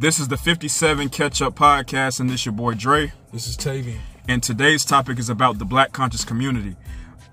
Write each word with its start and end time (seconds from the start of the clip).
This 0.00 0.18
is 0.18 0.28
the 0.28 0.38
57 0.38 1.10
Catch 1.10 1.42
Up 1.42 1.54
Podcast, 1.54 2.20
and 2.20 2.30
this 2.30 2.46
your 2.46 2.54
boy 2.54 2.72
Dre. 2.72 3.12
This 3.34 3.46
is 3.46 3.54
Tavian. 3.54 3.98
And 4.28 4.42
today's 4.42 4.82
topic 4.82 5.18
is 5.18 5.28
about 5.28 5.58
the 5.58 5.66
Black 5.66 5.92
conscious 5.92 6.24
community. 6.24 6.74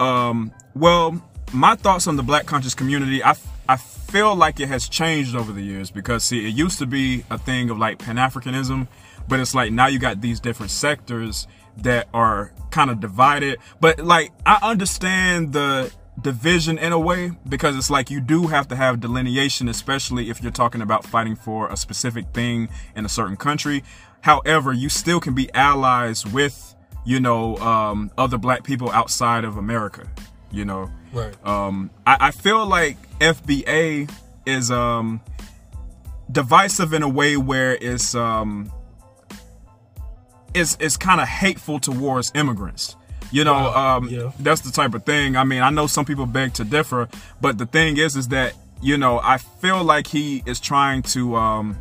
Um, 0.02 0.52
well, 0.76 1.22
my 1.54 1.76
thoughts 1.76 2.08
on 2.08 2.18
the 2.18 2.24
Black 2.24 2.46
conscious 2.46 2.76
community, 2.76 3.24
I, 3.24 3.36
I 3.70 3.78
feel 3.78 4.36
like 4.36 4.60
it 4.60 4.68
has 4.68 4.90
changed 4.90 5.34
over 5.34 5.54
the 5.54 5.62
years 5.62 5.92
because, 5.92 6.26
see, 6.26 6.46
it 6.46 6.54
used 6.54 6.78
to 6.80 6.86
be 6.86 7.24
a 7.30 7.38
thing 7.38 7.70
of 7.70 7.78
like 7.78 8.00
Pan 8.00 8.18
Africanism, 8.18 8.90
but 9.30 9.40
it's 9.40 9.56
like 9.56 9.72
now 9.72 9.88
you 9.88 9.98
got 9.98 10.20
these 10.20 10.42
different 10.42 10.70
sectors 10.74 11.48
that 11.78 12.10
are 12.14 12.52
kind 12.72 12.92
of 12.92 13.00
divided. 13.00 13.60
But 13.80 14.00
like, 14.00 14.34
I 14.46 14.60
understand 14.62 15.54
the 15.54 15.90
division 16.22 16.78
in 16.78 16.92
a 16.92 17.00
way 17.00 17.32
because 17.48 17.76
it's 17.76 17.90
like 17.90 18.10
you 18.10 18.20
do 18.20 18.48
have 18.48 18.68
to 18.70 18.76
have 18.76 19.00
delineation, 19.00 19.68
especially 19.68 20.30
if 20.30 20.42
you're 20.42 20.52
talking 20.52 20.82
about 20.82 21.06
fighting 21.06 21.36
for 21.36 21.70
a 21.70 21.78
specific 21.78 22.28
thing 22.34 22.70
in 22.96 23.06
a 23.06 23.10
certain 23.10 23.38
country. 23.38 23.84
However, 24.22 24.74
you 24.74 24.90
still 24.90 25.20
can 25.20 25.36
be 25.36 25.54
allies 25.54 26.26
with, 26.26 26.76
you 27.06 27.20
know, 27.20 27.58
um, 27.58 28.12
other 28.18 28.38
black 28.38 28.64
people 28.64 28.90
outside 28.92 29.44
of 29.44 29.58
America, 29.58 30.08
you 30.52 30.66
know. 30.66 30.92
Right. 31.14 31.34
Um, 31.46 31.92
I, 32.06 32.18
I 32.20 32.32
feel 32.32 32.66
like 32.66 32.98
FBA 33.20 34.12
is 34.46 34.72
um, 34.72 35.22
divisive 36.32 36.94
in 36.94 37.04
a 37.04 37.10
way 37.10 37.38
where 37.38 37.76
it's 37.76 38.16
um, 38.16 38.72
is 40.54 40.78
is 40.80 40.98
kind 40.98 41.22
of 41.22 41.28
hateful 41.28 41.80
towards 41.80 42.32
immigrants. 42.34 42.96
You 43.32 43.44
know, 43.44 43.54
Wow. 43.54 43.98
um, 43.98 44.08
Yeah. 44.10 44.32
that's 44.40 44.62
the 44.62 44.72
type 44.72 44.94
of 44.94 45.04
thing. 45.06 45.36
I 45.36 45.44
mean, 45.44 45.62
I 45.62 45.70
know 45.70 45.88
some 45.88 46.06
people 46.06 46.26
beg 46.26 46.54
to 46.56 46.64
differ, 46.64 47.10
but 47.42 47.58
the 47.58 47.66
thing 47.66 47.98
is, 47.98 48.16
is 48.16 48.28
that 48.30 48.54
you 48.80 48.96
know, 48.96 49.20
I 49.24 49.38
feel 49.40 49.84
like 49.84 50.06
he 50.06 50.44
is 50.46 50.60
trying 50.60 51.02
to, 51.14 51.36
um, 51.36 51.76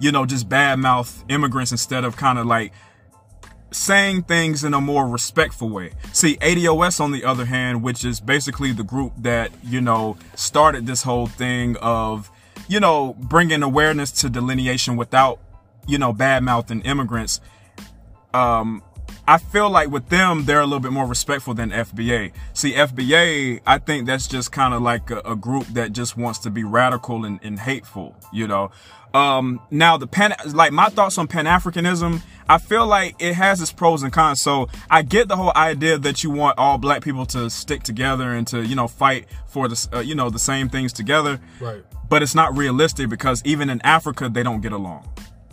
you 0.00 0.10
know, 0.10 0.26
just 0.26 0.48
badmouth 0.48 1.22
immigrants 1.28 1.70
instead 1.70 2.02
of 2.04 2.16
kind 2.16 2.36
of 2.36 2.46
like 2.46 2.72
saying 3.70 4.22
things 4.24 4.64
in 4.64 4.74
a 4.74 4.80
more 4.80 5.06
respectful 5.08 5.68
way. 5.68 5.92
See, 6.12 6.36
ADOS 6.40 7.00
on 7.00 7.12
the 7.12 7.24
other 7.24 7.44
hand, 7.44 7.82
which 7.84 8.04
is 8.04 8.18
basically 8.20 8.72
the 8.72 8.82
group 8.82 9.12
that, 9.18 9.52
you 9.62 9.80
know, 9.80 10.16
started 10.34 10.86
this 10.86 11.02
whole 11.04 11.28
thing 11.28 11.76
of, 11.76 12.28
you 12.66 12.80
know, 12.80 13.14
bringing 13.18 13.62
awareness 13.62 14.10
to 14.12 14.28
delineation 14.28 14.96
without, 14.96 15.38
you 15.86 15.98
know, 15.98 16.12
bad 16.12 16.42
mouthing 16.42 16.80
immigrants. 16.82 17.40
Um, 18.32 18.82
I 19.26 19.38
feel 19.38 19.70
like 19.70 19.88
with 19.90 20.08
them, 20.10 20.44
they're 20.44 20.60
a 20.60 20.64
little 20.66 20.80
bit 20.80 20.92
more 20.92 21.06
respectful 21.06 21.54
than 21.54 21.70
FBA. 21.70 22.32
See, 22.52 22.72
FBA, 22.74 23.60
I 23.66 23.78
think 23.78 24.06
that's 24.06 24.26
just 24.28 24.52
kind 24.52 24.74
of 24.74 24.82
like 24.82 25.10
a, 25.10 25.20
a 25.20 25.34
group 25.34 25.66
that 25.68 25.92
just 25.92 26.16
wants 26.16 26.38
to 26.40 26.50
be 26.50 26.62
radical 26.64 27.24
and, 27.24 27.40
and 27.42 27.58
hateful, 27.58 28.14
you 28.32 28.46
know. 28.46 28.70
Um, 29.14 29.60
now 29.70 29.96
the 29.96 30.06
pan, 30.08 30.34
like 30.52 30.72
my 30.72 30.86
thoughts 30.88 31.16
on 31.18 31.28
Pan 31.28 31.44
Africanism, 31.46 32.20
I 32.48 32.58
feel 32.58 32.86
like 32.86 33.14
it 33.20 33.34
has 33.34 33.62
its 33.62 33.72
pros 33.72 34.02
and 34.02 34.12
cons. 34.12 34.42
So 34.42 34.68
I 34.90 35.02
get 35.02 35.28
the 35.28 35.36
whole 35.36 35.52
idea 35.56 35.96
that 35.98 36.22
you 36.24 36.30
want 36.30 36.58
all 36.58 36.76
black 36.78 37.02
people 37.02 37.24
to 37.26 37.48
stick 37.48 37.82
together 37.84 38.32
and 38.32 38.46
to, 38.48 38.62
you 38.66 38.74
know, 38.74 38.88
fight 38.88 39.26
for 39.46 39.68
the, 39.68 39.88
uh, 39.94 40.00
you 40.00 40.14
know, 40.16 40.30
the 40.30 40.38
same 40.40 40.68
things 40.68 40.92
together 40.92 41.40
Right. 41.60 41.84
but 42.10 42.22
it's 42.22 42.34
not 42.34 42.56
realistic 42.56 43.08
because 43.08 43.40
even 43.46 43.70
in 43.70 43.80
Africa 43.82 44.28
they 44.28 44.42
don't 44.42 44.60
get 44.60 44.72
along. 44.72 45.08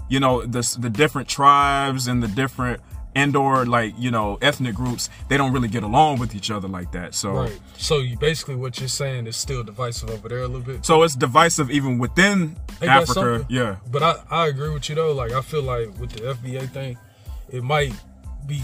You 0.10 0.20
know, 0.20 0.44
the 0.46 0.62
the 0.80 0.90
different 0.90 1.30
tribes 1.30 2.08
and 2.08 2.22
the 2.22 2.28
different 2.28 2.82
indoor 3.14 3.66
like 3.66 3.94
you 3.98 4.10
know 4.10 4.38
ethnic 4.42 4.74
groups 4.74 5.10
they 5.28 5.36
don't 5.36 5.52
really 5.52 5.68
get 5.68 5.84
along 5.84 6.18
with 6.20 6.34
each 6.36 6.50
other 6.50 6.68
like 6.68 6.92
that. 6.94 7.14
So 7.14 7.32
Right. 7.34 7.60
So 7.78 7.98
you 8.00 8.18
basically 8.18 8.56
what 8.56 8.80
you're 8.80 8.88
saying 8.88 9.28
is 9.28 9.36
still 9.36 9.64
divisive 9.64 10.10
over 10.10 10.30
there 10.30 10.40
a 10.40 10.48
little 10.48 10.62
bit. 10.62 10.86
so 10.86 11.04
it's 11.04 11.16
divisive 11.16 11.70
even 11.72 11.98
within 12.00 12.56
Ain't 12.82 12.90
Africa. 12.92 13.46
Yeah, 13.50 13.78
But 13.92 14.02
I, 14.04 14.16
I 14.30 14.48
agree 14.48 14.70
with 14.70 14.88
you 14.90 14.96
though. 14.96 15.12
Like 15.14 15.32
I 15.34 15.42
feel 15.42 15.64
like 15.64 15.88
with 16.00 16.12
the 16.12 16.34
FBA 16.34 16.70
thing, 16.70 16.98
it 17.50 17.64
might 17.64 17.94
be 18.48 18.62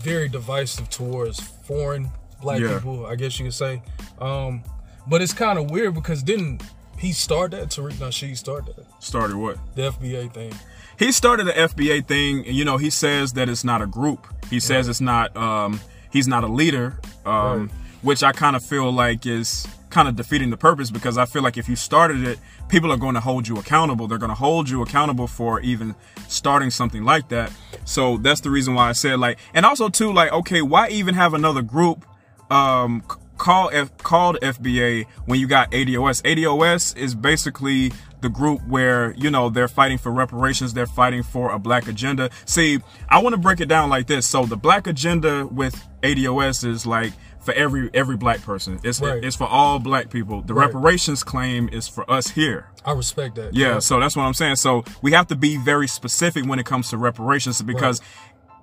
very 0.00 0.28
divisive 0.28 0.88
towards 0.90 1.40
foreign 1.40 2.08
black 2.40 2.60
Yeah. 2.60 2.74
people, 2.74 3.04
I 3.06 3.16
guess 3.16 3.38
you 3.38 3.46
could 3.46 3.54
say. 3.54 3.82
Um, 4.20 4.62
but 5.08 5.22
it's 5.22 5.32
kind 5.32 5.58
of 5.58 5.70
weird 5.70 5.94
because 5.94 6.22
didn't 6.22 6.62
he 6.98 7.12
start 7.12 7.50
that? 7.52 7.68
Tariq 7.68 7.94
Nasheed 7.94 8.36
started 8.36 8.76
that. 8.76 8.86
started 9.02 9.36
what? 9.36 9.58
The 9.74 9.90
FBA 9.90 10.32
thing. 10.32 10.52
He 10.98 11.12
started 11.12 11.44
the 11.46 11.52
FBA 11.52 12.06
thing. 12.06 12.46
and, 12.46 12.54
You 12.56 12.64
know, 12.64 12.76
he 12.76 12.90
says 12.90 13.32
that 13.34 13.48
it's 13.48 13.64
not 13.64 13.82
a 13.82 13.86
group. 13.86 14.26
He 14.50 14.60
says 14.60 14.88
it's 14.88 15.00
not. 15.00 15.36
Um, 15.36 15.80
he's 16.10 16.26
not 16.28 16.44
a 16.44 16.48
leader. 16.48 16.98
Um, 17.26 17.34
Right. 17.60 17.70
which 18.02 18.22
I 18.22 18.32
kind 18.32 18.56
of 18.56 18.64
feel 18.64 18.90
like 18.92 19.26
is 19.26 19.66
kind 19.90 20.06
of 20.08 20.16
defeating 20.16 20.50
the 20.50 20.56
purpose 20.56 20.90
because 20.90 21.16
I 21.18 21.24
feel 21.24 21.42
like 21.42 21.56
if 21.56 21.68
you 21.68 21.74
started 21.76 22.22
it, 22.26 22.38
people 22.68 22.92
are 22.92 22.96
going 22.96 23.14
to 23.14 23.20
hold 23.20 23.48
you 23.48 23.56
accountable. 23.58 24.06
They're 24.06 24.18
going 24.18 24.28
to 24.30 24.34
hold 24.36 24.68
you 24.68 24.82
accountable 24.82 25.26
for 25.26 25.60
even 25.60 25.94
starting 26.28 26.70
something 26.70 27.04
like 27.04 27.28
that. 27.30 27.50
So 27.84 28.16
that's 28.18 28.40
the 28.42 28.50
reason 28.50 28.74
why 28.74 28.88
I 28.90 28.92
said 28.92 29.18
like, 29.18 29.38
and 29.54 29.64
also 29.66 29.88
too 29.88 30.12
like, 30.12 30.32
okay, 30.32 30.62
why 30.62 30.88
even 30.90 31.14
have 31.14 31.32
another 31.34 31.62
group? 31.62 32.04
Um, 32.50 33.02
call 33.38 33.70
F, 33.72 33.96
called 33.98 34.36
FBA 34.42 35.06
when 35.26 35.40
you 35.40 35.46
got 35.46 35.70
ADOS. 35.72 36.22
ADOS 36.22 36.96
is 36.96 37.14
basically 37.14 37.92
the 38.20 38.28
group 38.28 38.66
where 38.66 39.12
you 39.16 39.30
know 39.30 39.48
they're 39.48 39.68
fighting 39.68 39.98
for 39.98 40.10
reparations. 40.12 40.74
They're 40.74 40.86
fighting 40.86 41.22
for 41.22 41.52
a 41.52 41.58
black 41.58 41.86
agenda. 41.88 42.30
See, 42.44 42.80
I 43.08 43.22
want 43.22 43.34
to 43.34 43.40
break 43.40 43.60
it 43.60 43.66
down 43.68 43.90
like 43.90 44.06
this. 44.06 44.26
So 44.26 44.44
the 44.46 44.56
black 44.56 44.86
agenda 44.86 45.46
with 45.46 45.86
ADOS 46.02 46.64
is 46.64 46.86
like 46.86 47.12
for 47.40 47.54
every 47.54 47.88
every 47.94 48.16
black 48.16 48.42
person. 48.42 48.78
It's 48.82 49.00
Right. 49.00 49.22
it's 49.22 49.36
for 49.36 49.46
all 49.46 49.78
black 49.78 50.10
people. 50.10 50.42
The 50.42 50.54
Right. 50.54 50.66
reparations 50.66 51.22
claim 51.24 51.68
is 51.72 51.86
for 51.88 52.08
us 52.10 52.28
here. 52.30 52.66
I 52.84 52.92
respect 52.92 53.36
that. 53.36 53.54
Yeah, 53.54 53.78
so 53.78 54.00
that's 54.00 54.16
what 54.16 54.24
I'm 54.24 54.34
saying. 54.34 54.56
So 54.56 54.84
we 55.02 55.12
have 55.12 55.26
to 55.28 55.36
be 55.36 55.56
very 55.56 55.86
specific 55.88 56.44
when 56.46 56.58
it 56.58 56.66
comes 56.66 56.88
to 56.90 56.96
reparations 56.98 57.62
because 57.62 58.00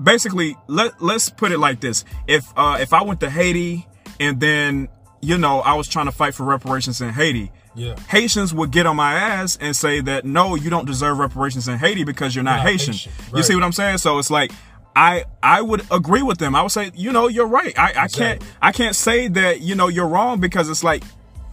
basically 0.01 0.57
let 0.67 1.01
let's 1.01 1.29
put 1.29 1.51
it 1.51 1.59
like 1.59 1.79
this. 1.79 2.03
If 2.27 2.45
uh 2.57 2.77
if 2.79 2.93
I 2.93 3.01
went 3.03 3.19
to 3.21 3.29
Haiti 3.29 3.87
and 4.19 4.39
then 4.39 4.89
you 5.21 5.37
know 5.37 5.59
I 5.61 5.73
was 5.73 5.87
trying 5.87 6.05
to 6.05 6.11
fight 6.11 6.35
for 6.35 6.43
reparations 6.43 7.01
in 7.01 7.09
Haiti, 7.09 7.51
Yeah. 7.75 7.95
Haitians 8.07 8.53
would 8.53 8.71
get 8.71 8.85
on 8.85 8.95
my 8.95 9.13
ass 9.13 9.57
and 9.59 9.75
say 9.75 9.99
that 10.01 10.25
no, 10.25 10.55
you 10.55 10.69
don't 10.69 10.85
deserve 10.85 11.17
reparations 11.17 11.67
in 11.67 11.77
Haiti 11.77 12.03
because 12.03 12.35
you're 12.35 12.43
not, 12.43 12.57
not 12.57 12.65
Haitian. 12.67 12.93
Haitian, 12.93 13.11
You 13.35 13.43
see 13.43 13.55
what 13.55 13.63
I'm 13.63 13.73
saying? 13.73 13.97
So 13.99 14.17
it's 14.17 14.31
like 14.31 14.51
I 14.95 15.25
I 15.43 15.61
would 15.61 15.85
agree 15.91 16.23
with 16.23 16.37
them. 16.37 16.55
I 16.55 16.61
would 16.61 16.71
say, 16.71 16.91
you 16.95 17.11
know, 17.11 17.27
you're 17.27 17.47
right. 17.47 17.77
I, 17.77 18.03
I 18.03 18.07
can't 18.07 18.41
I 18.61 18.71
can't 18.71 18.95
say 18.95 19.27
that, 19.27 19.61
you 19.61 19.75
know, 19.75 19.89
you're 19.89 20.07
wrong 20.07 20.39
because 20.39 20.69
it's 20.69 20.83
like 20.83 21.03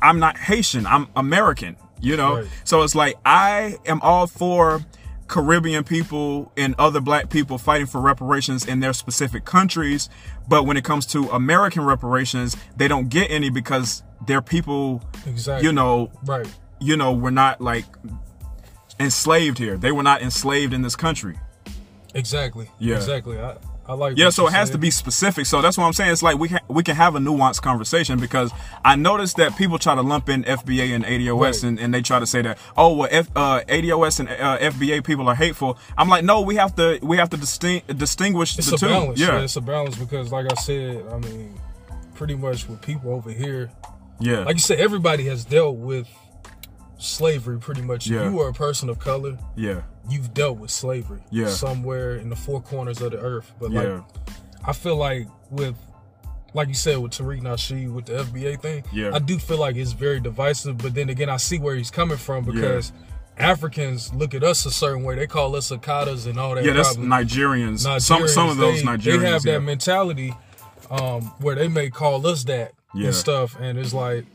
I'm 0.01 0.19
not 0.19 0.37
Haitian. 0.37 0.87
I'm 0.87 1.09
American, 1.17 1.77
you 2.01 2.17
know? 2.17 2.37
Right. 2.37 2.47
So 2.65 2.83
it's 2.83 2.95
like 2.95 3.17
I 3.25 3.77
am 3.87 4.01
all 4.03 4.27
for 4.27 4.81
Caribbean 5.33 5.83
people 5.83 6.53
and 6.59 6.75
other 6.79 7.01
black 7.01 7.31
people 7.31 7.57
fighting 7.57 7.87
for 7.87 8.03
reparations 8.03 8.67
in 8.67 8.81
their 8.81 8.93
specific 8.93 9.47
countries. 9.47 10.11
But 10.47 10.67
when 10.67 10.77
it 10.77 10.85
comes 10.85 11.07
to 11.07 11.31
American 11.31 11.85
reparations, 11.87 12.55
they 12.77 12.87
don't 12.87 13.09
get 13.09 13.31
any 13.31 13.49
because 13.49 14.03
their 14.27 14.43
people, 14.43 15.03
Exactly. 15.27 15.67
you 15.67 15.73
know, 15.73 16.13
Right. 16.27 16.47
you 16.81 16.99
know, 16.99 17.15
were 17.15 17.31
not 17.31 17.63
like 17.63 17.87
enslaved 19.01 19.57
here. 19.57 19.79
They 19.79 19.91
were 19.91 20.03
not 20.03 20.21
enslaved 20.21 20.75
in 20.75 20.83
this 20.83 20.97
country. 20.97 21.39
Exactly. 22.15 22.71
Yeah. 22.79 22.97
Exactly. 22.97 23.41
I, 23.41 23.57
I 23.93 23.95
like 23.95 24.17
Yeah, 24.19 24.31
so 24.31 24.47
it 24.47 24.53
has 24.53 24.69
said. 24.69 24.73
to 24.73 24.79
be 24.79 24.91
specific. 24.91 25.47
So 25.47 25.61
that's 25.63 25.77
what 25.79 25.85
I'm 25.85 25.93
saying. 25.93 26.11
It's 26.13 26.23
like 26.23 26.39
we 26.39 26.49
can 26.49 26.61
we 26.69 26.83
can 26.83 26.97
have 26.97 27.15
a 27.15 27.19
nuanced 27.19 27.63
conversation 27.63 28.19
because 28.19 28.51
I 28.85 28.97
noticed 28.97 29.37
that 29.37 29.57
people 29.57 29.79
try 29.79 29.95
to 29.95 30.03
lump 30.03 30.29
in 30.29 30.45
FBA 30.45 30.95
and 30.95 31.05
ADOS 31.05 31.41
Right. 31.41 31.63
and, 31.65 31.79
and 31.79 31.93
they 31.95 32.03
try 32.03 32.19
to 32.19 32.27
say 32.27 32.43
that 32.43 32.59
oh 32.77 32.95
well 32.97 33.09
F, 33.11 33.29
uh, 33.37 33.61
ADOS 33.69 34.21
and 34.21 34.29
uh, 34.29 34.59
FBA 34.59 35.05
people 35.05 35.29
are 35.29 35.35
hateful. 35.35 35.79
I'm 35.99 36.09
like 36.09 36.25
no, 36.25 36.41
we 36.41 36.57
have 36.57 36.75
to 36.77 36.99
we 37.03 37.17
have 37.19 37.31
to 37.31 37.37
disting- 37.37 37.83
distinguish 37.97 38.59
It's 38.59 38.69
the 38.71 38.77
a 38.77 38.79
two. 38.79 38.87
balance. 38.89 39.21
Yeah, 39.21 39.41
it's 39.41 39.57
a 39.57 39.61
balance 39.61 39.97
because, 39.97 40.33
like 40.33 40.47
I 40.51 40.55
said, 40.55 41.05
I 41.13 41.19
mean, 41.19 41.59
pretty 42.15 42.35
much 42.37 42.69
with 42.69 42.81
people 42.81 43.13
over 43.13 43.31
here, 43.31 43.71
yeah, 44.21 44.39
like 44.45 44.57
you 44.57 44.61
said, 44.61 44.79
everybody 44.81 45.25
has 45.27 45.45
dealt 45.45 45.77
with 45.77 46.09
slavery. 46.99 47.59
Pretty 47.59 47.83
much, 47.83 48.07
Yeah. 48.07 48.29
you 48.31 48.41
are 48.41 48.49
a 48.49 48.53
person 48.55 48.89
of 48.89 48.99
color, 48.99 49.37
yeah, 49.57 49.83
you've 50.11 50.35
dealt 50.35 50.59
with 50.59 50.71
slavery. 50.71 51.23
Yeah. 51.31 51.49
somewhere 51.49 52.17
in 52.17 52.29
the 52.29 52.37
four 52.37 52.61
corners 52.61 53.01
of 53.01 53.13
the 53.13 53.19
earth. 53.19 53.51
But 53.61 53.71
like, 53.71 53.87
yeah, 53.87 54.01
I 54.67 54.73
feel 54.73 54.97
like 54.97 55.27
with, 55.51 55.77
like 56.55 56.69
you 56.69 56.75
said, 56.75 56.99
with 56.99 57.13
Tariq 57.13 57.41
Nasheed 57.43 57.93
with 57.93 58.07
the 58.07 58.15
FBA 58.25 58.61
thing, 58.61 58.85
Yeah. 58.93 59.13
I 59.15 59.19
do 59.19 59.39
feel 59.39 59.59
like 59.59 59.77
it's 59.77 59.93
very 59.93 60.21
divisive. 60.21 60.79
But 60.79 60.95
then 60.95 61.09
again, 61.09 61.29
I 61.29 61.37
see 61.39 61.59
where 61.59 61.75
he's 61.77 61.91
coming 61.91 62.19
from 62.19 62.45
because. 62.45 62.93
Africans 63.39 64.13
look 64.13 64.35
at 64.35 64.45
us 64.45 64.67
a 64.67 64.71
certain 64.71 65.03
way. 65.05 65.15
They 65.17 65.27
call 65.27 65.57
us 65.57 65.71
Akatas 65.71 66.27
and 66.27 66.39
all 66.39 66.55
that. 66.55 66.65
yeah. 66.67 66.75
That's 66.75 66.95
probably. 66.95 67.09
Nigerians. 67.09 68.01
Some 68.03 68.29
some 68.29 68.51
of 68.51 68.59
those 68.59 68.83
they, 68.83 68.87
Nigerians. 68.87 69.03
They 69.21 69.27
have 69.27 69.45
yeah. 69.47 69.53
that 69.55 69.61
mentality 69.63 70.35
um, 70.91 71.23
where 71.41 71.55
they 71.55 71.67
may 71.67 71.89
call 71.89 72.25
us 72.27 72.45
that 72.45 72.73
Yeah. 72.95 73.07
and 73.07 73.15
stuff, 73.15 73.57
and 73.59 73.79
it's 73.79 73.95
like 73.95 74.27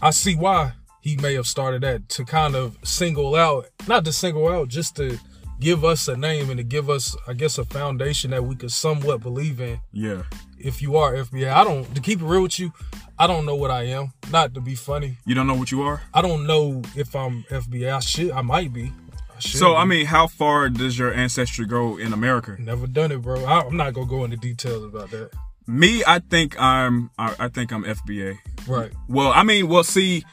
I 0.00 0.10
see 0.10 0.36
why 0.36 0.72
he 1.06 1.16
may 1.18 1.34
have 1.34 1.46
started 1.46 1.82
that 1.82 2.08
to 2.08 2.24
kind 2.24 2.56
of 2.56 2.76
single 2.82 3.36
out, 3.36 3.66
not 3.86 4.04
to 4.04 4.12
single 4.12 4.48
out, 4.48 4.66
just 4.66 4.96
to 4.96 5.16
give 5.60 5.84
us 5.84 6.08
a 6.08 6.16
name 6.16 6.50
and 6.50 6.58
to 6.58 6.64
give 6.64 6.90
us, 6.90 7.16
I 7.28 7.32
guess, 7.32 7.58
a 7.58 7.64
foundation 7.64 8.32
that 8.32 8.44
we 8.44 8.56
could 8.56 8.72
somewhat 8.72 9.22
believe 9.22 9.60
in. 9.60 9.78
yeah, 9.92 10.22
If 10.58 10.82
you 10.82 10.96
are 10.96 11.14
FBA, 11.14 11.48
I 11.52 11.62
don't. 11.62 11.94
To 11.94 12.00
keep 12.00 12.20
it 12.20 12.24
real 12.24 12.42
with 12.42 12.58
you, 12.58 12.72
I 13.20 13.28
don't 13.28 13.46
know 13.46 13.54
what 13.54 13.70
I 13.70 13.84
am. 13.84 14.12
Not 14.32 14.52
to 14.54 14.60
be 14.60 14.74
funny, 14.74 15.16
you 15.24 15.36
don't 15.36 15.46
know 15.46 15.54
what 15.54 15.70
you 15.70 15.82
are. 15.82 16.02
I 16.12 16.22
don't 16.22 16.44
know 16.44 16.82
if 16.96 17.14
I'm 17.14 17.44
FBA. 17.44 17.88
I 17.94 18.00
should. 18.00 18.32
I 18.32 18.42
might 18.42 18.72
be. 18.72 18.92
So 19.38 19.76
I 19.76 19.84
mean, 19.84 20.06
how 20.06 20.26
far 20.26 20.68
does 20.70 20.98
your 20.98 21.12
ancestry 21.12 21.66
go 21.66 21.98
in 21.98 22.12
America? 22.14 22.56
never 22.58 22.88
done 22.88 23.12
it, 23.12 23.22
bro. 23.22 23.44
I, 23.44 23.60
I'm 23.60 23.76
not 23.76 23.94
gonna 23.94 24.06
go 24.08 24.24
into 24.24 24.38
details 24.38 24.82
about 24.82 25.10
that. 25.12 25.30
Me, 25.68 26.02
I 26.04 26.18
think 26.18 26.60
I'm. 26.60 27.10
I, 27.16 27.36
I 27.38 27.48
think 27.48 27.70
I'm 27.72 27.84
FBA. 27.84 28.38
Right. 28.66 28.92
Well, 29.08 29.32
I 29.32 29.42
mean, 29.44 29.68
well, 29.68 29.84
see, 29.84 30.24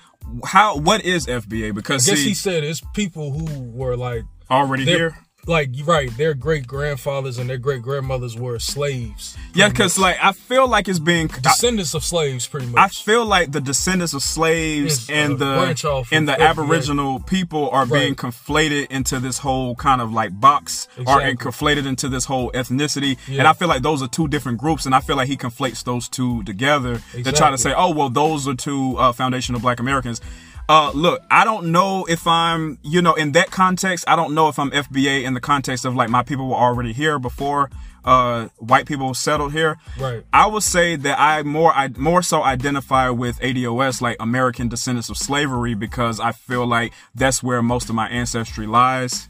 how 0.46 0.78
what 0.78 1.04
is 1.04 1.26
FBA? 1.28 1.74
Because 1.74 2.08
I 2.08 2.12
guess 2.12 2.20
see, 2.20 2.30
he 2.30 2.34
said 2.34 2.64
it's 2.64 2.82
people 2.94 3.32
who 3.32 3.62
were 3.72 3.96
like 3.98 4.24
already 4.50 4.86
they're- 4.86 4.98
here. 4.98 5.18
Like 5.46 5.70
right, 5.86 6.10
their 6.18 6.34
great 6.34 6.68
grandfathers 6.68 7.38
and 7.38 7.50
their 7.50 7.58
great 7.58 7.82
grandmothers 7.82 8.38
were 8.38 8.60
slaves. 8.60 9.38
Yeah, 9.54 9.70
because 9.70 10.00
like 10.00 10.18
I 10.22 10.32
feel 10.32 10.68
like 10.68 10.88
it's 10.88 11.00
being. 11.00 11.30
I, 11.34 11.40
descendants 11.40 11.94
of 11.94 12.04
slaves, 12.04 12.48
pretty 12.48 12.68
much 12.68 12.80
I 12.80 12.88
feel 12.88 13.26
like 13.26 13.52
the 13.52 13.62
descendants 13.62 14.14
of 14.14 14.24
slaves 14.24 15.04
Is, 15.04 15.10
uh, 15.10 15.14
and 15.14 15.40
the 15.40 16.06
and 16.12 16.28
the. 16.28 16.42
Aboriginal 16.42 17.20
people 17.20 17.70
are 17.70 17.86
being 17.86 18.16
conflated 18.16 18.88
into 18.90 19.20
this 19.20 19.40
whole 19.40 19.76
kind 19.76 20.02
of 20.02 20.12
like 20.14 20.40
box, 20.40 20.88
or 20.98 21.22
and 21.22 21.30
Exactly. 21.40 21.52
conflated 21.52 21.86
into 21.88 22.10
this 22.10 22.26
whole 22.26 22.52
ethnicity. 22.52 23.18
And 23.28 23.48
I 23.48 23.54
feel 23.54 23.68
like 23.68 23.82
those 23.82 24.02
are 24.02 24.08
two 24.08 24.28
different 24.28 24.58
groups, 24.60 24.86
and 24.86 24.96
I 24.96 25.00
feel 25.00 25.16
like 25.16 25.28
he 25.28 25.38
conflates 25.38 25.84
those 25.84 26.08
two 26.10 26.44
together 26.44 27.02
to 27.14 27.32
try 27.32 27.52
to 27.52 27.58
say, 27.58 27.74
oh 27.76 27.92
well, 27.92 28.10
those 28.10 28.48
are 28.48 28.56
two 28.56 28.98
uh, 28.98 29.12
foundational 29.12 29.60
Black 29.62 29.80
Americans. 29.80 30.22
Uh, 30.70 30.92
look, 30.94 31.22
I 31.30 31.44
don't 31.44 31.72
know 31.72 32.06
if 32.06 32.26
I'm, 32.26 32.78
you 32.84 33.02
know, 33.02 33.14
in 33.16 33.34
that 33.34 33.52
context, 33.52 34.06
I 34.08 34.16
don't 34.16 34.34
know 34.34 34.48
if 34.48 34.58
I'm 34.58 34.72
FBA 34.72 35.24
in 35.24 35.34
the 35.34 35.42
context 35.42 35.84
of 35.84 35.96
like 35.96 36.10
my 36.10 36.24
people 36.24 36.48
were 36.48 36.56
already 36.56 36.94
here 36.94 37.20
before 37.20 37.70
uh, 38.06 38.48
white 38.58 38.86
people 38.86 39.14
settled 39.14 39.54
here. 39.54 39.78
Right. 40.00 40.24
I 40.32 40.48
would 40.48 40.64
say 40.64 40.96
that 40.96 41.20
I 41.20 41.44
more 41.44 41.74
I 41.74 41.90
more 41.98 42.22
so 42.22 42.44
identify 42.44 43.10
with 43.10 43.40
ADOS 43.40 44.02
like 44.02 44.18
American 44.20 44.68
descendants 44.68 45.10
of 45.10 45.18
slavery 45.18 45.74
because 45.74 46.20
I 46.20 46.32
feel 46.32 46.66
like 46.66 46.94
that's 47.16 47.42
where 47.42 47.62
most 47.62 47.90
of 47.90 47.96
my 47.96 48.08
ancestry 48.10 48.68
lies. 48.68 49.30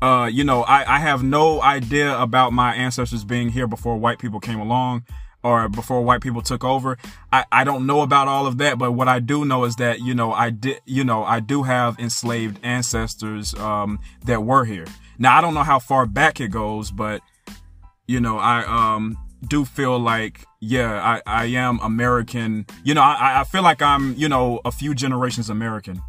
Uh, 0.00 0.28
you 0.30 0.42
know, 0.42 0.62
I, 0.62 0.96
I 0.96 0.98
have 0.98 1.22
no 1.22 1.62
idea 1.62 2.18
about 2.18 2.52
my 2.52 2.74
ancestors 2.74 3.24
being 3.24 3.50
here 3.50 3.68
before 3.68 3.96
white 3.96 4.18
people 4.18 4.40
came 4.40 4.58
along 4.58 5.04
or 5.42 5.68
before 5.68 6.02
white 6.02 6.20
people 6.20 6.42
took 6.42 6.64
over. 6.64 6.98
I, 7.32 7.44
I 7.50 7.64
don't 7.64 7.86
know 7.86 8.02
about 8.02 8.28
all 8.28 8.46
of 8.46 8.58
that, 8.58 8.78
but 8.78 8.92
what 8.92 9.08
I 9.08 9.20
do 9.20 9.44
know 9.44 9.64
is 9.64 9.76
that, 9.76 10.00
you 10.00 10.14
know, 10.14 10.32
I 10.32 10.50
did, 10.50 10.80
you 10.86 11.04
know, 11.04 11.24
I 11.24 11.40
do 11.40 11.62
have 11.64 11.98
enslaved 11.98 12.58
ancestors, 12.62 13.54
um, 13.54 13.98
that 14.24 14.44
were 14.44 14.64
here. 14.64 14.86
Now, 15.18 15.36
I 15.36 15.40
don't 15.40 15.54
know 15.54 15.62
how 15.62 15.78
far 15.78 16.06
back 16.06 16.40
it 16.40 16.48
goes, 16.48 16.90
but 16.90 17.22
you 18.06 18.20
know, 18.20 18.38
I 18.38 18.64
um 18.64 19.16
do 19.46 19.64
feel 19.64 19.98
like 19.98 20.44
yeah, 20.60 21.00
I 21.02 21.22
I 21.26 21.44
am 21.46 21.80
American. 21.80 22.66
You 22.84 22.94
know, 22.94 23.02
I 23.02 23.40
I 23.40 23.44
feel 23.44 23.62
like 23.62 23.82
I'm 23.82 24.14
you 24.14 24.28
know 24.28 24.60
a 24.64 24.72
few 24.72 24.94
generations 24.94 25.50
American. 25.50 26.02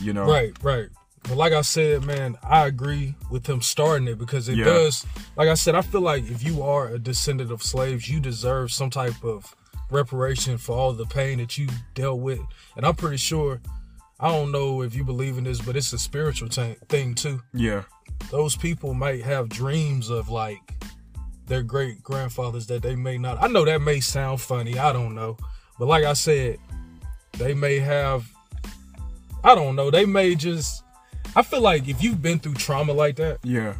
You 0.00 0.12
know, 0.12 0.24
Right, 0.24 0.52
right. 0.62 0.88
But 1.28 1.36
like 1.36 1.52
I 1.52 1.62
said, 1.62 2.04
man, 2.04 2.36
I 2.42 2.66
agree 2.66 3.14
with 3.30 3.46
him 3.48 3.60
starting 3.60 4.06
it 4.08 4.16
because 4.18 4.48
it 4.48 4.56
Yeah. 4.58 4.64
does. 4.66 5.04
Like 5.36 5.48
I 5.48 5.54
said, 5.54 5.74
I 5.74 5.82
feel 5.82 6.00
like 6.02 6.24
if 6.30 6.42
you 6.44 6.62
are 6.62 6.88
a 6.88 6.98
descendant 6.98 7.50
of 7.50 7.62
slaves, 7.62 8.08
you 8.08 8.20
deserve 8.20 8.70
some 8.72 8.90
type 8.90 9.24
of 9.24 9.54
reparation 9.90 10.56
for 10.58 10.76
all 10.76 10.92
the 10.92 11.06
pain 11.06 11.38
that 11.38 11.58
you 11.58 11.68
dealt 11.94 12.20
with. 12.20 12.40
And 12.76 12.86
I'm 12.86 12.94
pretty 12.94 13.16
sure, 13.16 13.60
I 14.20 14.28
don't 14.28 14.52
know 14.52 14.82
if 14.82 14.94
you 14.94 15.02
believe 15.04 15.36
in 15.36 15.44
this, 15.44 15.60
but 15.60 15.76
it's 15.76 15.92
a 15.92 15.98
spiritual 15.98 16.48
t- 16.48 16.76
thing 16.88 17.14
too. 17.14 17.42
Yeah, 17.52 17.82
Those 18.30 18.56
people 18.56 18.94
might 18.94 19.22
have 19.24 19.48
dreams 19.48 20.10
of 20.10 20.28
like 20.28 20.58
their 21.46 21.62
great 21.62 22.02
grandfathers 22.02 22.66
that 22.68 22.82
they 22.82 22.94
may 22.96 23.18
not. 23.18 23.42
I 23.42 23.48
know 23.48 23.64
that 23.64 23.80
may 23.82 24.00
sound 24.00 24.40
funny. 24.40 24.78
I 24.78 24.92
don't 24.92 25.14
know. 25.14 25.36
But 25.78 25.86
like 25.86 26.04
I 26.04 26.12
said, 26.14 26.58
they 27.32 27.52
may 27.52 27.78
have 27.80 28.28
I 29.44 29.54
don't 29.54 29.76
know. 29.76 29.90
They 29.90 30.06
may 30.06 30.34
just 30.34 30.82
I 31.36 31.42
feel 31.42 31.60
like 31.60 31.86
if 31.88 32.02
you've 32.02 32.20
been 32.22 32.38
through 32.38 32.54
trauma 32.54 32.92
like 32.92 33.16
that, 33.16 33.38
yeah, 33.44 33.74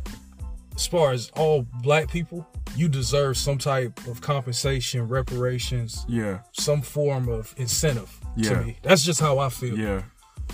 as 0.77 0.87
far 0.87 1.13
as 1.13 1.31
all 1.37 1.67
black 1.83 2.11
people, 2.11 2.47
you 2.77 2.89
deserve 2.89 3.37
some 3.39 3.57
type 3.59 3.99
of 4.07 4.21
compensation, 4.21 5.09
reparations, 5.09 6.05
yeah, 6.09 6.41
some 6.53 6.83
form 6.83 7.29
of 7.29 7.55
incentive 7.57 8.21
Yeah. 8.37 8.51
to 8.51 8.65
me. 8.65 8.77
That's 8.83 9.03
just 9.03 9.21
how 9.21 9.39
I 9.39 9.49
feel. 9.49 9.79
yeah. 9.79 10.03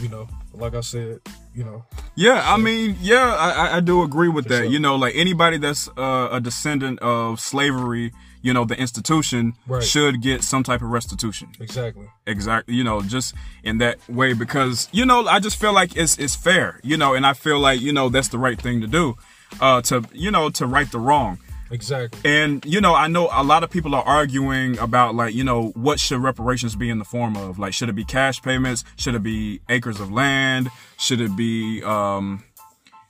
You 0.00 0.08
know, 0.08 0.26
like 0.54 0.74
I 0.74 0.80
said, 0.80 1.20
you 1.54 1.64
know, 1.64 1.84
Yeah, 2.14 2.40
I 2.46 2.56
mean, 2.56 2.96
yeah, 3.02 3.34
I, 3.34 3.76
I- 3.76 3.80
do 3.80 4.02
agree 4.02 4.28
with 4.30 4.46
that. 4.46 4.62
sure. 4.62 4.64
You 4.64 4.78
know, 4.78 4.96
like 4.96 5.14
anybody 5.16 5.58
that's 5.58 5.86
uh, 5.98 6.28
a 6.32 6.40
descendant 6.40 6.98
of 7.00 7.40
slavery, 7.40 8.10
you 8.42 8.52
know, 8.52 8.64
the 8.64 8.76
institution 8.78 9.54
Right. 9.66 9.82
should 9.82 10.20
get 10.20 10.42
some 10.44 10.62
type 10.62 10.82
of 10.82 10.90
restitution. 10.90 11.48
exactly. 11.60 12.06
exactly 12.26 12.74
you 12.74 12.84
know 12.84 13.00
just 13.02 13.34
in 13.62 13.78
that 13.78 13.96
way 14.08 14.32
because 14.34 14.88
you 14.92 15.04
know 15.06 15.26
i 15.26 15.38
just 15.40 15.56
feel 15.60 15.72
like 15.72 15.96
it's 15.96 16.18
it's 16.18 16.34
fair 16.36 16.78
you 16.82 16.96
know 16.96 17.14
and 17.14 17.24
i 17.26 17.32
feel 17.32 17.58
like 17.58 17.80
you 17.80 17.92
know 17.92 18.08
that's 18.08 18.28
the 18.28 18.38
right 18.38 18.60
thing 18.60 18.80
to 18.80 18.86
do 18.86 19.16
uh 19.60 19.80
to 19.82 20.02
you 20.12 20.30
know 20.30 20.50
to 20.50 20.66
right 20.66 20.90
the 20.92 20.98
wrong 20.98 21.38
Exactly. 21.70 22.20
and 22.24 22.64
you 22.66 22.80
know 22.80 22.94
i 22.94 23.06
know 23.08 23.28
a 23.32 23.42
lot 23.42 23.62
of 23.64 23.70
people 23.70 23.94
are 23.94 24.02
arguing 24.04 24.78
about 24.78 25.14
like 25.14 25.34
you 25.34 25.44
know 25.44 25.68
what 25.74 25.98
should 26.00 26.20
reparations 26.22 26.74
be 26.76 26.90
in 26.90 26.98
the 26.98 27.04
form 27.04 27.36
of 27.36 27.58
like 27.58 27.72
should 27.74 27.88
it 27.88 27.94
be 27.94 28.04
cash 28.04 28.40
payments 28.42 28.84
should 28.96 29.14
it 29.14 29.22
be 29.22 29.60
acres 29.68 29.98
of 30.00 30.10
land 30.12 30.68
should 30.98 31.20
it 31.20 31.34
be 31.36 31.82
um 31.84 32.42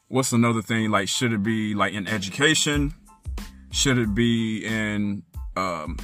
what's 0.08 0.32
another 0.32 0.62
thing 0.62 0.90
like 0.90 1.08
should 1.08 1.32
it 1.32 1.42
be 1.42 1.74
like 1.74 1.92
in 1.92 2.06
education 2.06 2.94
should 3.72 3.98
it 3.98 4.14
be 4.14 4.64
in 4.64 5.22
um, 5.56 5.96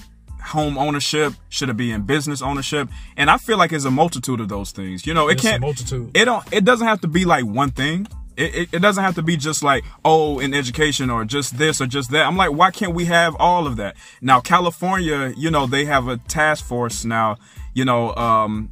home 0.45 0.77
ownership? 0.79 1.35
Should 1.49 1.69
it 1.69 1.77
be 1.77 1.93
in 1.93 2.03
business 2.03 2.43
ownership? 2.43 2.89
And 3.17 3.31
I 3.31 3.37
feel 3.39 3.59
like 3.59 3.73
it's 3.73 3.85
a 3.85 3.91
multitude 3.91 4.41
of 4.41 4.49
those 4.49 4.73
things. 4.73 5.07
You 5.07 5.15
know, 5.15 5.29
it 5.29 5.35
It's 5.35 5.43
can't. 5.43 5.61
multitude. 5.61 6.11
It 6.17 6.25
don't. 6.25 6.45
It 6.53 6.65
doesn't 6.65 6.87
have 6.87 7.01
to 7.03 7.09
be 7.09 7.25
like 7.25 7.45
one 7.45 7.71
thing. 7.71 8.09
It, 8.37 8.55
it, 8.55 8.69
it 8.75 8.79
doesn't 8.79 9.03
have 9.03 9.17
to 9.17 9.23
be 9.23 9.37
just 9.37 9.63
like 9.65 9.85
oh 10.05 10.39
in 10.39 10.55
education 10.55 11.11
or 11.11 11.25
just 11.25 11.59
this 11.59 11.81
or 11.81 11.87
just 11.87 12.11
that. 12.13 12.25
I'm 12.25 12.37
like, 12.37 12.53
why 12.53 12.71
can't 12.71 12.95
we 12.95 13.05
have 13.07 13.35
all 13.37 13.67
of 13.67 13.77
that? 13.77 13.97
Now 14.21 14.41
California, 14.41 15.33
you 15.37 15.51
know, 15.51 15.67
they 15.67 15.85
have 15.87 16.09
a 16.09 16.19
task 16.19 16.65
force 16.65 17.05
now. 17.05 17.37
You 17.75 17.85
know, 17.85 18.15
um, 18.15 18.71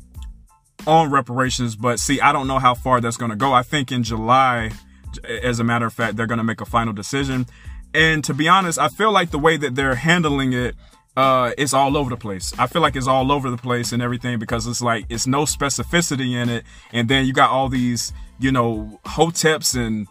on 0.87 1.11
reparations, 1.11 1.75
but 1.77 1.99
see, 1.99 2.21
I 2.21 2.33
don't 2.33 2.47
know 2.47 2.59
how 2.59 2.75
far 2.75 3.01
that's 3.01 3.17
going 3.17 3.31
to 3.31 3.37
go. 3.37 3.53
I 3.53 3.63
think 3.63 3.91
in 3.91 4.03
July, 4.05 4.71
as 5.43 5.59
a 5.59 5.65
matter 5.65 5.87
of 5.87 5.93
fact, 5.93 6.17
they're 6.17 6.27
going 6.27 6.39
to 6.39 6.45
make 6.45 6.61
a 6.61 6.65
final 6.67 6.93
decision. 6.93 7.47
And 7.97 8.23
to 8.25 8.35
be 8.35 8.47
honest, 8.47 8.79
I 8.79 8.89
feel 8.89 9.11
like 9.11 9.31
the 9.31 9.39
way 9.39 9.57
that 9.57 9.75
they're 9.75 9.95
handling 9.95 10.53
it, 10.53 10.77
uh, 11.17 11.53
it's 11.57 11.73
all 11.73 11.97
over 11.97 12.11
the 12.11 12.17
place. 12.19 12.53
I 12.59 12.67
feel 12.67 12.83
like 12.83 12.95
it's 12.95 13.07
all 13.07 13.33
over 13.33 13.49
the 13.49 13.57
place 13.57 13.93
and 13.93 14.03
everything 14.03 14.39
because 14.39 14.67
it's 14.67 14.83
like 14.83 15.07
it's 15.09 15.27
no 15.27 15.45
specificity 15.45 16.33
in 16.33 16.51
it. 16.51 16.65
And 16.93 17.09
then 17.09 17.25
you 17.25 17.33
got 17.33 17.49
all 17.49 17.71
these, 17.71 18.13
you 18.39 18.53
know, 18.53 19.01
hoteps 19.07 19.75
and 19.75 20.07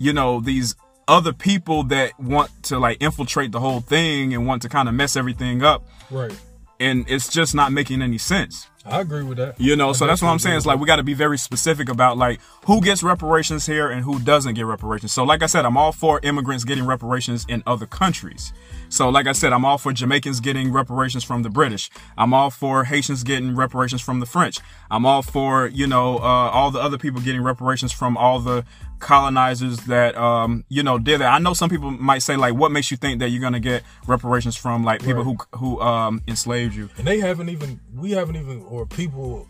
you 0.00 0.12
know 0.12 0.40
these 0.40 0.74
other 1.06 1.32
people 1.32 1.84
that 1.84 2.18
want 2.18 2.50
to 2.64 2.78
like 2.80 3.00
infiltrate 3.00 3.52
the 3.52 3.60
whole 3.60 3.80
thing 3.80 4.34
and 4.34 4.44
want 4.44 4.62
to 4.62 4.68
kind 4.68 4.88
of 4.88 4.94
mess 4.96 5.14
everything 5.14 5.62
up. 5.62 5.86
Right. 6.10 6.36
And 6.80 7.04
it's 7.08 7.28
just 7.28 7.54
not 7.54 7.72
making 7.72 8.02
any 8.02 8.18
sense. 8.18 8.68
I 8.90 9.00
agree 9.00 9.22
with 9.22 9.38
that. 9.38 9.60
You 9.60 9.76
know, 9.76 9.90
I 9.90 9.92
so 9.92 10.06
that's 10.06 10.22
what 10.22 10.28
I'm 10.28 10.38
saying. 10.38 10.56
It's 10.56 10.66
like 10.66 10.78
we 10.78 10.86
got 10.86 10.96
to 10.96 11.02
be 11.02 11.14
very 11.14 11.36
specific 11.36 11.88
about 11.88 12.16
like 12.16 12.40
who 12.66 12.80
gets 12.80 13.02
reparations 13.02 13.66
here 13.66 13.88
and 13.88 14.02
who 14.02 14.18
doesn't 14.20 14.54
get 14.54 14.64
reparations. 14.64 15.12
So, 15.12 15.24
like 15.24 15.42
I 15.42 15.46
said, 15.46 15.64
I'm 15.64 15.76
all 15.76 15.92
for 15.92 16.20
immigrants 16.22 16.64
getting 16.64 16.86
reparations 16.86 17.44
in 17.48 17.62
other 17.66 17.86
countries. 17.86 18.52
So, 18.88 19.08
like 19.08 19.26
I 19.26 19.32
said, 19.32 19.52
I'm 19.52 19.64
all 19.64 19.78
for 19.78 19.92
Jamaicans 19.92 20.40
getting 20.40 20.72
reparations 20.72 21.24
from 21.24 21.42
the 21.42 21.50
British. 21.50 21.90
I'm 22.16 22.32
all 22.32 22.50
for 22.50 22.84
Haitians 22.84 23.24
getting 23.24 23.54
reparations 23.54 24.00
from 24.00 24.20
the 24.20 24.26
French. 24.26 24.58
I'm 24.90 25.04
all 25.04 25.22
for 25.22 25.66
you 25.66 25.86
know 25.86 26.18
uh, 26.18 26.50
all 26.50 26.70
the 26.70 26.80
other 26.80 26.98
people 26.98 27.20
getting 27.20 27.42
reparations 27.42 27.92
from 27.92 28.16
all 28.16 28.38
the 28.40 28.64
colonizers 28.98 29.78
that 29.86 30.16
um 30.16 30.64
you 30.68 30.82
know 30.82 30.98
did 30.98 31.20
that. 31.20 31.32
I 31.32 31.38
know 31.38 31.54
some 31.54 31.70
people 31.70 31.90
might 31.90 32.22
say 32.22 32.36
like, 32.36 32.54
what 32.54 32.72
makes 32.72 32.90
you 32.90 32.96
think 32.96 33.20
that 33.20 33.28
you're 33.30 33.40
gonna 33.40 33.60
get 33.60 33.82
reparations 34.06 34.56
from 34.56 34.84
like 34.84 35.00
people 35.00 35.24
Right. 35.24 35.36
who 35.54 35.58
who 35.58 35.80
um 35.80 36.22
enslaved 36.28 36.74
you? 36.74 36.88
And 36.98 37.06
they 37.06 37.20
haven't 37.20 37.48
even, 37.48 37.80
we 37.94 38.12
haven't 38.12 38.36
even, 38.36 38.62
or 38.68 38.86
people 38.86 39.46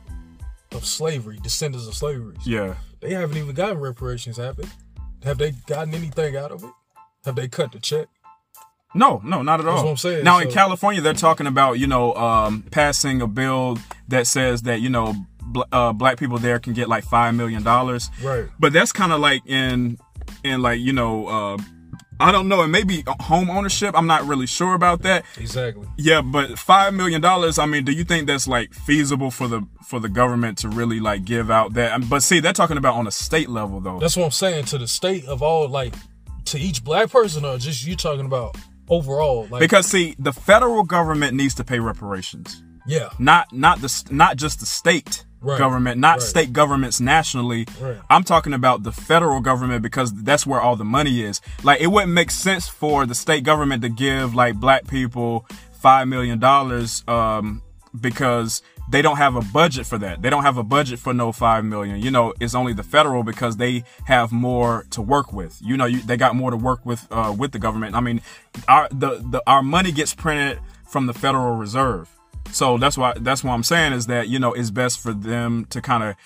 of 0.72 0.84
slavery, 0.84 1.38
descendants 1.42 1.86
of 1.88 1.94
slavery, 1.94 2.36
Yeah. 2.44 2.74
they 3.00 3.14
haven't 3.14 3.36
even 3.38 3.54
gotten 3.54 3.78
reparations, 3.78 4.36
have 4.36 4.56
they? 4.56 4.68
Have 5.24 5.38
they 5.38 5.52
gotten 5.66 5.94
anything 5.94 6.36
out 6.36 6.52
of 6.52 6.62
it? 6.62 6.70
Have 7.24 7.34
they 7.36 7.48
cut 7.48 7.72
the 7.72 7.80
check? 7.80 8.06
No, 8.94 9.20
no, 9.24 9.42
not 9.42 9.60
at 9.60 9.66
all. 9.66 9.74
That's 9.74 9.84
what 9.84 9.90
I'm 9.90 9.96
saying, 9.98 10.24
Now 10.24 10.38
in 10.38 10.50
California, 10.50 11.00
they're 11.02 11.12
talking 11.12 11.46
about 11.46 11.78
you 11.78 11.86
know 11.86 12.14
um, 12.14 12.62
passing 12.70 13.20
a 13.20 13.26
bill 13.26 13.78
that 14.08 14.26
says 14.26 14.62
that 14.62 14.80
you 14.80 14.88
know 14.88 15.14
uh, 15.72 15.92
black 15.92 16.18
people 16.18 16.38
there 16.38 16.58
can 16.58 16.72
get 16.72 16.88
like 16.88 17.04
five 17.04 17.34
million 17.34 17.62
dollars. 17.62 18.10
Right. 18.22 18.46
But 18.58 18.72
that's 18.72 18.92
kind 18.92 19.12
of 19.12 19.20
like 19.20 19.46
in 19.46 19.98
in 20.44 20.62
like 20.62 20.80
you 20.80 20.92
know 20.92 21.26
uh, 21.26 21.58
I 22.20 22.32
don't 22.32 22.48
know, 22.48 22.62
and 22.62 22.72
maybe 22.72 23.04
home 23.20 23.48
ownership. 23.48 23.96
I'm 23.96 24.08
not 24.08 24.26
really 24.26 24.46
sure 24.46 24.74
about 24.74 25.02
that. 25.02 25.24
Exactly. 25.36 25.86
Yeah, 25.96 26.20
but 26.20 26.58
five 26.58 26.92
million 26.94 27.20
dollars. 27.20 27.58
I 27.58 27.66
mean, 27.66 27.84
do 27.84 27.92
you 27.92 28.02
think 28.04 28.26
that's 28.26 28.48
like 28.48 28.74
feasible 28.74 29.30
for 29.30 29.46
the 29.46 29.62
for 29.84 30.00
the 30.00 30.08
government 30.08 30.58
to 30.58 30.68
really 30.68 30.98
like 30.98 31.24
give 31.24 31.50
out 31.50 31.74
that? 31.74 32.08
But 32.08 32.22
see, 32.22 32.40
they're 32.40 32.52
talking 32.52 32.76
about 32.76 32.94
on 32.94 33.06
a 33.06 33.12
state 33.12 33.48
level 33.48 33.80
though. 33.80 34.00
That's 34.00 34.16
what 34.16 34.24
I'm 34.24 34.30
saying 34.32 34.64
to 34.66 34.78
the 34.78 34.88
state 34.88 35.26
of 35.26 35.42
all, 35.42 35.68
like, 35.68 35.94
to 36.46 36.58
each 36.58 36.82
black 36.82 37.10
person, 37.10 37.44
or 37.44 37.56
just 37.56 37.86
you 37.86 37.94
talking 37.94 38.26
about 38.26 38.56
overall? 38.88 39.46
Like, 39.48 39.60
because 39.60 39.86
see, 39.86 40.16
the 40.18 40.32
federal 40.32 40.82
government 40.82 41.36
needs 41.36 41.54
to 41.56 41.64
pay 41.64 41.78
reparations. 41.78 42.62
yeah, 42.86 43.10
not 43.20 43.52
not 43.52 43.80
the 43.80 44.04
not 44.10 44.36
just 44.36 44.58
the 44.58 44.66
state 44.66 45.24
right. 45.40 45.58
government, 45.58 45.98
not 45.98 46.18
right. 46.18 46.22
state 46.22 46.52
governments 46.52 47.00
nationally. 47.00 47.66
Right. 47.80 47.98
I'm 48.10 48.24
talking 48.24 48.52
about 48.52 48.82
the 48.82 48.92
federal 48.92 49.40
government 49.40 49.82
because 49.82 50.12
that's 50.12 50.46
where 50.46 50.60
all 50.60 50.76
the 50.76 50.84
money 50.84 51.22
is. 51.22 51.40
Like 51.62 51.80
it 51.80 51.88
wouldn't 51.88 52.12
make 52.12 52.30
sense 52.30 52.68
for 52.68 53.06
the 53.06 53.14
state 53.14 53.44
government 53.44 53.82
to 53.82 53.88
give 53.88 54.34
like 54.34 54.56
black 54.56 54.86
people 54.86 55.46
five 55.72 56.08
million 56.08 56.38
dollars 56.38 57.04
um, 57.08 57.62
because 57.98 58.62
they 58.90 59.02
don't 59.02 59.18
have 59.18 59.36
a 59.36 59.42
budget 59.42 59.86
for 59.86 59.98
that. 59.98 60.22
They 60.22 60.30
don't 60.30 60.42
have 60.42 60.56
a 60.56 60.62
budget 60.62 60.98
for 60.98 61.12
no 61.12 61.30
five 61.32 61.64
million. 61.64 62.00
You 62.00 62.10
know, 62.10 62.32
it's 62.40 62.54
only 62.54 62.72
the 62.72 62.82
federal 62.82 63.22
because 63.22 63.56
they 63.56 63.84
have 64.06 64.32
more 64.32 64.86
to 64.90 65.02
work 65.02 65.32
with. 65.32 65.58
You 65.62 65.76
know, 65.76 65.84
you, 65.84 66.00
they 66.02 66.16
got 66.16 66.34
more 66.34 66.50
to 66.50 66.56
work 66.56 66.84
with 66.86 67.06
uh, 67.10 67.34
with 67.36 67.52
the 67.52 67.58
government. 67.58 67.94
I 67.94 68.00
mean, 68.00 68.22
our 68.66 68.88
the, 68.90 69.22
the 69.30 69.42
our 69.46 69.62
money 69.62 69.92
gets 69.92 70.14
printed 70.14 70.58
from 70.86 71.06
the 71.06 71.14
Federal 71.14 71.56
Reserve. 71.56 72.08
So 72.52 72.78
that's 72.78 72.96
why 72.96 73.14
that's 73.20 73.44
what 73.44 73.52
I'm 73.52 73.62
saying 73.62 73.92
is 73.92 74.06
that 74.06 74.28
you 74.28 74.38
know 74.38 74.52
it's 74.52 74.70
best 74.70 75.00
for 75.00 75.12
them 75.12 75.66
to 75.70 75.80
kind 75.80 76.02
of 76.02 76.16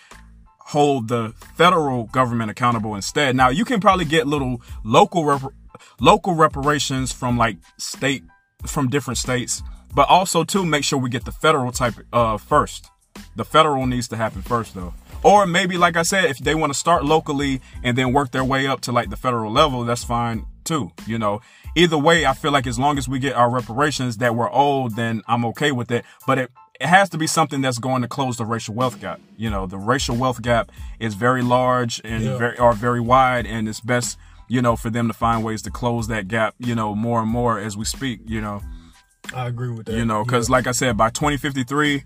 hold 0.59 1.09
the 1.09 1.35
federal 1.57 2.05
government 2.05 2.51
accountable 2.51 2.95
instead. 2.95 3.37
Now 3.37 3.49
you 3.49 3.65
can 3.65 3.81
probably 3.81 4.05
get 4.05 4.27
little 4.27 4.63
local 4.85 5.25
rep- 5.25 5.53
local 6.01 6.35
reparations 6.35 7.13
from 7.13 7.37
like 7.37 7.57
state 7.79 8.25
from 8.67 8.89
different 8.89 9.19
states, 9.19 9.63
but 9.95 10.09
also 10.09 10.45
to 10.45 10.65
make 10.65 10.85
sure 10.85 10.99
we 10.99 11.11
get 11.11 11.25
the 11.25 11.33
federal 11.33 11.73
type 11.73 11.95
uh 12.13 12.39
first. 12.39 12.89
The 13.37 13.45
federal 13.45 13.87
needs 13.87 14.09
to 14.09 14.17
happen 14.17 14.43
first 14.43 14.75
though. 14.75 14.95
Or 15.25 15.47
maybe 15.47 15.77
like 15.77 15.97
I 15.97 16.03
said, 16.03 16.25
if 16.25 16.39
they 16.39 16.55
want 16.55 16.73
to 16.73 16.79
start 16.79 17.05
locally 17.05 17.61
and 17.83 17.97
then 17.97 18.13
work 18.13 18.31
their 18.31 18.45
way 18.45 18.67
up 18.67 18.81
to 18.83 18.93
like 18.93 19.11
the 19.11 19.17
federal 19.17 19.53
level, 19.53 19.85
that's 19.85 20.05
fine 20.05 20.47
too, 20.65 20.93
you 21.07 21.19
know 21.19 21.41
either 21.75 21.99
way, 21.99 22.27
I 22.27 22.35
feel 22.35 22.53
like 22.53 22.67
as 22.67 22.79
long 22.79 22.99
as 22.99 23.09
we 23.09 23.19
get 23.19 23.35
our 23.35 23.51
reparations 23.51 24.19
that 24.19 24.35
we're 24.35 24.51
owed, 24.53 24.97
then 24.97 25.23
I'm 25.27 25.45
okay 25.47 25.73
with 25.73 25.91
it. 25.91 26.05
But 26.27 26.39
it, 26.39 26.51
it 26.81 26.87
has 26.87 27.09
to 27.11 27.19
be 27.19 27.27
something 27.27 27.61
that's 27.61 27.79
going 27.79 28.03
to 28.03 28.09
close 28.09 28.37
the 28.37 28.45
racial 28.45 28.75
wealth 28.75 29.01
gap. 29.01 29.21
You 29.37 29.51
know, 29.51 29.67
the 29.67 29.79
racial 29.79 30.17
wealth 30.17 30.43
gap 30.43 30.71
is 30.99 31.15
very 31.15 31.43
large 31.43 32.01
and 32.05 32.25
yeah. 32.25 32.37
very 32.37 32.59
or 32.59 32.73
very 32.73 33.01
wide, 33.01 33.47
and 33.47 33.69
it's 33.69 33.81
best, 33.81 34.19
you 34.49 34.63
know, 34.63 34.77
for 34.77 34.91
them 34.91 35.09
to 35.09 35.15
find 35.15 35.45
ways 35.45 35.63
to 35.63 35.71
close 35.71 36.09
that 36.09 36.29
gap, 36.29 36.55
you 36.59 36.75
know, 36.75 36.95
more 36.95 37.21
and 37.21 37.31
more 37.31 37.59
as 37.59 37.77
we 37.77 37.85
speak. 37.85 38.21
You 38.27 38.41
know, 38.41 38.61
I 39.35 39.47
agree 39.47 39.71
with 39.71 39.87
that. 39.87 39.97
You 39.97 40.05
know, 40.05 40.25
because 40.25 40.49
yeah. 40.49 40.53
like 40.53 40.67
I 40.67 40.73
said, 40.73 40.97
by 40.97 41.11
2053, 41.11 42.05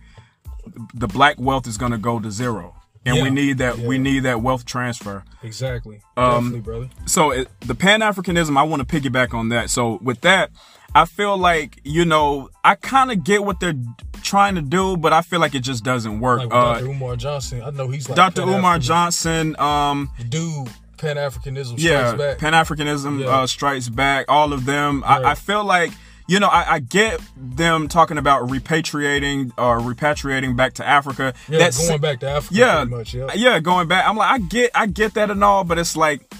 the 0.94 1.08
black 1.08 1.38
wealth 1.38 1.66
is 1.66 1.78
going 1.78 1.92
to 1.92 1.98
go 1.98 2.20
to 2.20 2.30
zero 2.30 2.75
and 3.06 3.16
yeah. 3.16 3.22
we 3.22 3.30
need 3.30 3.58
that 3.58 3.78
yeah. 3.78 3.86
we 3.86 3.98
need 3.98 4.20
that 4.20 4.42
wealth 4.42 4.64
transfer. 4.64 5.24
Exactly. 5.42 6.02
Um, 6.16 6.50
Definitely, 6.50 6.60
brother. 6.60 6.88
So 7.06 7.30
it, 7.30 7.48
the 7.60 7.74
Pan 7.74 8.00
Africanism, 8.00 8.58
I 8.58 8.64
want 8.64 8.86
to 8.86 9.00
piggyback 9.00 9.32
on 9.32 9.48
that. 9.50 9.70
So 9.70 9.98
with 10.02 10.20
that, 10.22 10.50
I 10.94 11.04
feel 11.04 11.38
like 11.38 11.80
you 11.84 12.04
know 12.04 12.50
I 12.64 12.74
kind 12.74 13.12
of 13.12 13.24
get 13.24 13.44
what 13.44 13.60
they're 13.60 13.74
trying 14.22 14.56
to 14.56 14.62
do, 14.62 14.96
but 14.96 15.12
I 15.12 15.22
feel 15.22 15.38
like 15.38 15.54
it 15.54 15.60
just 15.60 15.84
doesn't 15.84 16.20
work. 16.20 16.40
Like 16.40 16.52
uh, 16.52 16.74
Dr. 16.74 16.86
Umar 16.86 17.16
Johnson, 17.16 17.62
I 17.62 17.70
know 17.70 17.88
he's 17.88 18.08
like 18.08 18.16
Dr. 18.16 18.42
Umar 18.42 18.78
Johnson. 18.78 19.58
Um, 19.58 20.10
dude. 20.28 20.68
Pan 20.98 21.16
Africanism 21.16 21.74
yeah, 21.76 22.34
Pan 22.38 22.54
Africanism 22.54 23.20
yeah. 23.20 23.26
uh, 23.26 23.46
strikes 23.46 23.90
back. 23.90 24.24
All 24.30 24.54
of 24.54 24.64
them. 24.64 25.02
Right. 25.02 25.26
I, 25.26 25.32
I 25.32 25.34
feel 25.34 25.62
like 25.62 25.92
you 26.26 26.40
know, 26.40 26.48
I, 26.48 26.74
I, 26.74 26.78
get 26.80 27.20
them 27.36 27.88
talking 27.88 28.18
about 28.18 28.48
repatriating 28.48 29.52
or 29.56 29.78
repatriating 29.78 30.56
back 30.56 30.74
to 30.74 30.86
Africa. 30.86 31.34
Yeah, 31.48 31.58
That's, 31.58 31.88
going 31.88 32.00
back 32.00 32.20
to 32.20 32.28
Africa. 32.28 32.54
Yeah, 32.54 32.84
much, 32.84 33.14
yeah, 33.14 33.32
yeah, 33.34 33.60
going 33.60 33.88
back. 33.88 34.06
I'm 34.06 34.16
like, 34.16 34.32
I 34.32 34.38
get, 34.38 34.70
I 34.74 34.86
get 34.86 35.14
that 35.14 35.30
and 35.30 35.42
all, 35.44 35.64
but 35.64 35.78
it's 35.78 35.96
like, 35.96 36.34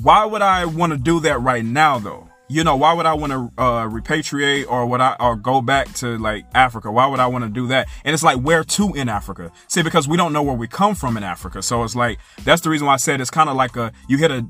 why 0.00 0.24
would 0.24 0.42
I 0.42 0.64
want 0.64 0.92
to 0.92 0.98
do 0.98 1.20
that 1.20 1.40
right 1.40 1.64
now, 1.64 1.98
though? 1.98 2.28
You 2.50 2.64
know, 2.64 2.76
why 2.76 2.94
would 2.94 3.04
I 3.04 3.12
want 3.12 3.32
to 3.32 3.52
uh, 3.62 3.86
repatriate 3.88 4.70
or 4.70 4.86
would 4.86 5.02
I 5.02 5.16
or 5.20 5.36
go 5.36 5.60
back 5.60 5.92
to 5.96 6.16
like 6.16 6.46
Africa? 6.54 6.90
Why 6.90 7.06
would 7.06 7.20
I 7.20 7.26
want 7.26 7.44
to 7.44 7.50
do 7.50 7.66
that? 7.66 7.88
And 8.04 8.14
it's 8.14 8.22
like, 8.22 8.38
where 8.38 8.64
to 8.64 8.94
in 8.94 9.10
Africa? 9.10 9.52
See, 9.66 9.82
because 9.82 10.08
we 10.08 10.16
don't 10.16 10.32
know 10.32 10.42
where 10.42 10.56
we 10.56 10.66
come 10.66 10.94
from 10.94 11.18
in 11.18 11.24
Africa. 11.24 11.60
So 11.60 11.84
it's 11.84 11.94
like, 11.94 12.18
that's 12.44 12.62
the 12.62 12.70
reason 12.70 12.86
why 12.86 12.94
I 12.94 12.96
said 12.96 13.20
it's 13.20 13.28
kind 13.28 13.50
of 13.50 13.56
like 13.56 13.76
a, 13.76 13.92
you 14.08 14.16
hit 14.16 14.30
a, 14.30 14.46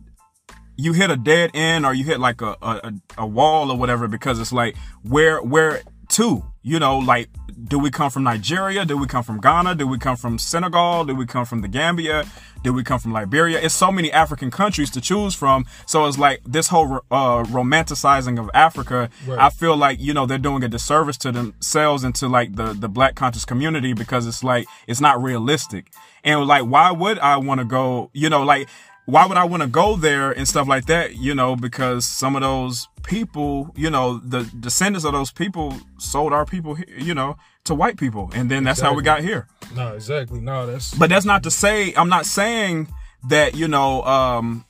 you 0.78 0.92
hit 0.92 1.11
a 1.11 1.16
dead 1.16 1.50
end 1.54 1.85
or 1.85 1.92
you 1.92 2.04
hit 2.04 2.20
like 2.20 2.40
a, 2.40 2.56
a, 2.62 2.92
a 3.18 3.26
wall 3.26 3.70
or 3.70 3.76
whatever 3.76 4.06
because 4.08 4.38
it's 4.38 4.52
like 4.52 4.76
where 5.02 5.42
where 5.42 5.82
to 6.08 6.42
you 6.62 6.78
know 6.78 6.99
like 6.99 7.28
do 7.64 7.78
we 7.78 7.90
come 7.90 8.11
from 8.11 8.23
nigeria? 8.23 8.85
Do 8.85 8.97
we 8.97 9.06
come 9.06 9.25
from 9.25 9.40
ghana? 9.40 9.75
Do 9.75 9.87
we 9.87 9.99
come 9.99 10.16
from 10.16 10.38
senegal? 10.38 11.04
Do 11.04 11.14
we 11.14 11.26
come 11.26 11.44
from 11.44 11.61
the 11.61 11.68
gambia? 11.68 12.25
Do 12.62 12.73
we 12.73 12.85
come 12.85 13.00
from 13.00 13.12
liberia? 13.12 13.61
It's 13.61 13.75
so 13.75 13.90
many 13.90 14.12
african 14.12 14.50
countries 14.50 14.90
to 14.90 15.00
choose 15.00 15.35
from. 15.35 15.66
So 15.87 16.06
it's 16.06 16.16
like 16.16 16.40
this 16.47 16.68
whole 16.68 17.00
uh, 17.11 17.42
romanticizing 17.44 18.38
of 18.38 18.49
africa 18.54 19.11
right. 19.26 19.38
i 19.38 19.50
feel 19.50 19.76
like 19.76 19.99
you 20.00 20.14
know 20.14 20.25
they're 20.26 20.38
doing 20.38 20.62
a 20.62 20.68
disservice 20.68 21.16
to 21.18 21.32
themselves 21.32 22.04
and 22.04 22.14
to 22.14 22.28
like 22.28 22.54
the 22.54 22.73
the 22.73 22.88
black 22.88 23.16
conscious 23.16 23.44
community 23.44 23.92
because 23.92 24.26
it's 24.26 24.44
like 24.44 24.66
it's 24.87 25.00
not 25.00 25.20
realistic. 25.20 25.90
And 26.25 26.47
like 26.47 26.64
why 26.64 26.90
would 26.92 27.18
i 27.18 27.37
want 27.37 27.61
to 27.61 27.64
go 27.64 28.11
you 28.12 28.30
know 28.30 28.44
like 28.44 28.68
why 29.08 29.24
would 29.24 29.38
I 29.38 29.44
want 29.44 29.62
to 29.62 29.68
go 29.68 29.96
there 29.96 30.32
and 30.32 30.46
stuff 30.46 30.68
like 30.68 30.84
that? 30.84 31.16
You 31.16 31.34
know, 31.34 31.56
because 31.56 32.04
some 32.04 32.36
of 32.36 32.42
those 32.42 32.86
people, 33.04 33.72
you 33.74 33.88
know, 33.88 34.18
the 34.18 34.42
descendants 34.60 35.06
of 35.06 35.12
those 35.12 35.32
people 35.32 35.74
sold 35.98 36.34
our 36.34 36.44
people, 36.44 36.76
you 36.94 37.14
know, 37.14 37.36
to 37.64 37.74
white 37.74 37.96
people, 37.96 38.30
and 38.34 38.50
then 38.50 38.64
that's 38.64 38.80
exactly. 38.80 38.92
how 38.92 38.96
we 38.98 39.02
got 39.02 39.20
here. 39.22 39.48
No, 39.74 39.94
exactly. 39.94 40.40
No, 40.40 40.66
that's. 40.66 40.94
But 40.94 41.08
that's 41.08 41.24
not 41.24 41.42
to 41.44 41.50
say 41.50 41.94
I'm 41.94 42.10
not 42.10 42.26
saying 42.26 42.88
that 43.30 43.56
you 43.56 43.66
know 43.66 44.02
um 44.02 44.66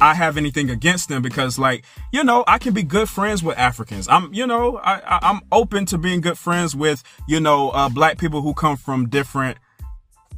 I 0.00 0.14
have 0.14 0.36
anything 0.36 0.70
against 0.70 1.08
them 1.08 1.20
because 1.20 1.58
like 1.58 1.84
you 2.12 2.22
know 2.22 2.44
I 2.46 2.58
can 2.58 2.74
be 2.74 2.84
good 2.84 3.08
friends 3.08 3.42
with 3.42 3.58
Africans. 3.58 4.06
I'm 4.06 4.32
you 4.32 4.46
know 4.46 4.76
I, 4.78 5.00
I 5.00 5.30
am 5.30 5.40
open 5.50 5.84
to 5.86 5.98
being 5.98 6.20
good 6.20 6.38
friends 6.38 6.76
with 6.76 7.02
you 7.26 7.40
know 7.40 7.70
uh, 7.70 7.88
black 7.88 8.18
people 8.18 8.40
who 8.40 8.54
come 8.54 8.76
from 8.76 9.08
different 9.08 9.58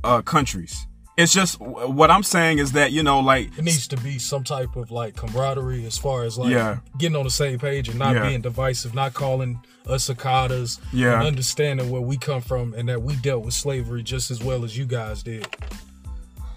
uh, 0.02 0.22
countries 0.22 0.86
it's 1.16 1.32
just 1.32 1.58
what 1.60 2.10
I'm 2.10 2.22
saying 2.22 2.58
is 2.58 2.72
that 2.72 2.92
you 2.92 3.02
know, 3.02 3.20
like 3.20 3.56
it 3.58 3.64
needs 3.64 3.88
to 3.88 3.96
be 3.96 4.18
some 4.18 4.44
type 4.44 4.76
of 4.76 4.90
like 4.90 5.16
camaraderie 5.16 5.86
as 5.86 5.96
far 5.96 6.24
as 6.24 6.36
like 6.36 6.50
yeah. 6.50 6.78
getting 6.98 7.16
on 7.16 7.24
the 7.24 7.30
same 7.30 7.58
page 7.58 7.88
and 7.88 7.98
not 7.98 8.14
yeah. 8.14 8.28
being 8.28 8.42
divisive, 8.42 8.94
not 8.94 9.14
calling 9.14 9.60
us 9.86 10.10
Akatas, 10.10 10.78
yeah, 10.92 11.18
and 11.18 11.26
understanding 11.26 11.90
where 11.90 12.02
we 12.02 12.18
come 12.18 12.42
from 12.42 12.74
and 12.74 12.88
that 12.88 13.02
we 13.02 13.16
dealt 13.16 13.44
with 13.44 13.54
slavery 13.54 14.02
just 14.02 14.30
as 14.30 14.44
well 14.44 14.64
as 14.64 14.76
you 14.76 14.84
guys 14.84 15.22
did. 15.22 15.46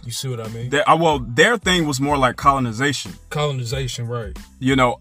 You 0.03 0.11
see 0.11 0.27
what 0.27 0.41
I 0.41 0.47
mean? 0.49 0.73
Uh, 0.73 0.97
well, 0.99 1.19
their 1.19 1.57
thing 1.57 1.85
was 1.85 2.01
more 2.01 2.17
like 2.17 2.35
colonization. 2.35 3.13
Colonization, 3.29 4.07
right? 4.07 4.37
You 4.59 4.75
know, 4.75 4.99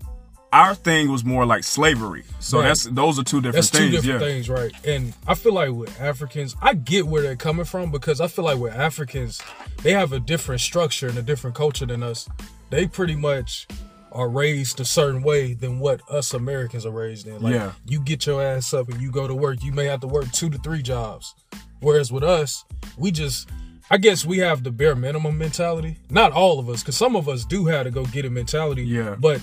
our 0.52 0.74
thing 0.74 1.10
was 1.10 1.24
more 1.24 1.44
like 1.44 1.64
slavery. 1.64 2.24
So 2.40 2.58
right. 2.58 2.68
that's 2.68 2.84
those 2.84 3.18
are 3.18 3.24
two 3.24 3.40
different 3.40 3.54
that's 3.56 3.70
things. 3.70 3.90
Two 3.90 3.96
different 3.96 4.20
yeah. 4.20 4.28
things, 4.28 4.48
right? 4.48 4.72
And 4.84 5.14
I 5.26 5.34
feel 5.34 5.52
like 5.52 5.70
with 5.70 6.00
Africans, 6.00 6.56
I 6.62 6.74
get 6.74 7.06
where 7.06 7.22
they're 7.22 7.36
coming 7.36 7.64
from 7.64 7.90
because 7.90 8.20
I 8.20 8.28
feel 8.28 8.44
like 8.44 8.58
with 8.58 8.74
Africans, 8.74 9.40
they 9.82 9.92
have 9.92 10.12
a 10.12 10.20
different 10.20 10.60
structure 10.60 11.08
and 11.08 11.18
a 11.18 11.22
different 11.22 11.56
culture 11.56 11.86
than 11.86 12.02
us. 12.02 12.28
They 12.70 12.86
pretty 12.86 13.16
much 13.16 13.66
are 14.10 14.28
raised 14.28 14.80
a 14.80 14.84
certain 14.84 15.22
way 15.22 15.52
than 15.52 15.80
what 15.80 16.00
us 16.10 16.32
Americans 16.32 16.86
are 16.86 16.90
raised 16.90 17.26
in. 17.26 17.42
Like 17.42 17.54
yeah. 17.54 17.72
you 17.84 18.00
get 18.00 18.26
your 18.26 18.42
ass 18.42 18.72
up 18.72 18.88
and 18.88 19.00
you 19.00 19.10
go 19.10 19.28
to 19.28 19.34
work, 19.34 19.62
you 19.62 19.72
may 19.72 19.84
have 19.84 20.00
to 20.00 20.06
work 20.06 20.30
two 20.32 20.48
to 20.50 20.58
three 20.58 20.82
jobs. 20.82 21.34
Whereas 21.80 22.10
with 22.10 22.24
us, 22.24 22.64
we 22.96 23.10
just 23.10 23.48
I 23.90 23.96
guess 23.96 24.24
we 24.24 24.38
have 24.38 24.64
the 24.64 24.70
bare 24.70 24.94
minimum 24.94 25.38
mentality. 25.38 25.96
Not 26.10 26.32
all 26.32 26.58
of 26.58 26.68
us, 26.68 26.82
because 26.82 26.96
some 26.96 27.16
of 27.16 27.26
us 27.28 27.44
do 27.44 27.66
have 27.66 27.84
to 27.84 27.90
go 27.90 28.04
get 28.04 28.26
a 28.26 28.30
mentality. 28.30 28.84
Yeah. 28.84 29.16
But 29.18 29.40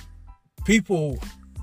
people 0.66 1.18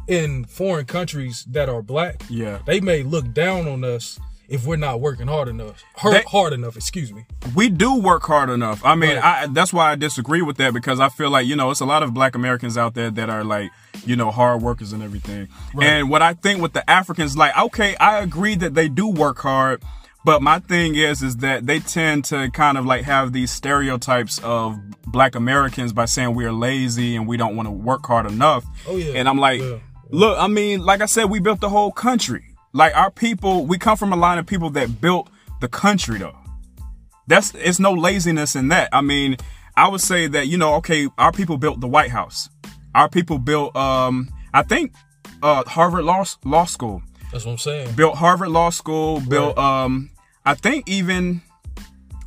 in 0.09 0.44
foreign 0.44 0.87
countries 0.87 1.44
that 1.50 1.68
are 1.68 1.82
black, 1.82 2.23
yeah, 2.30 2.61
they 2.66 2.80
may 2.80 3.02
look 3.02 3.32
down 3.35 3.68
on 3.68 3.85
us 3.85 4.18
if 4.49 4.66
we're 4.66 4.76
not 4.76 5.00
working 5.00 5.26
hard 5.26 5.49
enough. 5.49 5.82
Hard, 5.94 6.25
hard 6.25 6.52
enough, 6.52 6.76
excuse 6.76 7.12
me. 7.12 7.25
We 7.54 7.68
do 7.68 7.99
work 7.99 8.23
hard 8.23 8.50
enough. 8.50 8.85
I 8.85 8.94
mean, 8.94 9.16
right. 9.16 9.44
I, 9.44 9.47
that's 9.47 9.73
why 9.73 9.92
I 9.92 9.94
disagree 9.94 10.42
with 10.42 10.56
that 10.59 10.75
because 10.75 11.00
I 11.00 11.09
feel 11.09 11.30
like 11.30 11.47
you 11.47 11.56
know 11.56 11.71
it's 11.71 11.80
a 11.80 11.87
lot 11.87 12.02
of 12.02 12.14
Black 12.14 12.35
Americans 12.35 12.78
out 12.78 12.94
there 12.94 13.11
that 13.11 13.28
are 13.28 13.44
like 13.44 13.71
you 14.04 14.16
know 14.16 14.30
hard 14.30 14.62
workers 14.62 14.92
and 14.92 15.02
everything. 15.02 15.49
Right. 15.75 15.87
And 15.87 16.11
what 16.11 16.23
I 16.23 16.35
think 16.35 16.61
with 16.61 16.73
the 16.73 16.88
Africans, 16.88 17.37
like, 17.37 17.56
okay, 17.59 17.97
I 17.97 18.21
agree 18.21 18.54
that 18.56 18.75
they 18.75 18.88
do 18.88 19.09
work 19.09 19.38
hard 19.38 19.82
but 20.25 20.41
my 20.43 20.61
thing 20.61 20.95
is, 20.95 21.23
is 21.23 21.38
that 21.38 21.67
they 21.67 21.81
tend 21.81 22.25
to 22.26 22.50
kind 22.50 22.79
of 22.79 22.87
like 22.87 23.05
have 23.05 23.33
these 23.33 23.50
stereotypes 23.50 24.38
of 24.45 24.79
black 25.07 25.35
Americans 25.35 25.93
by 25.93 26.05
saying 26.05 26.35
we're 26.35 26.52
lazy 26.52 27.17
and 27.17 27.26
we 27.26 27.37
don't 27.37 27.57
want 27.57 27.67
to 27.67 27.73
work 27.73 28.07
hard 28.07 28.26
enough. 28.26 28.64
Oh, 28.87 28.97
yeah. 28.97 29.14
And 29.14 29.29
I'm 29.29 29.38
like, 29.38 29.61
yeah. 29.61 29.79
look, 30.11 30.38
I 30.38 30.47
mean, 30.47 30.85
like 30.85 31.00
I 31.00 31.07
said, 31.07 31.25
we 31.25 31.41
built 31.41 31.61
the 31.61 31.69
whole 31.69 31.91
country. 31.91 32.55
Like 32.73 32.97
our 32.97 33.11
people, 33.11 33.67
we 33.67 33.79
come 33.79 33.97
from 33.97 34.12
a 34.12 34.17
line 34.17 34.38
of 34.38 34.47
people 34.47 34.71
that 34.71 35.00
built 35.00 35.29
the 35.61 35.69
country 35.69 36.19
though. 36.19 36.38
That's, 37.26 37.55
it's 37.55 37.79
no 37.79 37.93
laziness 37.93 38.55
in 38.55 38.69
that. 38.69 38.88
I 38.93 39.00
mean, 39.00 39.37
I 39.76 39.88
would 39.88 40.00
say 40.00 40.26
that, 40.29 40.47
you 40.47 40.57
know, 40.57 40.75
okay, 40.75 41.09
our 41.19 41.33
people 41.33 41.57
built 41.57 41.81
the 41.81 41.88
White 41.88 42.11
House. 42.11 42.49
Our 42.95 43.09
people 43.09 43.38
built, 43.38 43.75
um, 43.75 44.29
I 44.55 44.62
think, 44.62 44.93
uh, 45.43 45.64
Harvard 45.64 46.05
Law, 46.05 46.25
Law 46.45 46.64
School. 46.64 47.02
That's 47.33 47.47
what 47.47 47.52
I'm 47.52 47.59
saying. 47.59 47.95
Built 47.95 48.17
Harvard 48.17 48.50
Law 48.50 48.71
School, 48.71 49.21
built, 49.21 49.57
right. 49.57 49.85
um, 49.85 50.11
I 50.44 50.54
think 50.54 50.88
even 50.88 51.42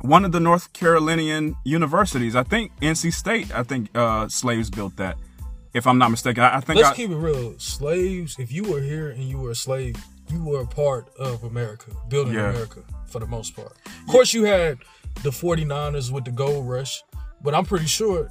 one 0.00 0.24
of 0.24 0.32
the 0.32 0.40
North 0.40 0.72
Carolinian 0.72 1.56
universities. 1.64 2.36
I 2.36 2.42
think 2.42 2.72
NC 2.80 3.12
State. 3.12 3.54
I 3.54 3.62
think 3.62 3.88
uh, 3.94 4.28
slaves 4.28 4.70
built 4.70 4.96
that. 4.96 5.16
If 5.74 5.86
I'm 5.86 5.98
not 5.98 6.10
mistaken, 6.10 6.42
I, 6.42 6.56
I 6.56 6.60
think. 6.60 6.78
Let's 6.78 6.90
I, 6.90 6.94
keep 6.94 7.10
it 7.10 7.16
real. 7.16 7.58
Slaves. 7.58 8.38
If 8.38 8.50
you 8.52 8.64
were 8.64 8.80
here 8.80 9.10
and 9.10 9.24
you 9.24 9.38
were 9.38 9.50
a 9.50 9.54
slave, 9.54 9.96
you 10.30 10.42
were 10.42 10.60
a 10.60 10.66
part 10.66 11.08
of 11.18 11.44
America, 11.44 11.90
building 12.08 12.34
Yeah. 12.34 12.50
America 12.50 12.82
for 13.06 13.18
the 13.18 13.26
most 13.26 13.54
part. 13.54 13.72
Of 13.84 14.06
course, 14.08 14.32
you 14.32 14.44
had 14.44 14.78
the 15.22 15.30
49ers 15.30 16.10
with 16.10 16.24
the 16.24 16.30
gold 16.30 16.68
rush, 16.68 17.02
but 17.42 17.54
I'm 17.54 17.64
pretty 17.64 17.86
sure 17.86 18.30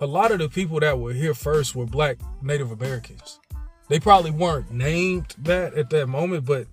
a 0.00 0.06
lot 0.06 0.32
of 0.32 0.38
the 0.38 0.48
people 0.48 0.80
that 0.80 0.98
were 0.98 1.12
here 1.12 1.34
first 1.34 1.74
were 1.74 1.86
black 1.86 2.18
Native 2.42 2.70
Americans. 2.72 3.38
They 3.88 4.00
probably 4.00 4.30
weren't 4.30 4.70
named 4.70 5.34
that 5.38 5.74
at 5.74 5.90
that 5.90 6.06
moment, 6.08 6.44
but 6.44 6.66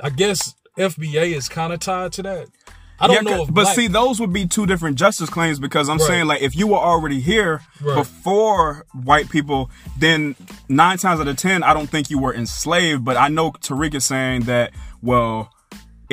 I 0.00 0.10
guess 0.10 0.54
FBA 0.78 1.34
is 1.34 1.48
kind 1.48 1.72
of 1.72 1.80
tied 1.80 2.12
to 2.14 2.22
that. 2.22 2.48
I 3.00 3.08
don't 3.08 3.16
Yeah, 3.26 3.36
know 3.36 3.42
if 3.42 3.48
but 3.48 3.62
black- 3.64 3.74
see, 3.74 3.88
those 3.88 4.20
would 4.20 4.32
be 4.32 4.46
two 4.46 4.64
different 4.64 4.96
justice 4.96 5.28
claims 5.28 5.58
because 5.58 5.88
I'm 5.88 5.98
Right. 5.98 6.06
saying 6.06 6.26
like 6.26 6.40
if 6.42 6.54
you 6.54 6.68
were 6.68 6.78
already 6.78 7.20
here 7.20 7.60
Right. 7.80 7.96
before 7.96 8.86
white 8.92 9.28
people, 9.28 9.70
then 9.98 10.36
nine 10.68 10.98
times 10.98 11.18
out 11.20 11.26
of 11.26 11.36
ten, 11.36 11.64
I 11.64 11.74
don't 11.74 11.90
think 11.90 12.10
you 12.10 12.18
were 12.18 12.32
enslaved. 12.32 13.04
But 13.04 13.16
I 13.16 13.26
know 13.28 13.50
Tariq 13.52 13.94
is 13.94 14.04
saying 14.04 14.42
that 14.42 14.70
well, 15.02 15.50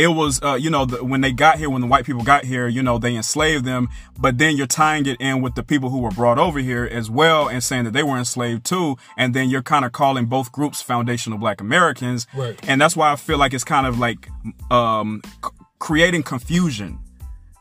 it 0.03 0.07
was 0.19 0.41
uh, 0.41 0.53
you 0.63 0.69
know 0.69 0.85
the, 0.85 1.03
when 1.03 1.21
they 1.21 1.31
got 1.33 1.57
here, 1.59 1.69
when 1.69 1.81
the 1.81 1.87
white 1.93 2.05
people 2.05 2.23
got 2.23 2.45
here, 2.45 2.67
you 2.67 2.81
know 2.81 2.97
they 2.97 3.15
enslaved 3.15 3.65
them. 3.65 3.89
But 4.17 4.37
then 4.37 4.55
you're 4.57 4.67
tying 4.83 5.05
it 5.05 5.17
in 5.19 5.41
with 5.41 5.55
the 5.55 5.63
people 5.63 5.89
who 5.89 5.99
were 5.99 6.11
brought 6.21 6.39
over 6.39 6.59
here 6.59 6.85
as 6.99 7.09
well, 7.09 7.49
and 7.49 7.63
saying 7.63 7.83
that 7.85 7.93
they 7.93 8.03
were 8.03 8.17
enslaved 8.17 8.65
too. 8.65 8.95
And 9.17 9.33
then 9.33 9.49
you're 9.49 9.61
kind 9.73 9.83
of 9.85 9.91
calling 9.91 10.25
both 10.25 10.51
groups 10.51 10.81
foundational 10.81 11.37
Black 11.37 11.59
Americans, 11.61 12.27
Right. 12.33 12.57
and 12.69 12.79
that's 12.81 12.95
why 12.95 13.11
I 13.11 13.15
feel 13.17 13.37
like 13.37 13.53
it's 13.53 13.63
kind 13.75 13.85
of 13.85 13.99
like 13.99 14.29
um, 14.71 15.21
c- 15.43 15.51
creating 15.79 16.23
confusion, 16.23 16.99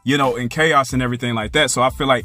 you 0.04 0.16
know, 0.16 0.37
and 0.37 0.49
chaos 0.50 0.92
and 0.92 1.02
everything 1.02 1.35
like 1.35 1.52
that. 1.52 1.71
So 1.71 1.83
I 1.83 1.90
feel 1.90 2.07
like, 2.07 2.25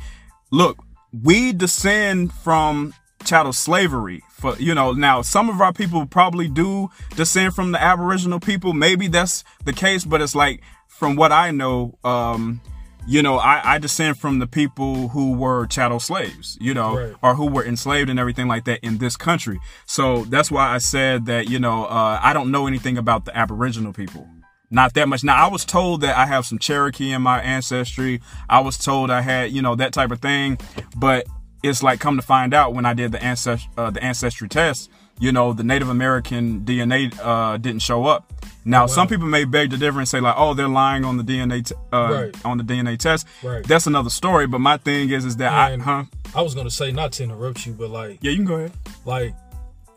look, 0.51 0.77
we 1.23 1.53
descend 1.53 2.33
from 2.33 2.93
chattel 3.25 3.53
slavery. 3.53 4.21
For 4.43 4.57
you 4.57 4.75
know, 4.75 4.91
now 4.91 5.21
some 5.21 5.49
of 5.49 5.61
our 5.61 5.71
people 5.71 6.05
probably 6.05 6.49
do 6.49 6.89
descend 7.15 7.55
from 7.55 7.71
the 7.71 7.81
Aboriginal 7.81 8.41
people. 8.41 8.73
Maybe 8.73 9.07
that's 9.07 9.45
the 9.63 9.71
case, 9.71 10.03
but 10.03 10.19
it's 10.21 10.35
like 10.35 10.61
from 10.89 11.15
what 11.15 11.31
I 11.31 11.51
know, 11.51 11.97
um, 12.03 12.59
you 13.07 13.21
know, 13.21 13.37
I, 13.37 13.75
I 13.75 13.77
descend 13.77 14.17
from 14.19 14.39
the 14.39 14.47
people 14.47 15.07
who 15.07 15.31
were 15.31 15.65
chattel 15.67 16.01
slaves, 16.01 16.57
you 16.59 16.73
know, 16.73 16.97
Right. 16.97 17.15
or 17.21 17.35
who 17.35 17.45
were 17.47 17.65
enslaved 17.65 18.09
and 18.09 18.19
everything 18.19 18.49
like 18.49 18.65
that 18.65 18.81
in 18.83 18.97
this 18.97 19.15
country. 19.15 19.61
So 19.85 20.25
that's 20.25 20.51
why 20.51 20.75
I 20.75 20.79
said 20.79 21.25
that, 21.27 21.49
you 21.49 21.57
know, 21.59 21.85
uh, 21.85 22.19
I 22.21 22.33
don't 22.33 22.51
know 22.51 22.67
anything 22.67 22.97
about 22.97 23.23
the 23.23 23.37
Aboriginal 23.37 23.93
people. 23.93 24.27
Not 24.69 24.93
that 24.95 25.07
much. 25.07 25.23
Now, 25.23 25.35
I 25.37 25.49
was 25.49 25.63
told 25.63 26.01
that 26.01 26.17
I 26.17 26.25
have 26.25 26.45
some 26.45 26.59
Cherokee 26.59 27.11
in 27.13 27.21
my 27.21 27.39
ancestry. 27.41 28.19
I 28.49 28.59
was 28.59 28.77
told 28.77 29.09
I 29.09 29.21
had, 29.21 29.51
you 29.51 29.61
know, 29.61 29.75
that 29.75 29.93
type 29.93 30.11
of 30.11 30.19
thing. 30.19 30.57
But 30.97 31.27
it's 31.63 31.81
like, 31.81 31.99
come 31.99 32.17
to 32.17 32.21
find 32.21 32.53
out 32.53 32.73
when 32.73 32.85
I 32.85 32.93
did 32.93 33.11
the 33.11 33.19
ancest- 33.23 33.67
uh, 33.77 33.89
the 33.89 34.03
ancestry 34.03 34.47
test, 34.49 34.89
you 35.19 35.31
know, 35.31 35.53
the 35.53 35.63
Native 35.63 35.89
American 35.89 36.61
DNA 36.65 37.11
uh, 37.23 37.57
didn't 37.57 37.81
show 37.81 38.05
up. 38.05 38.31
Now, 38.65 38.85
some 38.85 39.07
people 39.07 39.27
may 39.27 39.45
beg 39.45 39.69
to 39.71 39.77
differ 39.77 39.99
and 39.99 40.07
say 40.07 40.19
like, 40.21 40.35
"Oh, 40.37 40.53
they're 40.53 40.67
lying 40.69 41.03
on 41.05 41.17
the 41.17 41.23
DNA 41.23 41.61
t- 41.65 41.75
uh, 41.91 42.09
Right. 42.11 42.45
on 42.45 42.57
the 42.57 42.63
DNA 42.63 42.97
test." 42.97 43.27
Right. 43.43 43.63
That's 43.65 43.87
another 43.87 44.09
story. 44.09 44.47
But 44.47 44.59
my 44.59 44.77
thing 44.77 45.09
is, 45.09 45.25
is 45.25 45.37
that 45.37 45.51
I, 45.51 45.71
And- 45.71 45.81
huh? 45.81 46.03
I 46.35 46.41
was 46.41 46.55
gonna 46.55 46.69
say 46.71 46.91
not 46.91 47.11
to 47.13 47.23
interrupt 47.23 47.65
you, 47.65 47.73
but 47.73 47.89
like 47.89 48.19
Yeah, 48.21 48.31
you 48.31 48.37
can 48.37 48.45
go 48.45 48.55
ahead. 48.55 48.71
like 49.05 49.35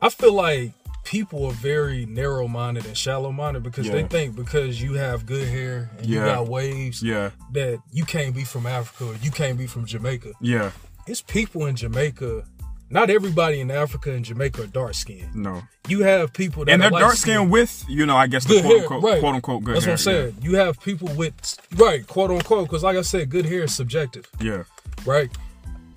I 0.03 0.09
feel 0.11 0.33
like 0.35 0.73
people 1.05 1.47
are 1.47 1.53
very 1.53 2.05
narrow 2.07 2.49
minded 2.49 2.85
and 2.85 2.97
shallow 2.97 3.31
minded 3.33 3.63
because 3.63 3.89
they 3.89 4.03
think 4.03 4.35
because 4.35 4.83
you 4.83 4.95
have 4.95 5.25
good 5.25 5.47
hair 5.49 5.89
and 5.99 6.07
you 6.07 6.19
got 6.19 6.49
waves 6.49 7.01
Yeah, 7.03 7.31
that 7.53 7.79
you 7.93 8.05
can't 8.05 8.35
be 8.35 8.43
from 8.45 8.67
Africa 8.67 9.13
or 9.13 9.17
you 9.23 9.31
can't 9.31 9.57
be 9.57 9.67
from 9.69 9.87
Jamaica. 9.87 10.33
yeah, 10.41 10.73
It's 11.07 11.23
people 11.23 11.67
in 11.67 11.77
Jamaica. 11.77 12.45
Not 12.89 13.11
everybody 13.11 13.61
in 13.61 13.71
Africa 13.71 14.13
and 14.13 14.25
Jamaica 14.25 14.63
are 14.63 14.67
dark 14.67 14.95
skinned. 14.95 15.35
no. 15.35 15.63
You 15.89 16.03
have 16.03 16.33
people 16.33 16.65
that 16.65 16.73
And 16.73 16.83
they're 16.83 16.91
dark 16.91 17.03
light-skinned. 17.03 17.51
with, 17.51 17.85
you 17.89 18.07
know, 18.07 18.17
I 18.17 18.27
guess 18.27 18.45
the 18.45 18.61
quote 18.61 18.65
hair, 18.65 18.77
unquote, 18.83 19.03
right? 19.05 19.21
quote 19.21 19.35
unquote 19.37 19.65
good 19.65 19.77
That's 19.77 19.85
hair. 19.85 19.93
what 19.95 20.01
I'm 20.01 20.33
saying. 20.33 20.37
You 20.43 20.57
have 20.57 20.81
people 20.81 21.09
with 21.15 21.35
right, 21.77 22.05
quote 22.07 22.31
unquote, 22.33 22.69
because 22.69 22.83
like 22.85 22.97
I 22.97 23.03
said, 23.03 23.29
good 23.31 23.45
hair 23.47 23.63
is 23.65 23.75
subjective, 23.75 24.29
Yeah. 24.41 24.53
yeah. 24.53 24.63
right? 25.05 25.31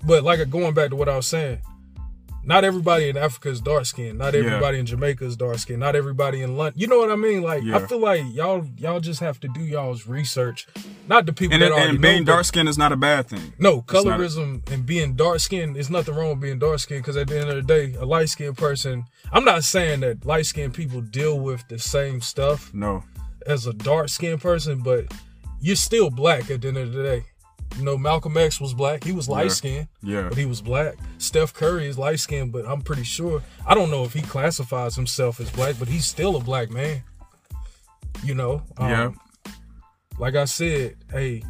But 0.04 0.22
like 0.24 0.48
going 0.50 0.74
back 0.74 0.90
to 0.90 0.96
what 0.96 1.08
I 1.08 1.16
was 1.16 1.26
saying, 1.26 1.58
not 2.44 2.64
everybody 2.64 3.08
in 3.08 3.16
Africa 3.16 3.48
is 3.50 3.60
dark 3.60 3.84
skinned. 3.86 4.18
Not 4.18 4.34
Yeah. 4.34 4.40
everybody 4.40 4.78
in 4.78 4.86
Jamaica 4.86 5.24
is 5.24 5.36
dark 5.36 5.58
skinned. 5.58 5.80
Not 5.80 5.94
everybody 5.94 6.42
in 6.42 6.56
London. 6.56 6.80
You 6.80 6.86
know 6.86 6.98
what 6.98 7.10
I 7.10 7.16
mean? 7.16 7.42
Like 7.42 7.62
I 7.64 7.86
feel 7.86 8.00
like 8.00 8.22
y'all 8.32 8.66
y'all 8.78 9.00
just 9.00 9.20
have 9.20 9.38
to 9.40 9.48
do 9.48 9.60
y'all's 9.60 10.06
research. 10.06 10.66
Not 11.08 11.26
the 11.26 11.32
people 11.32 11.54
And, 11.54 11.62
that 11.62 11.72
already 11.72 11.90
and 11.90 12.00
being 12.00 12.24
dark 12.24 12.44
skinned 12.44 12.68
is 12.68 12.78
not 12.78 12.92
a 12.92 12.96
bad 12.96 13.28
thing. 13.28 13.52
No, 13.58 13.76
not 13.76 13.78
a- 13.78 13.92
colorism 13.92 14.68
and 14.70 14.86
being 14.86 15.14
dark 15.14 15.40
skinned, 15.40 15.76
there's 15.76 15.90
nothing 15.90 16.14
wrong 16.14 16.30
with 16.30 16.40
being 16.40 16.58
dark 16.58 16.78
skinned 16.80 17.02
because 17.02 17.16
at 17.16 17.28
the 17.28 17.38
end 17.38 17.50
of 17.50 17.56
the 17.56 17.62
day, 17.62 17.94
a 17.98 18.04
light 18.04 18.28
skinned 18.28 18.56
person, 18.56 19.04
I'm 19.32 19.44
not 19.44 19.64
saying 19.64 20.00
that 20.00 20.24
light 20.24 20.46
skinned 20.46 20.74
people 20.74 21.00
deal 21.00 21.38
with 21.38 21.62
the 21.68 21.78
same 21.78 22.20
stuff 22.20 22.72
No. 22.72 23.04
as 23.46 23.66
a 23.66 23.72
dark 23.72 24.08
skinned 24.08 24.40
person, 24.40 24.80
but 24.82 25.12
you're 25.60 25.76
still 25.76 26.10
black 26.10 26.50
at 26.50 26.62
the 26.62 26.68
end 26.68 26.76
of 26.78 26.92
the 26.92 27.02
day. 27.02 27.24
You 27.78 27.84
know, 27.84 27.96
Malcolm 27.96 28.36
X 28.36 28.60
was 28.60 28.74
black. 28.74 29.04
He 29.04 29.12
was 29.12 29.28
light 29.28 29.52
skinned, 29.52 29.88
Yeah. 30.02 30.28
but 30.28 30.36
he 30.36 30.44
was 30.44 30.60
black. 30.60 30.96
Steph 31.18 31.54
Curry 31.54 31.86
is 31.86 31.96
light 31.96 32.18
skinned, 32.20 32.52
but 32.52 32.66
I'm 32.66 32.82
pretty 32.82 33.04
sure, 33.04 33.42
I 33.66 33.74
don't 33.74 33.90
know 33.90 34.04
if 34.04 34.12
he 34.12 34.22
classifies 34.22 34.96
himself 34.96 35.40
as 35.40 35.50
black, 35.50 35.76
but 35.78 35.88
he's 35.88 36.04
still 36.04 36.36
a 36.36 36.40
black 36.40 36.70
man. 36.70 37.02
You 38.24 38.34
know? 38.34 38.62
Um, 38.76 38.88
Yeah. 38.90 39.10
Like 40.18 40.34
I 40.34 40.44
said, 40.44 40.96
hey, 41.10 41.42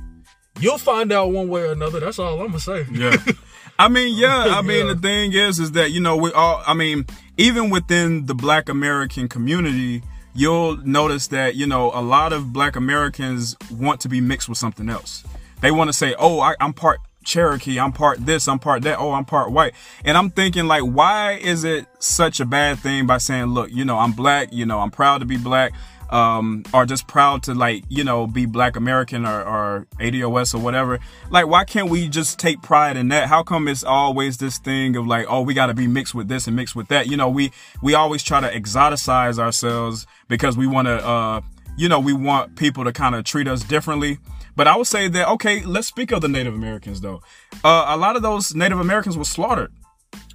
you'll 0.61 0.79
find 0.79 1.11
out 1.11 1.33
one 1.33 1.49
way 1.49 1.63
or 1.63 1.73
another. 1.73 1.99
That's 2.01 2.19
all 2.21 2.35
I'm 2.35 2.39
going 2.39 2.53
to 2.53 2.61
say. 2.61 2.87
Yeah. 2.93 3.17
I 3.79 3.89
mean, 3.89 4.17
yeah. 4.17 4.45
I 4.57 4.63
mean, 4.63 4.87
Yeah. 4.87 4.95
the 4.95 5.01
thing 5.01 5.33
is, 5.33 5.59
is 5.59 5.73
that 5.73 5.91
you 5.91 6.01
know 6.01 6.17
we 6.17 6.31
all. 6.33 6.63
I 6.67 6.75
mean, 6.75 7.07
even 7.39 7.71
within 7.71 8.27
the 8.27 8.35
Black 8.35 8.69
American 8.69 9.27
community, 9.29 10.03
you'll 10.35 10.77
notice 10.87 11.29
that 11.29 11.57
you 11.57 11.67
know 11.67 11.91
a 11.95 12.03
lot 12.03 12.33
of 12.35 12.53
Black 12.53 12.77
Americans 12.77 13.57
want 13.71 14.01
to 14.03 14.09
be 14.09 14.21
mixed 14.21 14.49
with 14.51 14.59
something 14.59 14.89
else. 14.91 15.25
They 15.61 15.71
want 15.71 15.89
to 15.89 15.95
say, 15.95 16.15
"Oh, 16.19 16.41
I, 16.41 16.55
I'm 16.61 16.73
part 16.73 17.01
Cherokee. 17.25 17.79
I'm 17.79 17.93
part 17.93 18.25
this. 18.25 18.49
I'm 18.49 18.59
part 18.59 18.83
that. 18.83 18.99
Oh, 18.99 19.13
I'm 19.13 19.25
part 19.25 19.53
white." 19.53 19.75
And 20.05 20.17
I'm 20.17 20.31
thinking, 20.31 20.67
like, 20.67 20.83
why 20.83 21.33
is 21.33 21.65
it 21.65 21.87
such 21.99 22.41
a 22.41 22.45
bad 22.45 22.79
thing 22.79 23.07
by 23.07 23.19
saying, 23.19 23.47
"Look, 23.47 23.71
you 23.71 23.85
know, 23.85 23.99
I'm 23.99 24.13
black. 24.13 24.53
You 24.53 24.67
know, 24.67 24.81
I'm 24.81 24.91
proud 24.91 25.19
to 25.19 25.27
be 25.27 25.37
black." 25.37 25.73
um, 26.11 26.65
or 26.75 26.85
just 26.87 27.07
proud 27.07 27.45
to 27.45 27.55
like, 27.55 27.85
you 27.89 28.05
know, 28.05 28.27
be 28.27 28.45
black 28.45 28.77
American 28.77 29.25
or, 29.25 29.43
or 29.43 29.87
ADOS 30.01 30.55
or 30.55 30.59
whatever. 30.59 30.99
Like, 31.31 31.47
why 31.47 31.65
can't 31.65 31.89
we 31.89 32.09
just 32.09 32.39
take 32.39 32.61
pride 32.63 32.97
in 32.97 33.09
that? 33.09 33.29
How 33.29 33.43
come 33.43 33.69
it's 33.69 33.85
always 33.85 34.37
this 34.37 34.59
thing 34.59 34.97
of 34.97 35.07
like, 35.07 35.27
oh, 35.29 35.43
we 35.43 35.55
got 35.55 35.67
to 35.67 35.75
be 35.75 35.87
mixed 35.87 36.15
with 36.15 36.29
this 36.29 36.47
and 36.47 36.57
mixed 36.57 36.75
with 36.75 36.89
that? 36.89 37.07
You 37.07 37.17
know, 37.17 37.29
we, 37.29 37.53
we 37.81 37.95
always 37.95 38.23
try 38.23 38.41
to 38.41 38.51
exoticize 38.53 39.39
ourselves 39.39 40.07
because 40.29 40.57
we 40.57 40.67
want 40.67 40.87
to, 40.89 41.07
uh, 41.07 41.41
you 41.77 41.89
know, 41.89 42.01
we 42.01 42.13
want 42.13 42.57
people 42.57 42.85
to 42.85 42.93
kind 42.93 43.15
of 43.15 43.25
treat 43.25 43.47
us 43.47 43.63
differently. 43.63 44.19
But 44.61 44.69
I 44.69 44.77
would 44.77 44.87
say 44.87 45.09
that, 45.09 45.27
okay, 45.27 45.65
let's 45.65 45.87
speak 45.89 46.13
of 46.13 46.21
the 46.21 46.29
Native 46.29 46.53
Americans 46.55 47.01
though. 47.01 47.23
Uh, 47.65 47.87
a 47.89 47.97
lot 47.97 48.15
of 48.15 48.21
those 48.21 48.55
Native 48.55 48.79
Americans 48.79 49.17
were 49.17 49.25
slaughtered 49.25 49.73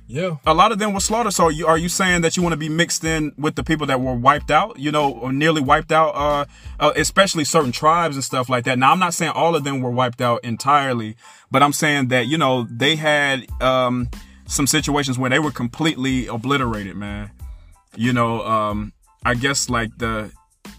Yeah. 0.08 0.38
a 0.48 0.54
lot 0.56 0.72
of 0.72 0.80
them 0.80 0.94
were 0.94 1.00
slaughtered. 1.00 1.34
So 1.34 1.50
you, 1.50 1.68
are 1.68 1.78
you 1.78 1.90
saying 1.90 2.22
that 2.22 2.36
you 2.36 2.42
want 2.42 2.54
to 2.54 2.58
be 2.58 2.68
mixed 2.68 3.04
in 3.04 3.34
with 3.38 3.54
the 3.54 3.64
people 3.64 3.86
that 3.86 4.02
were 4.02 4.16
wiped 4.16 4.50
out, 4.50 4.80
you 4.80 4.92
know, 4.92 5.12
or 5.12 5.32
nearly 5.32 5.62
wiped 5.62 5.92
out, 5.92 6.16
uh, 6.16 6.46
uh, 6.80 6.94
especially 6.96 7.44
certain 7.44 7.72
tribes 7.72 8.16
and 8.16 8.24
stuff 8.24 8.50
like 8.50 8.64
that? 8.64 8.80
Now, 8.80 8.94
I'm 8.94 8.98
not 8.98 9.14
saying 9.14 9.32
all 9.36 9.56
of 9.56 9.64
them 9.64 9.80
were 9.82 9.92
wiped 9.92 10.22
out 10.22 10.44
entirely, 10.44 11.16
but 11.52 11.62
I'm 11.62 11.74
saying 11.74 12.08
that, 12.08 12.26
you 12.26 12.40
know, 12.40 12.68
they 12.72 12.96
had, 12.96 13.46
um, 13.62 14.10
some 14.48 14.66
situations 14.66 15.20
where 15.20 15.30
they 15.30 15.38
were 15.38 15.52
completely 15.52 16.26
obliterated, 16.26 16.96
man. 16.96 17.30
You 17.96 18.12
know, 18.12 18.44
um, 18.44 18.92
I 19.24 19.36
guess 19.36 19.70
like 19.70 19.92
the, 20.00 20.32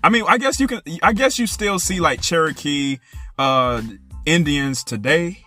I 0.03 0.09
mean, 0.09 0.25
I 0.27 0.37
guess 0.39 0.59
you 0.59 0.67
can, 0.67 0.81
I 1.01 1.13
guess 1.13 1.39
you 1.39 1.47
still 1.47 1.79
see 1.79 2.01
like 2.01 2.21
Cherokee, 2.21 2.99
uh, 3.39 3.83
Indians 4.25 4.83
today, 4.85 5.39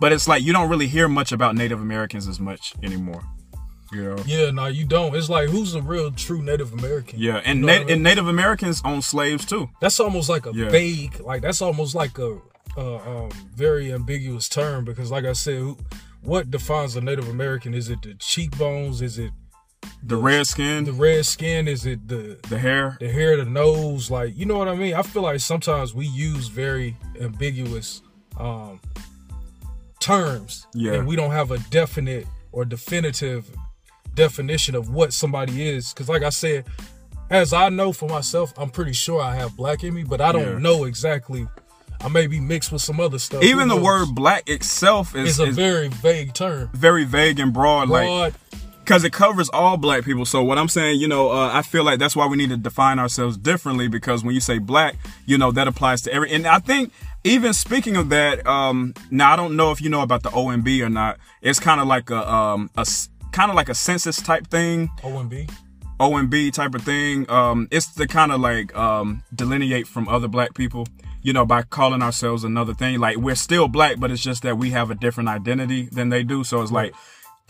but 0.00 0.12
it's 0.12 0.28
like 0.28 0.42
you 0.42 0.52
don't 0.52 0.68
really 0.68 0.86
hear 0.88 1.08
much 1.08 1.32
about 1.32 1.54
Native 1.54 1.80
Americans 1.80 2.28
as 2.28 2.38
much 2.40 2.74
anymore. 2.82 3.22
You 3.92 4.02
know? 4.04 4.16
Yeah, 4.26 4.50
no, 4.50 4.66
you 4.66 4.84
don't. 4.86 5.14
It's 5.14 5.28
like 5.28 5.48
who's 5.50 5.74
a 5.74 5.82
real 5.82 6.10
true 6.10 6.42
Native 6.42 6.72
American? 6.72 7.18
Yeah, 7.20 7.40
and 7.44 7.60
You 7.60 7.66
know 7.66 7.72
Na- 7.72 7.74
I 7.74 7.84
mean? 7.84 7.90
and 7.90 8.02
Native 8.02 8.26
Americans 8.28 8.82
own 8.84 9.02
slaves 9.02 9.44
too. 9.44 9.70
That's 9.80 10.00
almost 10.00 10.28
like 10.28 10.46
a 10.46 10.52
Yeah. 10.52 10.68
vague, 10.68 11.20
like 11.20 11.42
that's 11.42 11.62
almost 11.62 11.94
like 11.94 12.18
a, 12.18 12.38
a 12.76 13.08
um, 13.08 13.30
very 13.54 13.92
ambiguous 13.92 14.48
term 14.48 14.84
because, 14.84 15.10
like 15.12 15.24
I 15.24 15.32
said, 15.32 15.58
who, 15.58 15.78
what 16.22 16.50
defines 16.50 16.96
a 16.96 17.00
Native 17.00 17.28
American? 17.28 17.72
Is 17.72 17.88
it 17.88 18.02
the 18.02 18.14
cheekbones? 18.14 19.00
Is 19.00 19.18
it 19.18 19.30
The 20.02 20.16
red 20.16 20.46
skin, 20.46 20.84
the 20.84 20.92
red 20.92 21.24
skin? 21.26 21.66
Is 21.68 21.86
it 21.86 22.06
the 22.08 22.38
the 22.48 22.58
hair. 22.58 22.96
the 23.00 23.08
hair, 23.10 23.36
the 23.36 23.44
nose? 23.44 24.10
Like 24.10 24.36
you 24.36 24.44
know 24.46 24.58
what 24.58 24.68
I 24.68 24.74
mean? 24.74 24.94
I 24.94 25.02
feel 25.02 25.22
like 25.22 25.40
sometimes 25.40 25.94
we 25.94 26.06
use 26.06 26.48
very 26.48 26.96
ambiguous 27.20 28.02
um, 28.38 28.80
terms, 30.00 30.66
Yeah. 30.74 30.92
and 30.94 31.06
we 31.06 31.16
don't 31.16 31.30
have 31.30 31.50
a 31.50 31.58
definite 31.70 32.26
or 32.52 32.64
definitive 32.64 33.50
definition 34.14 34.74
of 34.74 34.90
what 34.90 35.12
somebody 35.12 35.66
is. 35.68 35.92
Because, 35.92 36.08
like 36.08 36.22
I 36.22 36.28
said, 36.30 36.64
as 37.30 37.52
I 37.52 37.68
know 37.68 37.92
for 37.92 38.08
myself, 38.08 38.52
I'm 38.56 38.70
pretty 38.70 38.92
sure 38.92 39.20
I 39.20 39.34
have 39.36 39.56
black 39.56 39.82
in 39.84 39.94
me, 39.94 40.04
but 40.04 40.20
I 40.20 40.32
don't 40.32 40.42
Yeah. 40.54 40.58
know 40.58 40.84
exactly. 40.84 41.46
I 42.00 42.08
may 42.08 42.26
be 42.26 42.38
mixed 42.38 42.70
with 42.70 42.82
some 42.82 43.00
other 43.00 43.18
stuff. 43.18 43.42
Even 43.42 43.68
Who 43.70 43.76
the 43.76 43.80
knows? 43.80 43.84
word 43.84 44.14
black 44.14 44.48
itself 44.48 45.16
is, 45.16 45.30
is 45.30 45.40
a 45.40 45.44
is 45.44 45.56
very 45.56 45.88
vague 45.88 46.34
term. 46.34 46.68
very 46.74 47.04
vague 47.04 47.40
and 47.40 47.52
broad. 47.52 47.88
Like 47.88 48.04
Broad, 48.06 48.34
because 48.84 49.02
it 49.02 49.14
covers 49.14 49.48
all 49.48 49.78
black 49.78 50.04
people. 50.04 50.26
So 50.26 50.42
what 50.44 50.58
I'm 50.58 50.68
saying, 50.68 51.00
you 51.00 51.08
know, 51.08 51.30
uh, 51.30 51.50
I 51.52 51.62
feel 51.62 51.84
like 51.84 51.98
that's 51.98 52.14
why 52.14 52.26
we 52.26 52.36
need 52.36 52.50
to 52.50 52.58
define 52.58 52.98
ourselves 52.98 53.38
differently 53.38 53.88
because 53.88 54.22
when 54.22 54.34
you 54.34 54.42
say 54.42 54.58
black, 54.58 54.96
you 55.24 55.38
know, 55.38 55.50
that 55.52 55.66
applies 55.66 56.02
to 56.02 56.12
every. 56.12 56.30
And 56.32 56.46
I 56.46 56.58
think 56.58 56.92
even 57.24 57.54
speaking 57.54 57.96
of 57.96 58.10
that, 58.10 58.46
um, 58.46 58.92
now 59.10 59.32
I 59.32 59.36
don't 59.36 59.56
know 59.56 59.72
if 59.72 59.80
you 59.80 59.88
know 59.88 60.02
about 60.02 60.22
the 60.22 60.28
OMB 60.28 60.84
or 60.84 60.90
not. 60.90 61.18
It's 61.40 61.58
kind 61.58 61.80
of 61.80 61.86
like 61.86 62.10
a 62.10 62.30
um 62.30 62.70
a 62.76 62.86
kind 63.32 63.50
of 63.50 63.56
like 63.56 63.70
a 63.70 63.74
census 63.74 64.20
type 64.20 64.48
thing. 64.48 64.90
OMB. 64.98 65.50
OMB 65.98 66.52
type 66.52 66.74
of 66.74 66.82
thing. 66.82 67.28
Um, 67.30 67.68
it's 67.70 67.86
to 67.94 68.06
kind 68.06 68.32
of 68.32 68.40
like 68.40 68.76
um 68.76 69.22
delineate 69.34 69.86
from 69.86 70.08
other 70.08 70.28
black 70.28 70.54
people 70.54 70.86
you 71.24 71.32
know, 71.32 71.46
by 71.46 71.62
calling 71.62 72.02
ourselves 72.02 72.44
another 72.44 72.74
thing. 72.74 73.00
Like 73.00 73.16
we're 73.16 73.34
still 73.34 73.66
black, 73.66 73.98
but 73.98 74.10
it's 74.10 74.22
just 74.22 74.42
that 74.42 74.58
we 74.58 74.70
have 74.72 74.90
a 74.90 74.94
different 74.94 75.30
identity 75.30 75.88
than 75.90 76.10
they 76.10 76.22
do. 76.22 76.44
So 76.44 76.60
it's 76.60 76.70
like, 76.70 76.94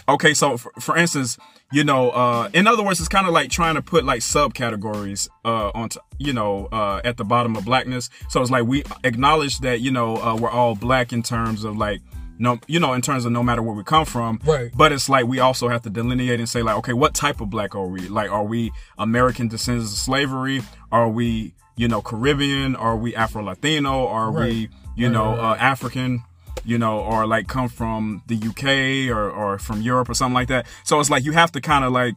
okay, 0.09 0.35
so 0.35 0.57
for, 0.57 0.73
for 0.81 0.97
instance, 0.97 1.39
you 1.73 1.83
know, 1.85 2.11
uh, 2.11 2.49
in 2.53 2.67
other 2.67 2.85
words, 2.85 3.01
it's 3.01 3.09
kind 3.09 3.27
of 3.27 3.33
like 3.33 3.51
trying 3.51 3.75
to 3.75 3.83
put 3.83 4.05
like 4.05 4.21
subcategories, 4.21 5.29
uh, 5.45 5.71
onto, 5.75 5.99
you 6.19 6.33
know, 6.33 6.67
uh, 6.67 7.01
at 7.05 7.17
the 7.17 7.25
bottom 7.25 7.57
of 7.57 7.65
blackness. 7.65 8.11
So 8.29 8.41
it's 8.41 8.51
like 8.51 8.65
we 8.65 8.85
acknowledge 9.03 9.59
that, 9.61 9.81
you 9.81 9.91
know, 9.91 10.17
uh, 10.17 10.37
we're 10.37 10.51
all 10.51 10.75
black 10.75 11.13
in 11.13 11.23
terms 11.23 11.65
of 11.65 11.77
like, 11.77 12.01
no, 12.39 12.59
you 12.67 12.81
know, 12.81 12.93
in 12.93 13.01
terms 13.01 13.25
of 13.25 13.33
no 13.33 13.43
matter 13.43 13.63
where 13.63 13.75
we 13.75 13.85
come 13.85 14.05
from. 14.05 14.41
Right. 14.45 14.71
But 14.77 14.93
it's 14.93 15.09
like 15.09 15.27
we 15.27 15.41
also 15.41 15.69
have 15.69 15.83
to 15.83 15.91
delineate 15.91 16.39
and 16.39 16.49
say 16.49 16.63
like, 16.63 16.77
okay, 16.77 16.93
what 16.93 17.15
type 17.15 17.41
of 17.41 17.51
black 17.51 17.75
are 17.75 17.87
we? 17.87 18.09
Like, 18.09 18.31
are 18.31 18.45
we 18.45 18.73
American 18.99 19.49
descendants 19.49 19.93
of 19.93 19.99
slavery? 19.99 20.63
Are 20.93 21.09
we, 21.09 21.55
you 21.77 21.89
know, 21.89 22.03
Caribbean? 22.03 22.77
Are 22.77 22.97
we 22.97 23.15
Afro 23.15 23.43
Latino? 23.43 24.07
Are 24.07 24.31
right. 24.31 24.49
we, 24.49 24.69
you 24.97 25.07
right, 25.07 25.13
know, 25.13 25.31
right, 25.31 25.53
uh, 25.53 25.55
African? 25.57 26.23
You 26.65 26.79
know, 26.79 27.01
or 27.01 27.27
like 27.27 27.49
come 27.49 27.69
from 27.69 28.23
the 28.27 28.37
UK 28.37 29.15
or, 29.15 29.31
or 29.31 29.59
from 29.59 29.83
Europe 29.83 30.09
or 30.09 30.15
something 30.15 30.35
like 30.35 30.49
that. 30.49 30.67
So 30.85 31.01
it's 31.01 31.11
like 31.11 31.25
you 31.25 31.33
have 31.33 31.53
to 31.53 31.61
kind 31.61 31.85
of 31.85 31.93
like 31.93 32.15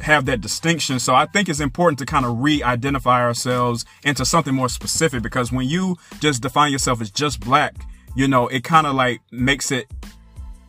have 0.00 0.26
that 0.26 0.40
distinction. 0.40 0.98
So 0.98 1.14
I 1.14 1.26
think 1.26 1.48
it's 1.48 1.60
important 1.60 1.98
to 2.00 2.06
kind 2.06 2.24
of 2.24 2.40
re-identify 2.40 3.22
ourselves 3.22 3.84
into 4.04 4.24
something 4.24 4.54
more 4.54 4.68
specific 4.68 5.22
because 5.22 5.52
when 5.52 5.68
you 5.68 5.96
just 6.20 6.42
define 6.42 6.72
yourself 6.72 7.00
as 7.00 7.10
just 7.10 7.40
black, 7.40 7.74
you 8.14 8.26
know, 8.28 8.48
it 8.48 8.64
kind 8.64 8.86
of 8.86 8.94
like 8.94 9.20
makes 9.30 9.70
it 9.70 9.86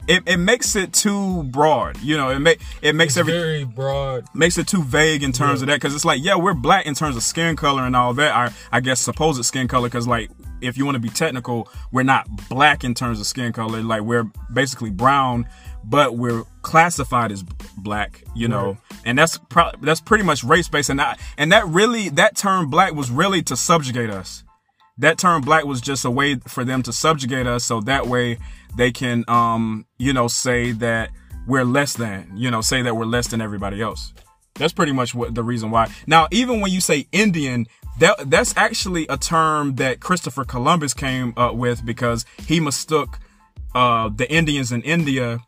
it, 0.08 0.24
it 0.26 0.38
makes 0.38 0.76
it 0.76 0.94
too 0.94 1.44
broad. 1.44 2.02
You 2.02 2.18
know, 2.18 2.30
it 2.30 2.40
make 2.40 2.60
it 2.82 2.96
makes 2.96 3.16
it's 3.18 3.28
very 3.28 3.64
broad. 3.64 4.26
Makes 4.34 4.58
it 4.58 4.68
too 4.68 4.84
vague 4.84 5.24
in 5.24 5.32
terms 5.32 5.60
yeah. 5.60 5.64
of 5.64 5.68
that 5.68 5.76
because 5.76 5.96
it's 5.96 6.06
like, 6.06 6.24
yeah, 6.24 6.36
we're 6.36 6.54
black 6.54 6.86
in 6.86 6.96
terms 6.96 7.16
of 7.16 7.24
skin 7.24 7.56
color 7.56 7.84
and 7.84 7.96
all 7.96 8.14
that. 8.16 8.36
I 8.36 8.52
I 8.72 8.80
guess 8.80 9.00
supposed 9.00 9.44
skin 9.46 9.68
color 9.68 9.88
because 9.88 10.08
like 10.08 10.30
if 10.62 10.78
you 10.78 10.86
want 10.86 10.96
to 10.96 11.00
be 11.00 11.10
technical, 11.10 11.70
we're 11.92 12.04
not 12.04 12.28
black 12.50 12.84
in 12.84 12.94
terms 12.94 13.20
of 13.20 13.26
skin 13.26 13.54
color. 13.54 13.82
Like 13.82 14.02
we're 14.02 14.30
basically 14.54 14.90
brown, 14.90 15.48
but 15.84 16.18
we're 16.18 16.44
classified 16.62 17.32
as 17.32 17.44
black. 17.78 18.24
You 18.36 18.48
know, 18.48 18.66
right. 18.66 18.78
and 19.06 19.18
that's 19.18 19.38
pro- 19.50 19.72
that's 19.82 20.02
pretty 20.02 20.24
much 20.24 20.44
race 20.44 20.70
based. 20.70 20.90
And 20.90 21.00
that 21.00 21.20
and 21.38 21.52
that 21.52 21.68
really 21.68 22.10
that 22.10 22.36
term 22.36 22.70
black 22.70 22.94
was 22.94 23.10
really 23.12 23.42
to 23.44 23.56
subjugate 23.56 24.10
us. 24.10 24.44
That 24.98 25.18
term 25.18 25.42
black 25.42 25.66
was 25.66 25.82
just 25.82 26.06
a 26.06 26.12
way 26.12 26.36
for 26.36 26.64
them 26.64 26.84
to 26.84 26.94
subjugate 26.94 27.48
us, 27.48 27.66
so 27.66 27.82
that 27.82 28.08
way 28.08 28.38
they 28.76 28.92
can, 28.92 29.26
um, 29.28 29.86
you 29.98 30.14
know, 30.14 30.28
say 30.28 30.72
that 30.74 31.10
we're 31.48 31.64
less 31.64 31.94
than, 31.94 32.32
you 32.36 32.52
know, 32.52 32.62
say 32.62 32.82
that 32.82 32.96
we're 32.96 33.06
less 33.06 33.28
than 33.28 33.42
everybody 33.42 33.82
else. 33.82 34.14
That's 34.56 34.74
pretty 34.74 34.92
much 34.92 35.16
what 35.16 35.34
the 35.34 35.44
reason 35.44 35.72
why. 35.72 35.88
Now, 36.08 36.28
even 36.32 36.62
when 36.62 36.72
you 36.72 36.82
say 36.82 37.08
Indian, 37.12 37.68
that 38.00 38.30
that's 38.30 38.56
actually 38.58 39.06
a 39.08 39.18
term 39.18 39.76
that 39.76 40.00
Christopher 40.00 40.44
Columbus 40.44 40.94
came 40.94 41.34
up 41.38 41.56
with 41.56 41.86
because 41.86 42.26
he 42.48 42.60
mistook 42.60 43.20
uh, 43.76 44.10
the 44.10 44.32
Indians 44.32 44.72
in 44.72 44.82
India 44.82 45.40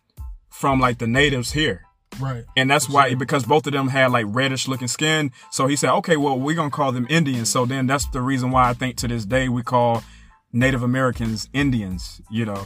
from 0.50 0.80
like 0.80 1.00
the 1.00 1.08
natives 1.08 1.52
here. 1.52 1.84
Right. 2.20 2.44
And 2.56 2.70
that's 2.70 2.88
why 2.88 3.16
because 3.16 3.44
both 3.44 3.66
of 3.66 3.74
them 3.74 3.88
had 3.88 4.12
like 4.12 4.26
reddish 4.30 4.68
looking 4.68 4.88
skin. 4.88 5.32
So 5.52 5.68
he 5.68 5.76
said, 5.76 5.92
okay, 5.98 6.18
well, 6.18 6.40
we're 6.40 6.56
gonna 6.56 6.70
call 6.70 6.92
them 6.92 7.08
Indians. 7.10 7.50
So 7.50 7.66
then 7.66 7.88
that's 7.88 8.08
the 8.10 8.22
reason 8.22 8.52
why 8.52 8.70
I 8.70 8.74
think 8.74 8.98
to 8.98 9.08
this 9.08 9.26
day 9.26 9.50
we 9.50 9.64
call 9.64 10.04
Native 10.52 10.84
Americans 10.84 11.50
Indians, 11.54 12.22
you 12.30 12.46
know. 12.46 12.66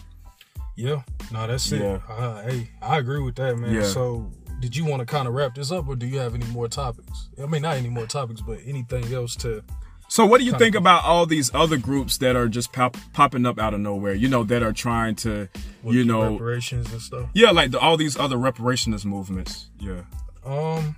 Yeah, 0.76 1.02
no, 1.32 1.48
that's 1.48 1.72
it. 1.72 1.82
Yeah. 1.82 2.00
Uh, 2.08 2.44
hey, 2.44 2.70
I 2.82 3.00
agree 3.00 3.22
with 3.22 3.36
that, 3.36 3.58
man. 3.58 3.74
Yeah. 3.74 3.84
So, 3.84 4.32
did 4.60 4.76
you 4.76 4.86
want 4.86 5.00
to 5.02 5.06
kind 5.06 5.28
of 5.28 5.34
wrap 5.34 5.56
this 5.56 5.72
up, 5.72 5.88
or 5.88 5.96
do 5.96 6.08
you 6.08 6.20
have 6.20 6.34
any 6.34 6.46
more 6.48 6.68
topics? 6.68 7.30
I 7.42 7.46
mean, 7.46 7.62
not 7.62 7.78
any 7.78 7.90
more 7.90 8.06
topics, 8.08 8.42
but 8.42 8.60
anything 8.66 9.14
else 9.14 9.36
to. 9.38 9.64
So, 10.10 10.26
what 10.26 10.40
do 10.40 10.46
you 10.46 10.54
think 10.54 10.74
about 10.74 11.04
all 11.04 11.26
these 11.26 11.54
other 11.54 11.78
groups 11.78 12.18
that 12.20 12.36
are 12.36 12.48
just 12.48 12.72
pop, 12.72 12.96
popping 13.14 13.46
up 13.46 13.60
out 13.60 13.74
of 13.74 13.82
nowhere? 13.82 14.14
You 14.14 14.30
know, 14.30 14.44
that 14.46 14.64
are 14.64 14.72
trying 14.72 15.16
to, 15.18 15.50
you 15.84 16.06
know, 16.06 16.32
reparations 16.32 16.92
and 16.92 17.02
stuff. 17.02 17.30
Yeah, 17.34 17.52
like 17.52 17.72
the, 17.72 17.80
all 17.80 17.98
these 17.98 18.18
other 18.18 18.38
reparationist 18.38 19.06
movements. 19.06 19.70
Yeah. 19.80 20.04
Um, 20.46 20.96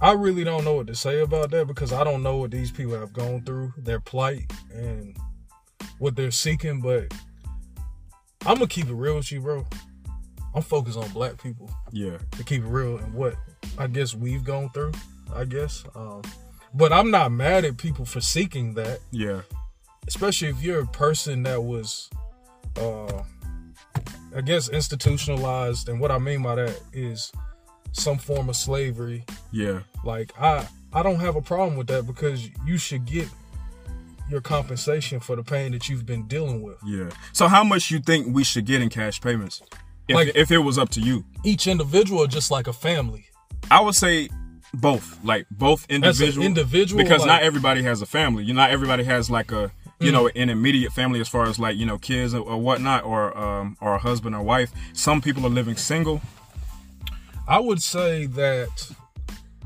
I 0.00 0.12
really 0.12 0.42
don't 0.42 0.64
know 0.64 0.74
what 0.74 0.86
to 0.86 0.94
say 0.94 1.20
about 1.20 1.50
that 1.50 1.66
because 1.66 1.92
I 1.92 2.02
don't 2.02 2.22
know 2.22 2.38
what 2.38 2.50
these 2.50 2.70
people 2.70 2.98
have 2.98 3.12
gone 3.12 3.42
through, 3.42 3.74
their 3.76 4.00
plight, 4.00 4.50
and 4.72 5.14
what 5.98 6.16
they're 6.16 6.30
seeking. 6.30 6.80
But 6.80 7.12
I'm 8.46 8.54
gonna 8.54 8.68
keep 8.68 8.86
it 8.86 8.94
real 8.94 9.16
with 9.16 9.30
you, 9.30 9.42
bro. 9.42 9.66
I'm 10.54 10.62
focused 10.62 10.98
on 10.98 11.08
black 11.10 11.42
people. 11.42 11.70
Yeah. 11.92 12.18
To 12.32 12.44
keep 12.44 12.62
it 12.62 12.68
real 12.68 12.98
and 12.98 13.14
what 13.14 13.34
I 13.76 13.86
guess 13.86 14.14
we've 14.14 14.44
gone 14.44 14.70
through. 14.70 14.92
I 15.34 15.44
guess. 15.44 15.84
Um, 15.94 16.22
but 16.74 16.92
I'm 16.92 17.10
not 17.10 17.32
mad 17.32 17.64
at 17.64 17.76
people 17.76 18.04
for 18.04 18.20
seeking 18.20 18.74
that. 18.74 19.00
Yeah. 19.10 19.42
Especially 20.06 20.48
if 20.48 20.62
you're 20.62 20.80
a 20.80 20.86
person 20.86 21.42
that 21.42 21.62
was, 21.62 22.08
uh, 22.76 23.22
I 24.34 24.40
guess, 24.40 24.68
institutionalized. 24.68 25.88
And 25.88 26.00
what 26.00 26.10
I 26.10 26.18
mean 26.18 26.42
by 26.42 26.54
that 26.56 26.80
is 26.92 27.30
some 27.92 28.18
form 28.18 28.48
of 28.48 28.56
slavery. 28.56 29.24
Yeah. 29.52 29.80
Like 30.04 30.32
I, 30.40 30.66
I 30.92 31.02
don't 31.02 31.20
have 31.20 31.36
a 31.36 31.42
problem 31.42 31.76
with 31.76 31.88
that 31.88 32.06
because 32.06 32.48
you 32.66 32.78
should 32.78 33.04
get 33.04 33.28
your 34.30 34.40
compensation 34.40 35.20
for 35.20 35.36
the 35.36 35.42
pain 35.42 35.72
that 35.72 35.88
you've 35.88 36.06
been 36.06 36.26
dealing 36.26 36.62
with. 36.62 36.76
Yeah. 36.84 37.10
So 37.32 37.48
how 37.48 37.64
much 37.64 37.90
you 37.90 37.98
think 37.98 38.34
we 38.34 38.44
should 38.44 38.66
get 38.66 38.82
in 38.82 38.88
cash 38.88 39.20
payments? 39.20 39.62
If, 40.08 40.14
like 40.14 40.32
if 40.34 40.50
it 40.50 40.58
was 40.58 40.78
up 40.78 40.88
to 40.90 41.00
you. 41.00 41.24
Each 41.44 41.66
individual 41.66 42.26
just 42.26 42.50
like 42.50 42.66
a 42.66 42.72
family. 42.72 43.26
I 43.70 43.80
would 43.80 43.94
say 43.94 44.28
both. 44.74 45.22
Like 45.22 45.46
both 45.50 45.86
individual 45.88 46.44
individual 46.44 47.02
because 47.02 47.20
like, 47.20 47.28
not 47.28 47.42
everybody 47.42 47.82
has 47.82 48.02
a 48.02 48.06
family. 48.06 48.44
You 48.44 48.54
know, 48.54 48.62
not 48.62 48.70
everybody 48.70 49.04
has 49.04 49.30
like 49.30 49.52
a 49.52 49.70
you 50.00 50.10
mm. 50.10 50.12
know 50.12 50.28
an 50.28 50.48
immediate 50.48 50.92
family 50.92 51.20
as 51.20 51.28
far 51.28 51.46
as 51.46 51.58
like 51.58 51.76
you 51.76 51.86
know 51.86 51.98
kids 51.98 52.34
or, 52.34 52.40
or 52.40 52.60
whatnot 52.60 53.04
or 53.04 53.36
um 53.36 53.76
or 53.80 53.94
a 53.94 53.98
husband 53.98 54.34
or 54.34 54.42
wife. 54.42 54.70
Some 54.92 55.20
people 55.20 55.44
are 55.46 55.50
living 55.50 55.76
single. 55.76 56.20
I 57.46 57.60
would 57.60 57.82
say 57.82 58.26
that 58.26 58.90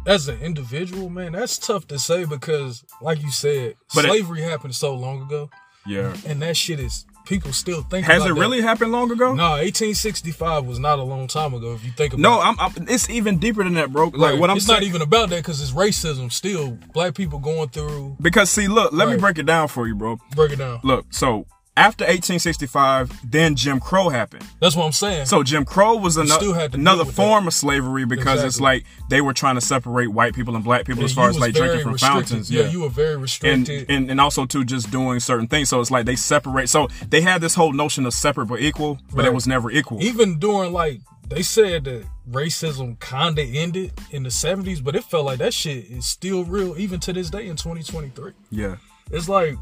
as 0.07 0.29
an 0.29 0.41
individual, 0.41 1.09
man, 1.09 1.33
that's 1.33 1.59
tough 1.59 1.87
to 1.89 1.99
say 1.99 2.25
because, 2.25 2.85
like 3.01 3.23
you 3.23 3.31
said, 3.31 3.77
but 3.95 4.05
slavery 4.05 4.43
it, 4.43 4.51
happened 4.51 4.75
so 4.75 4.95
long 4.95 5.23
ago. 5.23 5.51
Yeah, 5.87 6.17
and 6.27 6.41
that 6.43 6.57
shit 6.57 6.81
is 6.81 7.05
people 7.25 7.53
still 7.53 7.83
think. 7.83 8.07
Has 8.07 8.25
it 8.25 8.29
that. 8.29 8.35
really 8.35 8.61
happened 8.61 8.93
long 8.93 9.11
ago? 9.11 9.35
No, 9.35 9.51
1865 9.51 10.67
was 10.67 10.79
not 10.79 10.99
a 10.99 11.03
long 11.03 11.27
time 11.27 11.55
ago. 11.55 11.75
If 11.75 11.85
you 11.85 11.93
think 11.93 12.15
about. 12.15 12.23
No, 12.23 12.41
I'm, 12.41 12.59
I'm 12.59 12.73
it's 12.89 13.09
even 13.11 13.39
deeper 13.39 13.65
than 13.65 13.75
that, 13.75 13.93
bro. 13.93 14.07
Like 14.07 14.33
right. 14.33 14.39
what 14.41 14.51
I'm 14.51 14.57
it's 14.57 14.67
saying, 14.67 14.81
not 14.81 14.87
even 14.87 15.03
about 15.03 15.31
that 15.31 15.37
because 15.37 15.61
it's 15.61 15.73
racism 15.73 16.31
still. 16.31 16.79
Black 16.93 17.15
people 17.15 17.39
going 17.39 17.69
through. 17.69 18.17
Because 18.21 18.51
see, 18.51 18.69
look, 18.69 18.93
let 18.93 19.07
right. 19.07 19.15
me 19.15 19.21
break 19.21 19.39
it 19.39 19.47
down 19.47 19.69
for 19.69 19.87
you, 19.87 19.95
bro. 19.95 20.19
Break 20.35 20.53
it 20.53 20.57
down. 20.57 20.81
Look, 20.83 21.07
so 21.13 21.47
after 21.75 22.05
1865, 22.05 23.31
then 23.31 23.57
Jim 23.57 23.81
Crow 23.81 24.11
happened. 24.11 24.45
That's 24.61 24.77
what 24.77 24.85
I'm 24.85 24.93
saying. 24.93 25.25
So 25.25 25.43
Jim 25.43 25.65
Crow 25.65 25.97
was 25.97 26.19
another 26.19 26.69
another 26.75 27.07
form 27.07 27.45
that. 27.45 27.49
of 27.49 27.55
slavery 27.55 28.05
because 28.05 28.43
exactly. 28.45 28.47
it's 28.47 28.61
like 28.61 28.85
they 29.09 29.23
were 29.23 29.33
trying 29.33 29.55
to 29.55 29.63
separate 29.63 30.09
white 30.09 30.35
people 30.35 30.55
and 30.55 30.63
black 30.63 30.85
people 30.85 31.01
yeah, 31.01 31.07
as 31.07 31.15
far 31.15 31.31
as 31.31 31.39
like 31.39 31.55
drinking 31.55 31.83
from 31.83 31.93
restricted. 31.93 32.29
fountains. 32.29 32.51
Yeah, 32.51 32.65
yeah, 32.65 32.71
you 32.71 32.83
were 32.83 32.91
very 32.91 33.17
restricted. 33.17 33.89
And, 33.89 33.91
and, 33.91 34.11
and 34.11 34.21
also 34.21 34.45
too 34.45 34.65
just 34.65 34.91
doing 34.91 35.19
certain 35.19 35.47
things. 35.47 35.71
So 35.71 35.81
it's 35.81 35.91
like 35.91 36.05
they 36.05 36.17
separate. 36.17 36.69
So 36.69 36.89
they 37.09 37.23
had 37.23 37.41
this 37.41 37.55
whole 37.55 37.73
notion 37.73 38.05
of 38.05 38.13
separate 38.13 38.47
but 38.47 38.61
equal, 38.61 38.99
but 39.11 39.19
right. 39.19 39.27
it 39.29 39.35
was 39.35 39.47
never 39.47 39.71
equal. 39.71 40.03
Even 40.03 40.39
during 40.39 40.75
like 40.75 41.01
they 41.29 41.43
said 41.43 41.85
that 41.85 42.05
racism 42.31 43.01
kinda 43.01 43.43
ended 43.43 43.93
in 44.11 44.25
the 44.25 44.29
70s, 44.29 44.85
but 44.85 44.95
it 44.95 45.05
felt 45.05 45.25
like 45.25 45.39
that 45.39 45.55
shit 45.55 45.87
is 45.91 46.05
still 46.07 46.45
real 46.45 46.77
even 46.77 47.01
to 47.01 47.15
this 47.15 47.31
day 47.31 47.49
in 47.49 47.57
2023. 47.57 48.33
Yeah. 48.51 48.77
It's 49.11 49.29
like 49.29 49.57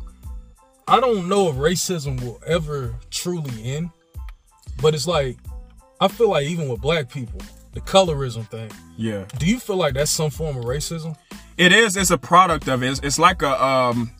I 0.91 0.99
don't 0.99 1.29
know 1.29 1.49
if 1.49 1.55
racism 1.55 2.21
will 2.21 2.41
ever 2.45 2.97
truly 3.13 3.53
end, 3.63 3.91
but 4.83 4.93
it's 4.93 5.07
like 5.07 5.37
I 6.01 6.09
feel 6.09 6.31
like 6.31 6.47
even 6.47 6.69
with 6.69 6.81
black 6.81 7.09
people, 7.09 7.41
the 7.75 7.81
colorism 7.81 8.45
thing. 8.51 8.73
Yeah. 8.97 9.25
Do 9.39 9.47
you 9.47 9.61
feel 9.61 9.77
like 9.77 9.95
that's 9.95 10.11
some 10.11 10.31
form 10.31 10.57
of 10.57 10.65
racism? 10.65 11.17
It 11.57 11.73
is. 11.73 11.97
It's 11.97 12.11
a 12.11 12.19
product 12.19 12.67
of 12.67 12.83
it. 12.83 12.91
It's, 12.91 13.01
it's 13.05 13.19
like 13.21 13.43
a 13.43 13.65
um, 13.65 14.11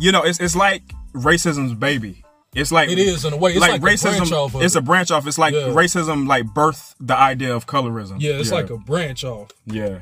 you 0.00 0.12
know, 0.12 0.22
it's 0.22 0.40
it's 0.40 0.56
like 0.56 0.82
racism's 1.12 1.74
baby. 1.74 2.24
It's 2.54 2.72
like 2.72 2.88
it 2.88 2.98
is 2.98 3.26
in 3.26 3.34
a 3.34 3.36
way. 3.36 3.50
It's 3.50 3.60
like, 3.60 3.82
like 3.82 3.82
racism. 3.82 4.54
A 4.54 4.64
it's 4.64 4.76
a 4.76 4.80
branch 4.80 5.10
off. 5.10 5.26
It's 5.26 5.36
like 5.36 5.52
yeah. 5.52 5.68
racism, 5.68 6.26
like 6.26 6.46
birth 6.54 6.94
the 7.00 7.18
idea 7.18 7.54
of 7.54 7.66
colorism. 7.66 8.16
Yeah, 8.22 8.34
it's 8.34 8.48
yeah. 8.48 8.54
like 8.54 8.70
a 8.70 8.78
branch 8.78 9.24
off. 9.24 9.50
Yeah 9.66 9.98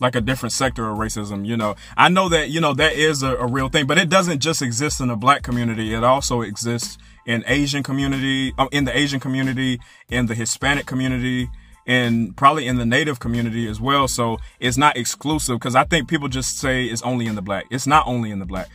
like 0.00 0.14
a 0.16 0.20
different 0.20 0.52
sector 0.52 0.88
of 0.88 0.98
racism. 0.98 1.46
You 1.46 1.56
know, 1.56 1.76
I 1.96 2.08
know 2.08 2.28
that, 2.28 2.50
you 2.50 2.60
know, 2.60 2.74
that 2.74 2.94
is 2.94 3.22
a, 3.22 3.36
a, 3.36 3.46
real 3.46 3.68
thing, 3.68 3.86
but 3.86 3.98
it 3.98 4.08
doesn't 4.08 4.40
just 4.40 4.60
exist 4.60 5.00
in 5.00 5.08
the 5.08 5.16
black 5.16 5.42
community. 5.42 5.94
It 5.94 6.04
also 6.04 6.42
exists 6.42 6.98
in 7.26 7.44
Asian 7.46 7.82
community, 7.82 8.52
um, 8.58 8.68
in 8.72 8.84
the 8.84 8.96
Asian 8.96 9.20
community, 9.20 9.80
in 10.08 10.26
the 10.26 10.34
Hispanic 10.34 10.86
community, 10.86 11.48
and 11.86 12.36
probably 12.36 12.66
in 12.66 12.76
the 12.76 12.86
native 12.86 13.20
community 13.20 13.68
as 13.68 13.80
well. 13.80 14.08
So 14.08 14.38
it's 14.58 14.76
not 14.76 14.96
exclusive 14.96 15.58
because 15.58 15.74
I 15.74 15.84
think 15.84 16.08
people 16.08 16.28
just 16.28 16.58
say 16.58 16.84
it's 16.84 17.02
only 17.02 17.26
in 17.26 17.34
the 17.34 17.42
black. 17.42 17.66
It's 17.70 17.86
not 17.86 18.06
only 18.06 18.30
in 18.30 18.38
the 18.38 18.46
black 18.46 18.68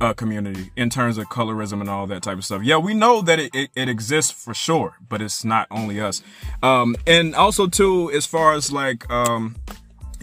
uh, 0.00 0.12
community 0.12 0.70
in 0.76 0.90
terms 0.90 1.16
of 1.16 1.28
colorism 1.28 1.80
and 1.80 1.88
all 1.88 2.06
that 2.08 2.22
type 2.22 2.36
of 2.36 2.44
stuff. 2.44 2.62
Yeah, 2.62 2.76
we 2.76 2.92
know 2.92 3.22
that 3.22 3.38
it, 3.38 3.54
it, 3.54 3.70
it 3.74 3.88
exists 3.88 4.32
for 4.32 4.52
sure, 4.52 4.96
but 5.08 5.22
it's 5.22 5.44
not 5.44 5.68
only 5.70 6.00
us. 6.00 6.22
Um, 6.62 6.96
and 7.06 7.34
also 7.34 7.68
too, 7.68 8.10
as 8.10 8.26
far 8.26 8.54
as 8.54 8.72
like, 8.72 9.08
um, 9.10 9.56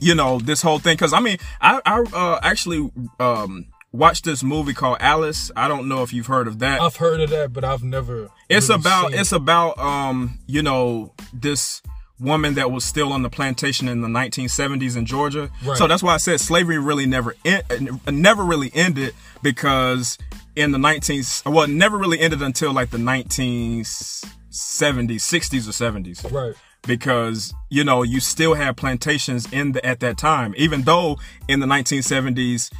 you 0.01 0.15
know, 0.15 0.39
this 0.39 0.61
whole 0.61 0.79
thing, 0.79 0.97
cause 0.97 1.13
I 1.13 1.19
mean, 1.19 1.37
I, 1.61 1.81
I, 1.85 2.01
uh, 2.13 2.39
actually, 2.41 2.89
um, 3.19 3.67
watched 3.91 4.25
this 4.25 4.43
movie 4.43 4.73
called 4.73 4.97
Alice. 4.99 5.51
I 5.55 5.67
don't 5.67 5.87
know 5.87 6.03
if 6.03 6.13
you've 6.13 6.27
heard 6.27 6.47
of 6.47 6.59
that. 6.59 6.81
I've 6.81 6.97
heard 6.97 7.21
of 7.21 7.29
that, 7.31 7.53
but 7.53 7.63
I've 7.63 7.83
never. 7.83 8.29
It's 8.49 8.69
really 8.69 8.81
about 8.81 9.13
it's 9.13 9.31
it. 9.31 9.35
about 9.35 9.77
um 9.79 10.39
you 10.47 10.61
know 10.61 11.13
this 11.33 11.81
woman 12.19 12.55
that 12.55 12.71
was 12.71 12.83
still 12.83 13.13
on 13.13 13.21
the 13.23 13.29
plantation 13.29 13.87
in 13.87 14.01
the 14.01 14.07
1970s 14.07 14.97
in 14.97 15.05
Georgia. 15.05 15.49
Right. 15.63 15.77
So 15.77 15.87
that's 15.87 16.03
why 16.03 16.13
I 16.13 16.17
said 16.17 16.39
slavery 16.39 16.77
really 16.77 17.05
never 17.05 17.35
en- 17.45 17.99
uh, 18.05 18.11
never 18.11 18.43
really 18.43 18.71
ended 18.73 19.13
because 19.41 20.17
in 20.55 20.71
the 20.71 20.77
19 20.77 21.23
well 21.45 21.63
it 21.63 21.69
never 21.69 21.97
really 21.97 22.19
ended 22.19 22.41
until 22.41 22.73
like 22.73 22.89
the 22.89 22.97
1970s 22.97 24.25
60s 24.51 25.67
or 25.67 25.71
70s 25.71 26.31
right. 26.31 26.55
Because 26.87 27.53
you 27.69 27.83
know 27.83 28.03
you 28.03 28.19
still 28.19 28.53
had 28.53 28.77
plantations 28.77 29.51
in 29.51 29.73
the 29.73 29.85
at 29.85 29.99
that 29.99 30.17
time 30.17 30.53
even 30.57 30.81
though 30.83 31.17
in 31.47 31.59
the 31.59 31.65
1970s 31.67 32.71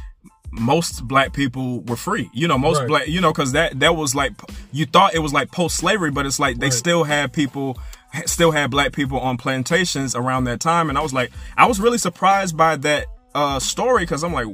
most 0.52 1.06
black 1.06 1.32
people 1.32 1.80
were 1.82 1.96
free 1.96 2.28
you 2.32 2.48
know 2.48 2.58
most 2.58 2.78
Right. 2.80 2.88
black 2.88 3.06
you 3.08 3.20
know 3.20 3.30
because 3.32 3.52
that 3.52 3.78
that 3.80 3.94
was 3.94 4.14
like 4.14 4.32
you 4.72 4.84
thought 4.86 5.14
it 5.14 5.20
was 5.20 5.32
like 5.32 5.52
post-slavery 5.52 6.10
but 6.10 6.26
it's 6.26 6.40
like 6.40 6.58
they 6.58 6.66
Right. 6.66 6.72
still 6.72 7.04
had 7.04 7.32
people 7.32 7.78
still 8.26 8.50
had 8.50 8.70
black 8.70 8.92
people 8.92 9.20
on 9.20 9.36
plantations 9.36 10.16
around 10.16 10.44
that 10.44 10.58
time 10.58 10.88
and 10.88 10.98
i 10.98 11.00
was 11.02 11.12
like 11.14 11.30
i 11.56 11.66
was 11.66 11.78
really 11.78 11.98
surprised 11.98 12.56
by 12.56 12.74
that 12.76 13.06
uh 13.36 13.60
story 13.60 14.02
because 14.02 14.24
i'm 14.24 14.32
like 14.32 14.48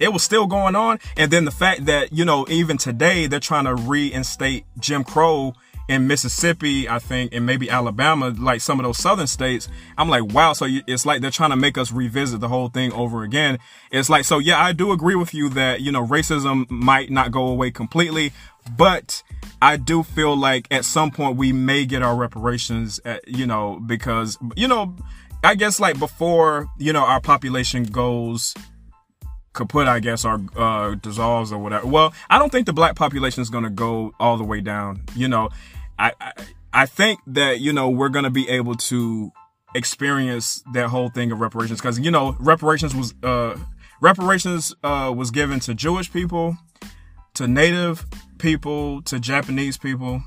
it 0.00 0.12
was 0.12 0.22
still 0.22 0.46
going 0.46 0.74
on 0.74 0.98
and 1.18 1.30
then 1.30 1.44
the 1.44 1.50
fact 1.50 1.84
that 1.84 2.10
you 2.12 2.24
know 2.24 2.46
even 2.48 2.78
today 2.78 3.26
they're 3.26 3.38
trying 3.40 3.64
to 3.66 3.74
reinstate 3.74 4.64
jim 4.78 5.04
crow 5.04 5.52
in 5.88 6.06
Mississippi, 6.06 6.88
I 6.88 6.98
think, 6.98 7.34
and 7.34 7.44
maybe 7.44 7.68
Alabama, 7.68 8.34
like 8.38 8.60
some 8.60 8.80
of 8.80 8.84
those 8.84 8.98
southern 8.98 9.26
states, 9.26 9.68
I'm 9.98 10.08
like, 10.08 10.24
wow. 10.32 10.52
So 10.54 10.66
it's 10.68 11.04
like 11.04 11.20
they're 11.20 11.30
trying 11.30 11.50
to 11.50 11.56
make 11.56 11.76
us 11.76 11.92
revisit 11.92 12.40
the 12.40 12.48
whole 12.48 12.68
thing 12.68 12.92
over 12.92 13.22
again. 13.22 13.58
It's 13.90 14.08
like, 14.08 14.24
so 14.24 14.38
yeah, 14.38 14.62
I 14.62 14.72
do 14.72 14.92
agree 14.92 15.14
with 15.14 15.34
you 15.34 15.48
that, 15.50 15.80
you 15.80 15.92
know, 15.92 16.06
racism 16.06 16.70
might 16.70 17.10
not 17.10 17.30
go 17.30 17.48
away 17.48 17.70
completely, 17.70 18.32
but 18.76 19.22
I 19.60 19.76
do 19.76 20.02
feel 20.02 20.36
like 20.36 20.66
at 20.70 20.84
some 20.84 21.10
point 21.10 21.36
we 21.36 21.52
may 21.52 21.84
get 21.84 22.02
our 22.02 22.16
reparations, 22.16 23.00
at, 23.04 23.26
you 23.28 23.46
know, 23.46 23.80
because, 23.86 24.38
you 24.56 24.68
know, 24.68 24.96
I 25.42 25.54
guess 25.54 25.78
like 25.78 25.98
before, 25.98 26.68
you 26.78 26.94
know, 26.94 27.04
our 27.04 27.20
population 27.20 27.84
goes 27.84 28.54
kaput, 29.54 29.86
I 29.88 30.00
guess, 30.00 30.24
or 30.24 30.40
uh, 30.56 30.96
dissolves 30.96 31.52
or 31.52 31.58
whatever. 31.58 31.86
Well, 31.86 32.12
I 32.28 32.38
don't 32.38 32.50
think 32.50 32.66
the 32.66 32.72
black 32.72 32.96
population 32.96 33.40
is 33.40 33.48
going 33.48 33.64
to 33.64 33.70
go 33.70 34.14
all 34.20 34.36
the 34.36 34.44
way 34.44 34.60
down. 34.60 35.02
You 35.16 35.28
know, 35.28 35.48
I, 35.98 36.12
I 36.20 36.32
I 36.72 36.86
think 36.86 37.20
that 37.28 37.60
you 37.60 37.72
know 37.72 37.88
we're 37.88 38.10
going 38.10 38.24
to 38.24 38.30
be 38.30 38.48
able 38.48 38.74
to 38.74 39.32
experience 39.74 40.62
that 40.72 40.88
whole 40.88 41.08
thing 41.08 41.32
of 41.32 41.40
reparations 41.40 41.80
because 41.80 41.98
you 41.98 42.10
know 42.10 42.36
reparations 42.38 42.94
was 42.94 43.14
uh 43.22 43.56
reparations 44.00 44.74
uh 44.84 45.12
was 45.16 45.30
given 45.30 45.60
to 45.60 45.74
Jewish 45.74 46.12
people, 46.12 46.56
to 47.34 47.48
Native 47.48 48.04
people, 48.38 49.02
to 49.02 49.18
Japanese 49.18 49.78
people. 49.78 50.22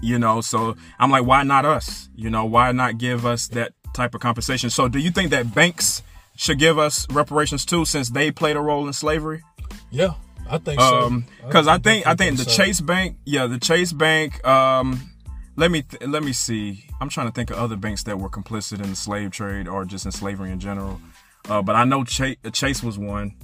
You 0.00 0.18
know, 0.18 0.40
so 0.40 0.76
I'm 1.00 1.10
like, 1.10 1.26
why 1.26 1.42
not 1.42 1.64
us? 1.64 2.08
You 2.14 2.30
know, 2.30 2.44
why 2.44 2.70
not 2.70 2.98
give 2.98 3.26
us 3.26 3.48
that 3.48 3.72
type 3.94 4.14
of 4.14 4.20
compensation? 4.20 4.70
So, 4.70 4.88
do 4.88 5.00
you 5.00 5.10
think 5.10 5.30
that 5.30 5.52
banks 5.52 6.04
should 6.38 6.58
give 6.58 6.78
us 6.78 7.06
reparations 7.10 7.66
too, 7.66 7.84
since 7.84 8.10
they 8.10 8.30
played 8.30 8.56
a 8.56 8.60
role 8.60 8.86
in 8.86 8.92
slavery? 8.92 9.42
Yeah, 9.90 10.14
I 10.48 10.58
think 10.58 10.80
so. 10.80 11.00
Um, 11.00 11.26
because 11.44 11.66
I 11.66 11.78
definitely 11.78 11.92
think 11.92 12.06
I 12.06 12.14
think 12.14 12.36
the 12.38 12.44
so. 12.44 12.62
Chase 12.62 12.80
Bank, 12.80 13.16
yeah, 13.24 13.46
the 13.46 13.58
Chase 13.58 13.92
Bank. 13.92 14.46
Um, 14.46 15.10
let 15.56 15.70
me 15.70 15.82
th- 15.82 16.08
let 16.08 16.22
me 16.22 16.32
see. 16.32 16.86
I'm 17.00 17.08
trying 17.08 17.26
to 17.26 17.32
think 17.32 17.50
of 17.50 17.58
other 17.58 17.76
banks 17.76 18.04
that 18.04 18.18
were 18.18 18.30
complicit 18.30 18.80
in 18.82 18.88
the 18.88 18.96
slave 18.96 19.32
trade 19.32 19.66
or 19.66 19.84
just 19.84 20.06
in 20.06 20.12
slavery 20.12 20.52
in 20.52 20.60
general. 20.60 21.00
Uh, 21.48 21.60
but 21.60 21.74
I 21.74 21.84
know 21.84 22.04
Chase, 22.04 22.36
Chase 22.52 22.82
was 22.82 22.98
one. 22.98 23.34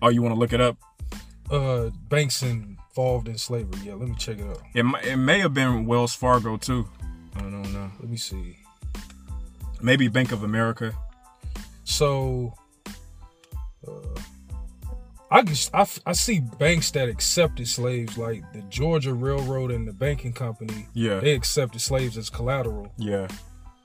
Oh, 0.00 0.08
you 0.08 0.22
want 0.22 0.34
to 0.34 0.38
look 0.38 0.52
it 0.52 0.60
up? 0.60 0.76
uh, 1.50 1.90
banks 2.08 2.42
involved 2.42 3.28
in 3.28 3.36
slavery. 3.36 3.80
Yeah, 3.84 3.94
let 3.94 4.08
me 4.08 4.14
check 4.16 4.38
it 4.38 4.46
out. 4.46 4.62
It, 4.74 4.84
it 5.04 5.16
may 5.16 5.40
have 5.40 5.54
been 5.54 5.86
Wells 5.86 6.14
Fargo 6.14 6.56
too. 6.56 6.88
I 7.36 7.40
don't 7.40 7.72
know. 7.72 7.90
Let 8.00 8.08
me 8.08 8.16
see. 8.16 8.56
Maybe 9.82 10.08
Bank 10.08 10.32
of 10.32 10.42
America. 10.44 10.94
So, 11.84 12.54
uh, 13.86 13.90
I 15.30 15.42
just 15.42 15.74
I, 15.74 15.86
I 16.06 16.12
see 16.12 16.40
banks 16.58 16.90
that 16.92 17.08
accepted 17.08 17.66
slaves, 17.68 18.16
like 18.18 18.42
the 18.52 18.62
Georgia 18.62 19.14
Railroad 19.14 19.70
and 19.70 19.86
the 19.86 19.92
banking 19.92 20.32
company. 20.32 20.86
Yeah. 20.94 21.20
They 21.20 21.32
accepted 21.32 21.80
slaves 21.80 22.16
as 22.16 22.30
collateral 22.30 22.92
Yeah. 22.98 23.28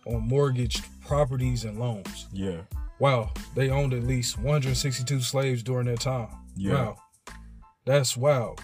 on 0.06 0.28
mortgaged 0.28 0.86
properties 1.06 1.64
and 1.66 1.80
loans. 1.80 2.28
Yeah. 2.32 2.62
Wow, 3.00 3.32
they 3.56 3.70
owned 3.70 3.94
at 3.94 4.04
least 4.04 4.38
162 4.38 5.22
slaves 5.22 5.64
during 5.64 5.86
their 5.88 5.96
time. 5.96 6.28
Yeah. 6.58 6.74
Wow, 6.74 6.98
that's 7.86 8.18
wow. 8.18 8.56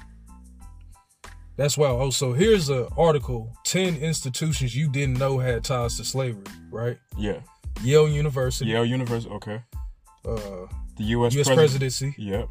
That's 1.57 1.77
wow. 1.77 1.97
Oh, 2.01 2.09
so 2.09 2.33
here's 2.33 2.67
an 2.67 2.87
article: 2.97 3.53
ten 3.63 3.95
institutions 3.95 4.75
you 4.75 4.89
didn't 4.91 5.17
know 5.17 5.39
had 5.39 5.63
ties 5.63 5.95
to 5.97 6.03
slavery. 6.03 6.43
Right? 6.69 6.97
Yeah. 7.17 7.39
Yale 7.83 8.07
University, 8.09 8.71
Yale 8.71 8.85
University. 8.85 9.31
Okay. 9.33 9.61
uh, 10.27 10.35
The 10.97 11.03
U.S. 11.03 11.33
U.S. 11.35 11.47
presidency, 11.53 12.15
Yep. 12.17 12.47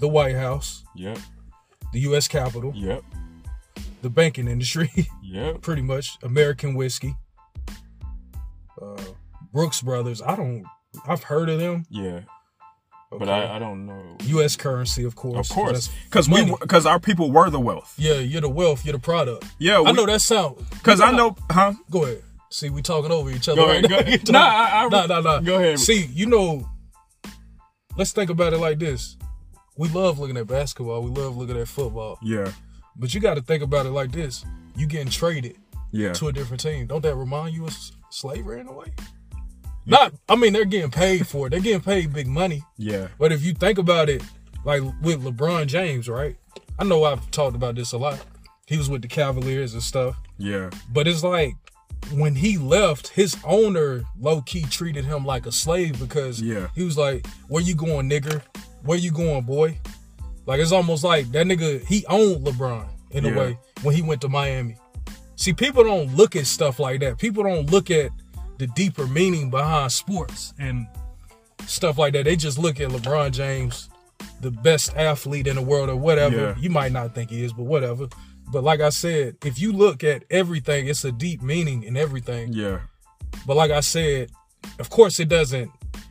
the 0.00 0.08
White 0.08 0.36
House, 0.36 0.84
Yep. 0.96 1.18
the 1.92 2.00
U.S. 2.00 2.28
Capitol, 2.28 2.72
Yep. 2.74 3.02
the 4.02 4.10
banking 4.10 4.48
industry, 4.48 4.90
Yep. 5.22 5.60
pretty 5.62 5.82
much 5.82 6.18
American 6.22 6.74
whiskey, 6.74 7.14
uh, 8.80 8.96
Brooks 9.52 9.82
Brothers. 9.82 10.22
I 10.22 10.36
don't. 10.36 10.64
I've 11.06 11.22
heard 11.24 11.48
of 11.48 11.58
them. 11.58 11.84
Yeah. 11.90 12.20
But 13.18 13.28
I, 13.28 13.56
I 13.56 13.58
don't 13.58 13.84
know. 13.84 14.16
U.S. 14.22 14.56
currency, 14.56 15.04
of 15.04 15.14
course. 15.16 15.50
Of 15.50 15.54
course, 15.54 15.90
because 16.04 16.30
we 16.30 16.46
because 16.62 16.86
our 16.86 16.98
people 16.98 17.30
were 17.30 17.50
the 17.50 17.60
wealth. 17.60 17.92
Yeah, 17.98 18.14
you're 18.14 18.40
the 18.40 18.48
wealth. 18.48 18.86
You're 18.86 18.94
the 18.94 18.98
product. 18.98 19.44
Yeah, 19.58 19.82
I 19.84 19.92
know 19.92 20.06
that 20.06 20.22
sound. 20.22 20.56
Because 20.70 21.00
I 21.02 21.10
know, 21.10 21.36
huh? 21.50 21.74
Go 21.90 22.04
ahead. 22.04 22.22
See, 22.52 22.68
we 22.70 22.82
talking 22.82 23.10
over 23.10 23.30
each 23.30 23.48
other. 23.48 23.62
Go 23.62 23.66
right 23.68 23.78
ahead, 23.84 23.90
now. 23.90 23.96
go 23.96 23.98
ahead. 24.02 24.28
Nah, 24.30 24.38
I- 24.40 24.84
I- 24.84 24.88
nah, 24.88 25.06
nah, 25.06 25.20
nah. 25.20 25.40
go 25.40 25.56
ahead. 25.56 25.78
See, 25.78 26.04
you 26.12 26.26
know, 26.26 26.68
let's 27.96 28.12
think 28.12 28.30
about 28.30 28.52
it 28.52 28.58
like 28.58 28.78
this. 28.78 29.16
We 29.76 29.88
love 29.88 30.18
looking 30.18 30.36
at 30.36 30.46
basketball. 30.46 31.02
We 31.02 31.10
love 31.10 31.36
looking 31.36 31.56
at 31.58 31.66
football. 31.68 32.18
Yeah, 32.22 32.52
But 32.96 33.14
you 33.14 33.20
got 33.20 33.34
to 33.34 33.42
think 33.42 33.62
about 33.62 33.86
it 33.86 33.90
like 33.90 34.12
this. 34.12 34.44
You 34.76 34.86
getting 34.86 35.08
traded 35.08 35.56
yeah, 35.92 36.12
to 36.12 36.28
a 36.28 36.32
different 36.32 36.60
team. 36.62 36.86
Don't 36.86 37.00
that 37.02 37.14
remind 37.14 37.54
you 37.54 37.64
of 37.66 37.76
slavery 38.10 38.60
in 38.60 38.68
a 38.68 38.72
way? 38.72 38.92
Not, 39.86 40.12
I 40.28 40.36
mean, 40.36 40.52
they're 40.52 40.64
getting 40.66 40.90
paid 40.90 41.26
for 41.26 41.46
it. 41.46 41.50
They're 41.50 41.60
getting 41.60 41.80
paid 41.80 42.12
big 42.12 42.26
money. 42.28 42.62
yeah, 42.78 43.08
But 43.18 43.32
if 43.32 43.42
you 43.42 43.52
think 43.54 43.78
about 43.78 44.08
it, 44.10 44.22
like 44.64 44.82
with 45.02 45.22
LeBron 45.24 45.66
James, 45.66 46.08
right? 46.08 46.36
I 46.78 46.84
know 46.84 47.02
I've 47.04 47.30
talked 47.30 47.56
about 47.56 47.74
this 47.74 47.92
a 47.92 47.98
lot. 47.98 48.22
He 48.66 48.76
was 48.78 48.88
with 48.88 49.02
the 49.02 49.08
Cavaliers 49.08 49.72
and 49.74 49.82
stuff. 49.82 50.16
yeah, 50.38 50.70
But 50.92 51.08
it's 51.08 51.24
like 51.24 51.54
when 52.14 52.34
he 52.34 52.58
left, 52.58 53.08
his 53.08 53.36
owner 53.44 54.02
low 54.20 54.42
key 54.42 54.62
treated 54.62 55.04
him 55.04 55.24
like 55.24 55.46
a 55.46 55.52
slave 55.52 55.98
because 55.98 56.40
Yeah. 56.40 56.68
he 56.74 56.84
was 56.84 56.96
like, 56.98 57.26
"Where 57.48 57.62
you 57.62 57.74
going, 57.74 58.08
nigger? 58.08 58.42
Where 58.84 58.98
you 58.98 59.10
going, 59.10 59.42
boy?" 59.42 59.78
Like 60.46 60.60
it's 60.60 60.72
almost 60.72 61.04
like 61.04 61.30
that 61.32 61.46
nigga 61.46 61.84
he 61.86 62.04
owned 62.06 62.44
LeBron 62.46 62.86
in 63.10 63.24
Yeah. 63.24 63.30
a 63.32 63.36
way 63.38 63.58
when 63.82 63.94
he 63.94 64.02
went 64.02 64.20
to 64.22 64.28
Miami. 64.28 64.76
See, 65.36 65.52
people 65.52 65.84
don't 65.84 66.14
look 66.16 66.36
at 66.36 66.46
stuff 66.46 66.78
like 66.78 67.00
that. 67.00 67.18
People 67.18 67.42
don't 67.44 67.70
look 67.70 67.90
at 67.90 68.10
the 68.58 68.66
deeper 68.68 69.06
meaning 69.06 69.50
behind 69.50 69.90
sports 69.92 70.52
and 70.58 70.86
stuff 71.66 71.98
like 71.98 72.12
that. 72.12 72.24
They 72.24 72.36
just 72.36 72.58
look 72.58 72.80
at 72.80 72.90
LeBron 72.90 73.32
James, 73.32 73.88
the 74.40 74.50
best 74.50 74.94
athlete 74.96 75.46
in 75.46 75.56
the 75.56 75.62
world 75.62 75.88
or 75.88 75.96
whatever. 75.96 76.36
Yeah. 76.36 76.54
You 76.58 76.70
might 76.70 76.92
not 76.92 77.14
think 77.14 77.30
he 77.30 77.44
is, 77.44 77.52
but 77.52 77.64
whatever. 77.64 78.08
But 78.52 78.62
like 78.62 78.80
I 78.80 78.90
said, 78.90 79.36
if 79.44 79.58
you 79.58 79.72
look 79.72 80.04
at 80.04 80.24
everything, 80.30 80.86
it's 80.86 81.04
a 81.04 81.10
deep 81.12 81.40
meaning 81.42 81.82
in 81.84 81.96
everything. 81.96 82.52
yeah, 82.52 82.80
But 83.46 83.56
like 83.56 83.70
I 83.70 83.80
said, 83.80 84.30
of 84.78 84.90
course 84.90 85.18
it 85.18 85.28
doesn't. 85.28 85.70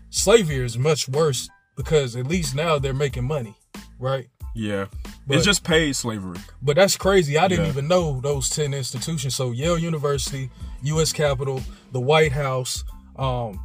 Slavery 0.09 0.57
is 0.65 0.77
much 0.77 1.07
worse 1.07 1.47
because 1.77 2.15
at 2.15 2.25
least 2.27 2.55
now 2.55 2.79
they're 2.79 2.93
making 2.93 3.25
money, 3.25 3.55
right? 3.99 4.27
yeah. 4.55 4.87
But- 5.27 5.37
it's 5.37 5.45
just 5.45 5.63
paid 5.63 5.95
slavery. 5.95 6.39
But 6.61 6.75
that's 6.77 6.97
crazy. 6.97 7.37
I 7.37 7.47
didn't 7.47 7.65
Yeah. 7.65 7.71
even 7.71 7.87
know 7.87 8.19
those 8.21 8.49
10 8.49 8.73
institutions. 8.73 9.35
So 9.35 9.51
Yale 9.51 9.77
University, 9.77 10.49
US 10.83 11.13
Capitol, 11.13 11.61
the 11.91 12.01
White 12.01 12.31
House, 12.33 12.83
um, 13.17 13.59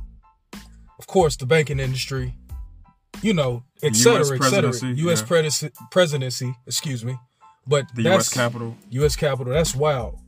of 0.99 1.07
course, 1.07 1.35
the 1.37 1.47
banking 1.47 1.81
industry, 1.81 2.35
you 3.23 3.33
know, 3.33 3.65
et 3.83 3.97
cetera, 3.97 4.37
US 4.37 4.45
et 4.45 4.51
cetera. 4.51 4.91
US 5.07 5.21
yeah. 5.23 5.71
presidency, 5.91 6.55
excuse 6.67 7.05
me. 7.05 7.17
But 7.66 7.94
The 7.94 8.02
U.S. 8.02 8.29
Capitol. 8.29 8.76
US 8.90 9.16
Capitol, 9.16 9.52
that's 9.52 9.74
wild. 9.74 10.18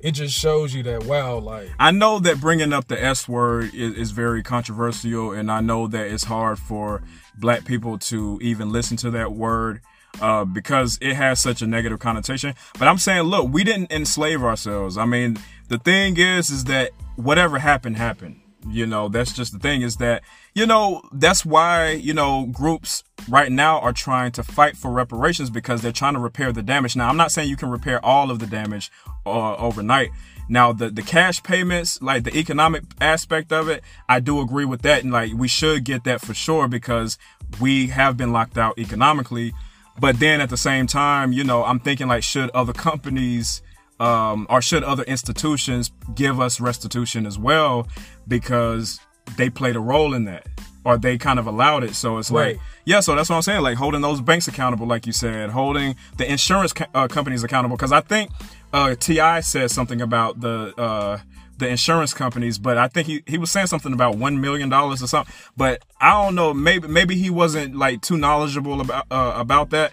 it 0.00 0.12
just 0.12 0.34
shows 0.36 0.74
you 0.74 0.82
that 0.84 1.04
wow, 1.04 1.38
like 1.38 1.68
I 1.78 1.90
know 1.90 2.18
that 2.20 2.40
bringing 2.40 2.72
up 2.72 2.88
the 2.88 3.02
S 3.02 3.28
word 3.28 3.74
is, 3.74 3.94
is 3.94 4.10
very 4.12 4.42
controversial, 4.42 5.32
and 5.32 5.50
I 5.50 5.60
know 5.60 5.86
that 5.88 6.06
it's 6.06 6.24
hard 6.24 6.58
for 6.58 7.02
black 7.38 7.64
people 7.64 7.98
to 7.98 8.38
even 8.42 8.70
listen 8.72 8.96
to 8.98 9.10
that 9.12 9.32
word 9.32 9.80
uh, 10.20 10.44
because 10.44 10.98
it 11.00 11.14
has 11.14 11.40
such 11.40 11.62
a 11.62 11.66
negative 11.66 11.98
connotation. 11.98 12.54
But 12.78 12.88
I'm 12.88 12.98
saying, 12.98 13.22
look, 13.24 13.52
we 13.52 13.64
didn't 13.64 13.92
enslave 13.92 14.42
ourselves. 14.42 14.96
I 14.96 15.04
mean, 15.04 15.38
the 15.68 15.78
thing 15.78 16.16
is, 16.16 16.50
is 16.50 16.64
that 16.64 16.90
whatever 17.16 17.58
happened, 17.58 17.96
happened. 17.96 18.39
You 18.68 18.86
know, 18.86 19.08
that's 19.08 19.32
just 19.32 19.52
the 19.52 19.58
thing 19.58 19.82
is 19.82 19.96
that, 19.96 20.22
you 20.54 20.66
know, 20.66 21.02
that's 21.12 21.46
why, 21.46 21.92
you 21.92 22.12
know, 22.12 22.46
groups 22.46 23.02
right 23.28 23.50
now 23.50 23.78
are 23.80 23.92
trying 23.92 24.32
to 24.32 24.42
fight 24.42 24.76
for 24.76 24.90
reparations 24.90 25.48
because 25.48 25.80
they're 25.80 25.92
trying 25.92 26.14
to 26.14 26.20
repair 26.20 26.52
the 26.52 26.62
damage. 26.62 26.94
Now, 26.94 27.08
I'm 27.08 27.16
not 27.16 27.32
saying 27.32 27.48
you 27.48 27.56
can 27.56 27.70
repair 27.70 28.04
all 28.04 28.30
of 28.30 28.38
the 28.38 28.46
damage 28.46 28.90
uh, 29.24 29.56
overnight. 29.56 30.10
Now, 30.48 30.72
the, 30.72 30.90
the 30.90 31.02
cash 31.02 31.42
payments, 31.42 32.02
like 32.02 32.24
the 32.24 32.36
economic 32.36 32.82
aspect 33.00 33.52
of 33.52 33.68
it, 33.68 33.82
I 34.08 34.20
do 34.20 34.40
agree 34.40 34.64
with 34.64 34.82
that. 34.82 35.04
And 35.04 35.12
like, 35.12 35.32
we 35.32 35.48
should 35.48 35.84
get 35.84 36.04
that 36.04 36.20
for 36.20 36.34
sure 36.34 36.68
because 36.68 37.16
we 37.60 37.86
have 37.86 38.16
been 38.16 38.32
locked 38.32 38.58
out 38.58 38.78
economically. 38.78 39.54
But 39.98 40.18
then 40.18 40.40
at 40.40 40.50
the 40.50 40.56
same 40.56 40.86
time, 40.86 41.32
you 41.32 41.44
know, 41.44 41.64
I'm 41.64 41.80
thinking 41.80 42.08
like, 42.08 42.24
should 42.24 42.50
other 42.50 42.72
companies, 42.72 43.62
um, 44.00 44.46
or 44.50 44.60
should 44.62 44.82
other 44.82 45.02
institutions 45.04 45.90
give 46.14 46.40
us 46.40 46.60
restitution 46.60 47.26
as 47.26 47.38
well 47.38 47.86
because 48.26 48.98
they 49.36 49.50
played 49.50 49.76
a 49.76 49.80
role 49.80 50.14
in 50.14 50.24
that 50.24 50.46
or 50.84 50.96
they 50.96 51.18
kind 51.18 51.38
of 51.38 51.46
allowed 51.46 51.84
it. 51.84 51.94
So 51.94 52.18
it's 52.18 52.30
Right. 52.30 52.56
like, 52.56 52.62
yeah, 52.86 53.00
so 53.00 53.14
that's 53.14 53.28
what 53.28 53.36
I'm 53.36 53.42
saying. 53.42 53.62
Like 53.62 53.76
holding 53.76 54.00
those 54.00 54.20
banks 54.20 54.48
accountable, 54.48 54.86
like 54.86 55.06
you 55.06 55.12
said, 55.12 55.50
holding 55.50 55.94
the 56.16 56.30
insurance 56.30 56.72
co- 56.72 56.86
uh, 56.94 57.06
companies 57.08 57.44
accountable. 57.44 57.76
Because 57.76 57.92
I 57.92 58.00
think 58.00 58.30
uh, 58.72 58.94
Ti 58.94 59.42
said 59.42 59.70
something 59.70 60.00
about 60.00 60.40
the 60.40 60.72
uh, 60.80 61.18
the 61.58 61.68
insurance 61.68 62.14
companies, 62.14 62.58
but 62.58 62.78
I 62.78 62.88
think 62.88 63.06
he, 63.06 63.22
he 63.26 63.36
was 63.36 63.50
saying 63.50 63.66
something 63.66 63.92
about 63.92 64.16
one 64.16 64.40
million 64.40 64.70
dollars 64.70 65.02
or 65.02 65.06
something. 65.08 65.32
But 65.58 65.84
I 66.00 66.10
don't 66.12 66.34
know. 66.34 66.54
Maybe 66.54 66.88
maybe 66.88 67.16
he 67.16 67.28
wasn't 67.28 67.76
like 67.76 68.00
too 68.00 68.16
knowledgeable 68.16 68.80
about 68.80 69.04
uh, 69.10 69.34
about 69.36 69.68
that. 69.70 69.92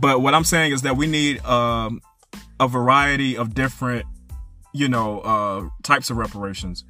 But 0.00 0.20
what 0.22 0.32
I'm 0.34 0.44
saying 0.44 0.70
is 0.72 0.82
that 0.82 0.96
we 0.96 1.08
need 1.08 1.44
um, 1.44 2.00
a 2.60 2.68
variety 2.68 3.36
of 3.36 3.54
different, 3.54 4.06
you 4.72 4.88
know, 4.88 5.20
uh, 5.20 5.68
types 5.82 6.10
of 6.10 6.16
reparations. 6.16 6.84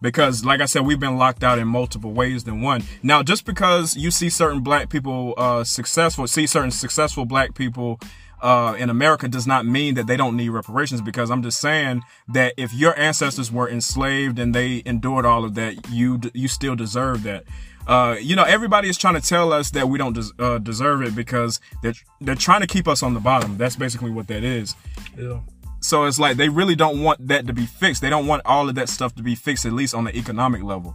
Because, 0.00 0.44
like 0.44 0.60
I 0.60 0.64
said, 0.64 0.84
we've 0.84 0.98
been 0.98 1.16
locked 1.16 1.44
out 1.44 1.60
in 1.60 1.68
multiple 1.68 2.12
ways 2.12 2.42
than 2.42 2.60
one. 2.60 2.82
Now, 3.04 3.22
just 3.22 3.46
because 3.46 3.96
you 3.96 4.10
see 4.10 4.30
certain 4.30 4.60
black 4.60 4.88
people 4.88 5.34
uh, 5.36 5.62
successful, 5.62 6.26
see 6.26 6.46
certain 6.48 6.72
successful 6.72 7.24
black 7.24 7.54
people 7.54 8.00
uh, 8.42 8.74
in 8.76 8.90
America, 8.90 9.28
does 9.28 9.46
not 9.46 9.64
mean 9.64 9.94
that 9.94 10.08
they 10.08 10.16
don't 10.16 10.36
need 10.36 10.48
reparations. 10.48 11.00
Because 11.00 11.30
I'm 11.30 11.40
just 11.40 11.60
saying 11.60 12.02
that 12.26 12.54
if 12.56 12.74
your 12.74 12.98
ancestors 12.98 13.52
were 13.52 13.68
enslaved 13.68 14.40
and 14.40 14.52
they 14.52 14.82
endured 14.84 15.24
all 15.24 15.44
of 15.44 15.54
that, 15.54 15.88
you 15.88 16.20
you 16.34 16.48
still 16.48 16.74
deserve 16.74 17.22
that. 17.22 17.44
Uh, 17.86 18.16
you 18.20 18.36
know, 18.36 18.44
everybody 18.44 18.88
is 18.88 18.96
trying 18.96 19.14
to 19.14 19.20
tell 19.20 19.52
us 19.52 19.70
that 19.72 19.88
we 19.88 19.98
don't 19.98 20.12
des- 20.12 20.42
uh, 20.42 20.58
deserve 20.58 21.02
it 21.02 21.14
because 21.14 21.60
they're 21.82 21.94
they're 22.20 22.34
trying 22.34 22.60
to 22.60 22.66
keep 22.66 22.86
us 22.86 23.02
on 23.02 23.14
the 23.14 23.20
bottom. 23.20 23.56
That's 23.58 23.76
basically 23.76 24.10
what 24.10 24.28
that 24.28 24.44
is. 24.44 24.74
yeah. 25.18 25.40
So 25.80 26.04
it's 26.04 26.18
like 26.20 26.36
they 26.36 26.48
really 26.48 26.76
don't 26.76 27.02
want 27.02 27.26
that 27.26 27.48
to 27.48 27.52
be 27.52 27.66
fixed. 27.66 28.02
They 28.02 28.10
don't 28.10 28.28
want 28.28 28.42
all 28.44 28.68
of 28.68 28.76
that 28.76 28.88
stuff 28.88 29.16
to 29.16 29.22
be 29.22 29.34
fixed, 29.34 29.66
at 29.66 29.72
least 29.72 29.94
on 29.96 30.04
the 30.04 30.16
economic 30.16 30.62
level. 30.62 30.94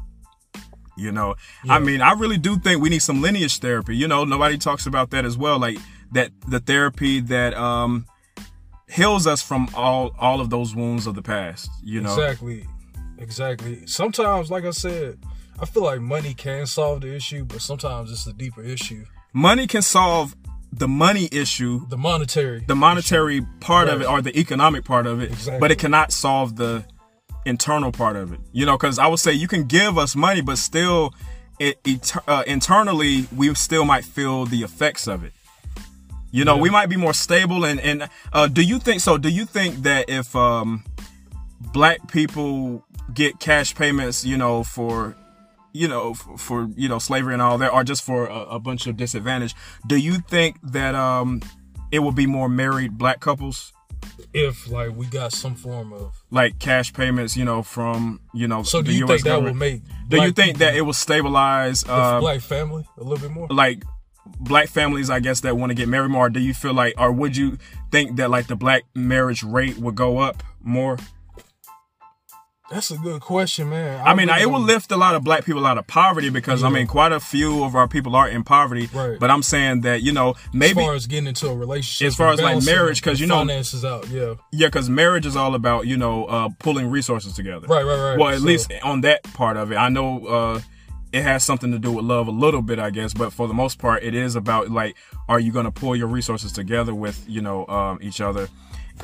You 0.95 1.11
know, 1.11 1.35
I 1.69 1.77
mean, 1.79 2.01
I 2.01 2.13
really 2.13 2.37
do 2.37 2.57
think 2.57 2.81
we 2.81 2.89
need 2.89 3.03
some 3.03 3.21
lineage 3.21 3.59
therapy. 3.59 3.95
You 3.95 4.07
know, 4.07 4.23
nobody 4.23 4.57
talks 4.57 4.85
about 4.87 5.11
that 5.11 5.25
as 5.25 5.37
well. 5.37 5.59
Like 5.59 5.77
that, 6.13 6.31
the 6.47 6.59
therapy 6.59 7.19
that 7.19 7.53
um 7.53 8.05
heals 8.89 9.27
us 9.27 9.41
from 9.41 9.69
all 9.75 10.15
all 10.17 10.39
of 10.41 10.49
those 10.49 10.73
wounds 10.73 11.05
of 11.05 11.15
the 11.15 11.21
past. 11.21 11.69
You 11.83 12.01
know, 12.01 12.13
Exactly. 12.13 12.65
Exactly. 13.19 13.85
Sometimes, 13.87 14.49
like 14.49 14.63
I 14.63 14.71
said, 14.71 15.19
I 15.59 15.65
feel 15.65 15.83
like 15.83 16.01
money 16.01 16.33
can 16.33 16.65
solve 16.67 17.01
the 17.01 17.15
issue, 17.15 17.43
but 17.45 17.61
sometimes 17.61 18.11
it's 18.11 18.27
a 18.27 18.33
deeper 18.33 18.61
issue. 18.63 19.05
money 19.33 19.67
can 19.67 19.81
solve 19.81 20.35
the 20.71 20.87
money 20.87 21.29
issue, 21.31 21.87
The 21.89 21.97
monetary. 21.97 22.63
the 22.67 22.75
monetary 22.75 23.41
part 23.59 23.87
of 23.89 24.01
it, 24.01 24.05
or 24.07 24.21
the 24.21 24.37
economic 24.37 24.83
part 24.85 25.07
of 25.07 25.21
it, 25.21 25.31
Exactly. 25.31 25.59
but 25.59 25.71
it 25.71 25.79
cannot 25.79 26.11
solve 26.11 26.55
the 26.57 26.83
internal 27.45 27.91
part 27.91 28.15
of 28.17 28.33
it. 28.33 28.39
You 28.51 28.65
know, 28.65 28.77
because 28.77 28.99
I 28.99 29.07
would 29.07 29.19
say 29.19 29.31
you 29.33 29.47
can 29.47 29.63
give 29.63 29.97
us 29.97 30.15
money, 30.15 30.41
but 30.41 30.57
still, 30.57 31.13
it, 31.59 31.79
it 31.85 32.13
uh, 32.27 32.43
internally 32.45 33.27
we 33.35 33.53
still 33.55 33.85
might 33.85 34.05
feel 34.05 34.45
the 34.45 34.61
effects 34.63 35.07
of 35.07 35.23
it. 35.23 35.33
You 36.31 36.43
know, 36.45 36.55
Yeah. 36.55 36.61
we 36.61 36.69
might 36.69 36.89
be 36.89 36.97
more 36.97 37.13
stable, 37.13 37.63
and 37.65 37.79
and 37.79 38.09
uh, 38.33 38.47
do 38.47 38.61
you 38.61 38.77
think 38.79 38.99
so? 39.01 39.17
Do 39.17 39.29
you 39.29 39.45
think 39.45 39.83
that 39.83 40.09
if 40.09 40.35
um, 40.35 40.83
black 41.73 42.11
people 42.11 42.83
get 43.13 43.39
cash 43.39 43.73
payments, 43.73 44.25
you 44.25 44.37
know, 44.37 44.63
for 44.63 45.15
you 45.77 45.87
know, 45.87 46.13
for, 46.13 46.37
for 46.37 46.69
you 46.75 46.89
know 46.89 46.99
slavery 46.99 47.33
and 47.33 47.41
all 47.41 47.57
that, 47.57 47.73
or 47.73 47.83
just 47.83 48.03
for 48.03 48.27
a, 48.27 48.39
a 48.55 48.59
bunch 48.59 48.87
of 48.87 48.97
disadvantage, 48.97 49.55
do 49.85 49.97
you 49.97 50.15
think 50.15 50.57
that 50.63 50.95
um, 50.95 51.41
it 51.91 51.99
will 51.99 52.11
be 52.11 52.25
more 52.25 52.49
married 52.49 52.97
black 52.97 53.19
couples? 53.19 53.73
if 54.33 54.69
like 54.69 54.95
we 54.95 55.05
got 55.07 55.31
some 55.31 55.55
form 55.55 55.93
of 55.93 56.23
like 56.31 56.59
cash 56.59 56.93
payments, 56.93 57.35
you 57.35 57.45
know, 57.45 57.63
from 57.63 58.19
you 58.33 58.47
know. 58.47 58.63
so 58.63 58.81
do 58.81 58.91
the 58.91 58.97
you 58.97 59.05
US 59.05 59.09
think 59.09 59.23
that 59.23 59.35
will 59.35 59.51
government. 59.51 59.57
make 59.57 60.09
Do 60.09 60.21
you 60.21 60.31
think 60.31 60.57
that 60.59 60.75
it 60.75 60.81
will 60.81 60.93
stabilize, 60.93 61.83
uh, 61.87 62.19
black 62.19 62.41
family 62.41 62.87
a 62.97 63.03
little 63.03 63.17
bit 63.17 63.31
more 63.31 63.47
like 63.49 63.83
black 64.39 64.69
families? 64.69 65.09
I 65.09 65.19
guess 65.19 65.41
that 65.41 65.57
want 65.57 65.71
to 65.71 65.75
get 65.75 65.87
married 65.87 66.11
more. 66.11 66.29
Do 66.29 66.39
you 66.39 66.53
feel 66.53 66.73
like, 66.73 66.93
or 66.97 67.11
would 67.11 67.35
you 67.35 67.57
think 67.91 68.17
that 68.17 68.29
like 68.29 68.47
the 68.47 68.55
black 68.55 68.83
marriage 68.93 69.43
rate 69.43 69.77
would 69.77 69.95
go 69.95 70.19
up 70.19 70.43
more? 70.61 70.97
That's 72.69 72.91
a 72.91 72.97
good 72.97 73.21
question 73.21 73.69
man 73.69 74.05
I 74.05 74.13
mean, 74.13 74.27
really 74.27 74.41
it 74.41 74.45
will 74.47 74.59
lift 74.61 74.91
a 74.91 74.97
lot 74.97 75.15
of 75.15 75.23
black 75.23 75.45
people 75.45 75.65
out 75.65 75.77
of 75.77 75.87
poverty 75.87 76.29
because 76.29 76.63
I 76.63 76.69
mean, 76.69 76.85
quite 76.87 77.11
a 77.11 77.19
few 77.19 77.63
of 77.63 77.75
our 77.75 77.87
people 77.87 78.15
are 78.15 78.27
in 78.27 78.43
poverty. 78.43 78.89
Right. 78.93 79.17
But 79.19 79.29
I'm 79.31 79.41
saying 79.43 79.81
that 79.81 80.01
you 80.01 80.11
know 80.11 80.31
as 80.31 80.37
maybe 80.53 80.81
far 80.81 80.93
as 80.93 81.07
getting 81.07 81.27
into 81.27 81.47
a 81.47 81.55
relationship 81.55 82.07
As 82.07 82.15
far 82.15 82.33
as, 82.33 82.41
like, 82.41 82.63
marriage, 82.65 83.01
because 83.01 83.19
you 83.21 83.27
know- 83.27 83.37
finances 83.39 83.85
out 83.85 84.07
yeah 84.09 84.35
yeah, 84.51 84.67
because 84.67 84.89
marriage 84.89 85.25
is 85.25 85.35
all 85.35 85.55
about 85.55 85.87
you 85.87 85.97
know 85.97 86.25
uh, 86.25 86.49
pulling 86.59 86.89
resources 86.89 87.33
together. 87.33 87.67
right 87.67 87.83
right 87.85 88.01
right 88.11 88.19
Well, 88.19 88.29
at 88.29 88.39
So- 88.39 88.45
least 88.45 88.71
on 88.83 89.01
that 89.01 89.23
part 89.33 89.55
of 89.57 89.71
it, 89.71 89.75
I 89.75 89.89
know 89.89 90.25
uh, 90.27 90.59
it 91.13 91.23
has 91.23 91.45
something 91.45 91.71
to 91.71 91.79
do 91.79 91.91
with 91.93 92.03
love 92.03 92.27
a 92.27 92.31
little 92.31 92.61
bit, 92.61 92.79
I 92.79 92.89
guess. 92.89 93.13
But 93.13 93.31
for 93.31 93.47
the 93.47 93.53
most 93.53 93.79
part, 93.79 94.03
it 94.03 94.13
is 94.13 94.35
about 94.35 94.69
like, 94.71 94.97
are 95.29 95.39
you 95.39 95.53
going 95.53 95.65
to 95.65 95.71
pull 95.71 95.95
your 95.95 96.07
resources 96.07 96.51
together 96.51 96.93
with 96.93 97.23
you 97.29 97.39
know 97.41 97.65
um, 97.67 97.99
each 98.01 98.19
other? 98.19 98.49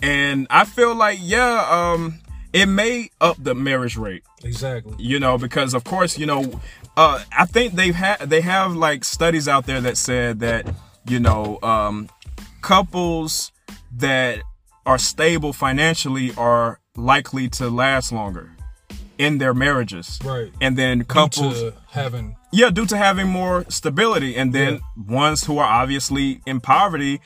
And 0.02 0.48
I 0.50 0.66
feel 0.66 0.96
like 0.96 1.20
yeah, 1.22 1.66
um, 1.70 2.20
it 2.54 2.68
may 2.68 3.10
up 3.20 3.36
the 3.40 3.56
marriage 3.56 3.98
rate. 3.98 4.24
exactly 4.44 4.96
You 4.98 5.20
know, 5.20 5.38
because 5.38 5.74
of 5.74 5.84
course, 5.84 6.18
you 6.18 6.26
know, 6.26 6.62
uh, 6.96 7.24
I 7.38 7.46
think 7.46 7.74
they've 7.74 7.96
had 7.96 8.30
they 8.30 8.42
have 8.42 8.76
like 8.76 9.04
studies 9.04 9.48
out 9.48 9.66
there 9.66 9.82
that 9.82 9.98
said 9.98 10.40
that 10.40 10.74
you 11.08 11.20
know 11.20 11.60
um, 11.64 12.10
couples 12.62 13.52
that 13.98 14.40
are 14.86 14.98
stable 14.98 15.54
financially 15.54 16.34
are 16.36 16.80
likely 16.96 17.50
to 17.50 17.70
last 17.70 18.12
longer 18.12 18.52
in 19.18 19.38
their 19.38 19.54
marriages. 19.54 20.20
right 20.24 20.52
And 20.62 20.78
then 20.78 21.00
Due 21.00 21.06
couples, 21.06 21.60
to 21.62 21.74
having 21.90 22.36
yeah, 22.52 22.70
due 22.70 22.86
to 22.86 22.98
having 22.98 23.28
more 23.28 23.66
stability. 23.70 24.36
And 24.36 24.54
then 24.54 24.82
ones 24.96 25.44
who 25.46 25.58
are 25.58 25.68
obviously 25.68 26.42
in 26.46 26.60
poverty, 26.60 27.20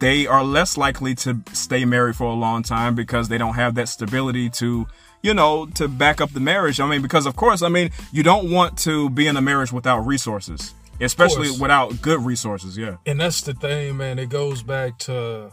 they 0.00 0.26
are 0.26 0.42
less 0.44 0.76
likely 0.76 1.14
to 1.16 1.40
stay 1.52 1.84
married 1.84 2.16
for 2.16 2.24
a 2.24 2.34
long 2.34 2.62
time 2.62 2.94
because 2.94 3.28
they 3.28 3.38
don't 3.38 3.54
have 3.54 3.74
that 3.76 3.88
stability 3.88 4.50
to, 4.50 4.86
you 5.22 5.32
know, 5.34 5.66
to 5.74 5.88
back 5.88 6.20
up 6.20 6.30
the 6.32 6.40
marriage. 6.40 6.80
I 6.80 6.88
mean, 6.88 7.02
because 7.02 7.26
of 7.26 7.36
course, 7.36 7.62
I 7.62 7.68
mean, 7.68 7.90
you 8.12 8.22
don't 8.22 8.50
want 8.50 8.76
to 8.78 9.08
be 9.10 9.26
in 9.26 9.36
a 9.36 9.40
marriage 9.42 9.72
without 9.72 10.00
resources, 10.06 10.74
especially 11.00 11.50
without 11.60 12.00
good 12.02 12.20
resources. 12.24 12.76
Yeah. 12.76 12.96
and 13.06 13.20
that's 13.20 13.42
the 13.42 13.54
thing 13.54 13.96
man 13.96 14.18
it 14.18 14.28
goes 14.30 14.62
back 14.62 14.98
to 15.00 15.50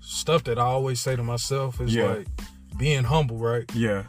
stuff 0.00 0.44
that 0.44 0.58
i 0.58 0.62
always 0.62 1.00
say 1.00 1.16
to 1.16 1.22
myself 1.22 1.80
is 1.80 1.94
Yeah. 1.94 2.04
like 2.12 2.26
being 2.76 3.04
humble 3.04 3.38
right 3.38 3.64
Yeah. 3.74 4.02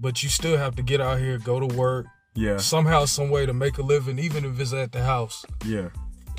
but 0.00 0.22
you 0.22 0.28
still 0.28 0.56
have 0.56 0.74
to 0.76 0.82
get 0.82 1.00
out 1.00 1.18
here 1.18 1.36
go 1.38 1.60
to 1.60 1.66
work 1.76 2.06
Yeah. 2.34 2.56
somehow 2.58 3.04
some 3.04 3.28
way 3.28 3.44
to 3.46 3.52
make 3.52 3.76
a 3.78 3.82
living 3.82 4.18
even 4.18 4.44
if 4.44 4.58
it's 4.58 4.72
at 4.72 4.92
the 4.92 5.02
house 5.04 5.44
Yeah. 5.66 5.88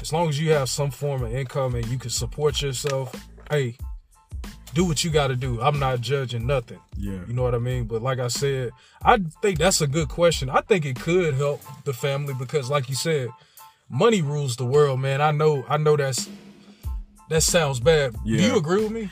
As 0.04 0.12
long 0.12 0.28
as 0.28 0.38
you 0.40 0.52
have 0.52 0.68
some 0.68 0.92
form 0.92 1.24
of 1.24 1.34
income 1.34 1.76
and 1.76 1.86
you 1.88 1.98
can 1.98 2.10
support 2.10 2.62
yourself 2.62 3.16
hey 3.50 3.74
do 4.74 4.84
what 4.84 5.02
you 5.04 5.10
got 5.10 5.28
to 5.28 5.36
do 5.36 5.62
i'm 5.62 5.80
not 5.80 6.02
judging 6.02 6.46
nothing 6.46 6.80
Yeah. 6.98 7.20
you 7.26 7.34
know 7.34 7.44
what 7.44 7.56
i 7.56 7.58
mean 7.58 7.86
but 7.86 8.02
like 8.02 8.20
i 8.20 8.28
said 8.28 8.72
i 9.02 9.18
think 9.42 9.60
that's 9.60 9.80
a 9.80 9.88
good 9.88 10.10
question 10.10 10.50
i 10.50 10.60
think 10.60 10.86
it 10.86 11.00
could 11.00 11.36
help 11.36 11.62
the 11.86 11.94
family 11.94 12.34
because 12.38 12.70
like 12.70 12.90
you 12.90 12.96
said 12.96 13.30
money 13.90 14.22
rules 14.22 14.58
the 14.58 14.66
world 14.66 15.00
man 15.00 15.22
i 15.22 15.32
know 15.32 15.64
i 15.70 15.78
know 15.78 15.96
that's 15.96 16.28
that 17.30 17.42
sounds 17.42 17.80
bad 17.80 18.14
Yeah. 18.26 18.38
do 18.40 18.44
you 18.48 18.58
agree 18.58 18.84
with 18.84 18.92
me 18.92 19.10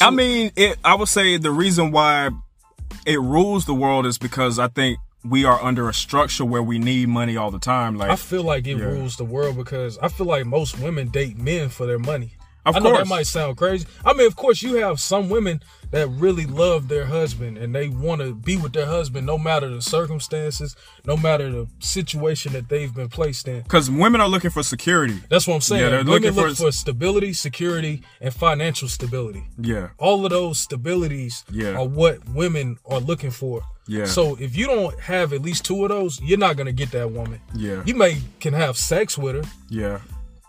I 0.00 0.10
mean, 0.10 0.50
it. 0.56 0.76
I 0.84 0.96
would 0.96 1.06
say 1.06 1.36
the 1.36 1.52
reason 1.52 1.92
why 1.92 2.30
it 3.06 3.20
rules 3.20 3.64
the 3.64 3.74
world 3.74 4.06
is 4.06 4.18
because 4.18 4.58
I 4.58 4.66
think 4.66 4.98
we 5.24 5.44
are 5.44 5.62
under 5.62 5.88
a 5.88 5.94
structure 5.94 6.44
where 6.44 6.62
we 6.62 6.78
need 6.78 7.08
money 7.08 7.36
all 7.36 7.50
the 7.50 7.58
time. 7.58 7.96
Like, 7.96 8.10
i 8.10 8.16
feel 8.16 8.42
like 8.42 8.66
it 8.66 8.76
Yeah. 8.76 8.84
rules 8.84 9.16
the 9.16 9.24
world 9.24 9.56
because 9.56 9.98
i 10.02 10.08
feel 10.08 10.26
like 10.26 10.44
most 10.46 10.78
women 10.78 11.08
date 11.08 11.38
men 11.38 11.68
for 11.70 11.86
their 11.86 11.98
money 11.98 12.32
Of 12.66 12.76
I 12.76 12.78
know 12.78 12.96
that 12.96 13.06
might 13.08 13.26
sound 13.26 13.58
crazy. 13.58 13.86
I 14.06 14.14
mean, 14.14 14.26
of 14.26 14.36
course, 14.36 14.62
you 14.62 14.76
have 14.76 14.98
some 14.98 15.28
women 15.28 15.60
that 15.90 16.08
really 16.08 16.46
love 16.46 16.88
their 16.88 17.04
husband 17.04 17.58
and 17.58 17.74
they 17.74 17.88
want 17.90 18.22
to 18.22 18.34
be 18.34 18.56
with 18.56 18.72
their 18.72 18.86
husband 18.86 19.26
no 19.26 19.36
matter 19.36 19.68
the 19.68 19.82
circumstances, 19.82 20.74
no 21.04 21.14
matter 21.14 21.50
the 21.50 21.66
situation 21.80 22.54
that 22.54 22.70
they've 22.70 22.94
been 22.94 23.10
placed 23.10 23.48
in. 23.48 23.60
Because 23.64 23.90
women 23.90 24.22
are 24.22 24.28
looking 24.28 24.48
for 24.50 24.62
security. 24.62 25.18
That's 25.28 25.46
what 25.46 25.56
I'm 25.56 25.60
saying. 25.60 25.82
Yeah, 25.82 25.90
they're 25.90 25.98
women 26.04 26.12
looking 26.14 26.32
look 26.42 26.56
for- 26.56 26.64
for 26.64 26.72
stability, 26.72 27.34
security, 27.34 28.00
and 28.20 28.32
financial 28.32 28.88
stability. 28.88 29.44
Yeah. 29.60 29.88
All 29.98 30.24
of 30.24 30.30
those 30.30 30.58
stabilities 30.66 31.44
Yeah. 31.50 31.76
are 31.78 31.84
what 31.86 32.26
women 32.30 32.78
are 32.86 32.98
looking 33.00 33.30
for. 33.30 33.62
Yeah. 33.86 34.06
So 34.06 34.36
if 34.40 34.56
you 34.56 34.66
don't 34.66 34.98
have 35.00 35.32
at 35.32 35.42
least 35.42 35.64
two 35.64 35.82
of 35.84 35.90
those, 35.90 36.20
you're 36.22 36.38
not 36.38 36.56
gonna 36.56 36.72
get 36.72 36.90
that 36.92 37.10
woman. 37.10 37.40
Yeah. 37.54 37.82
You 37.84 37.94
may 37.94 38.18
can 38.40 38.54
have 38.54 38.76
sex 38.76 39.18
with 39.18 39.34
her, 39.36 39.50
Yeah. 39.68 39.98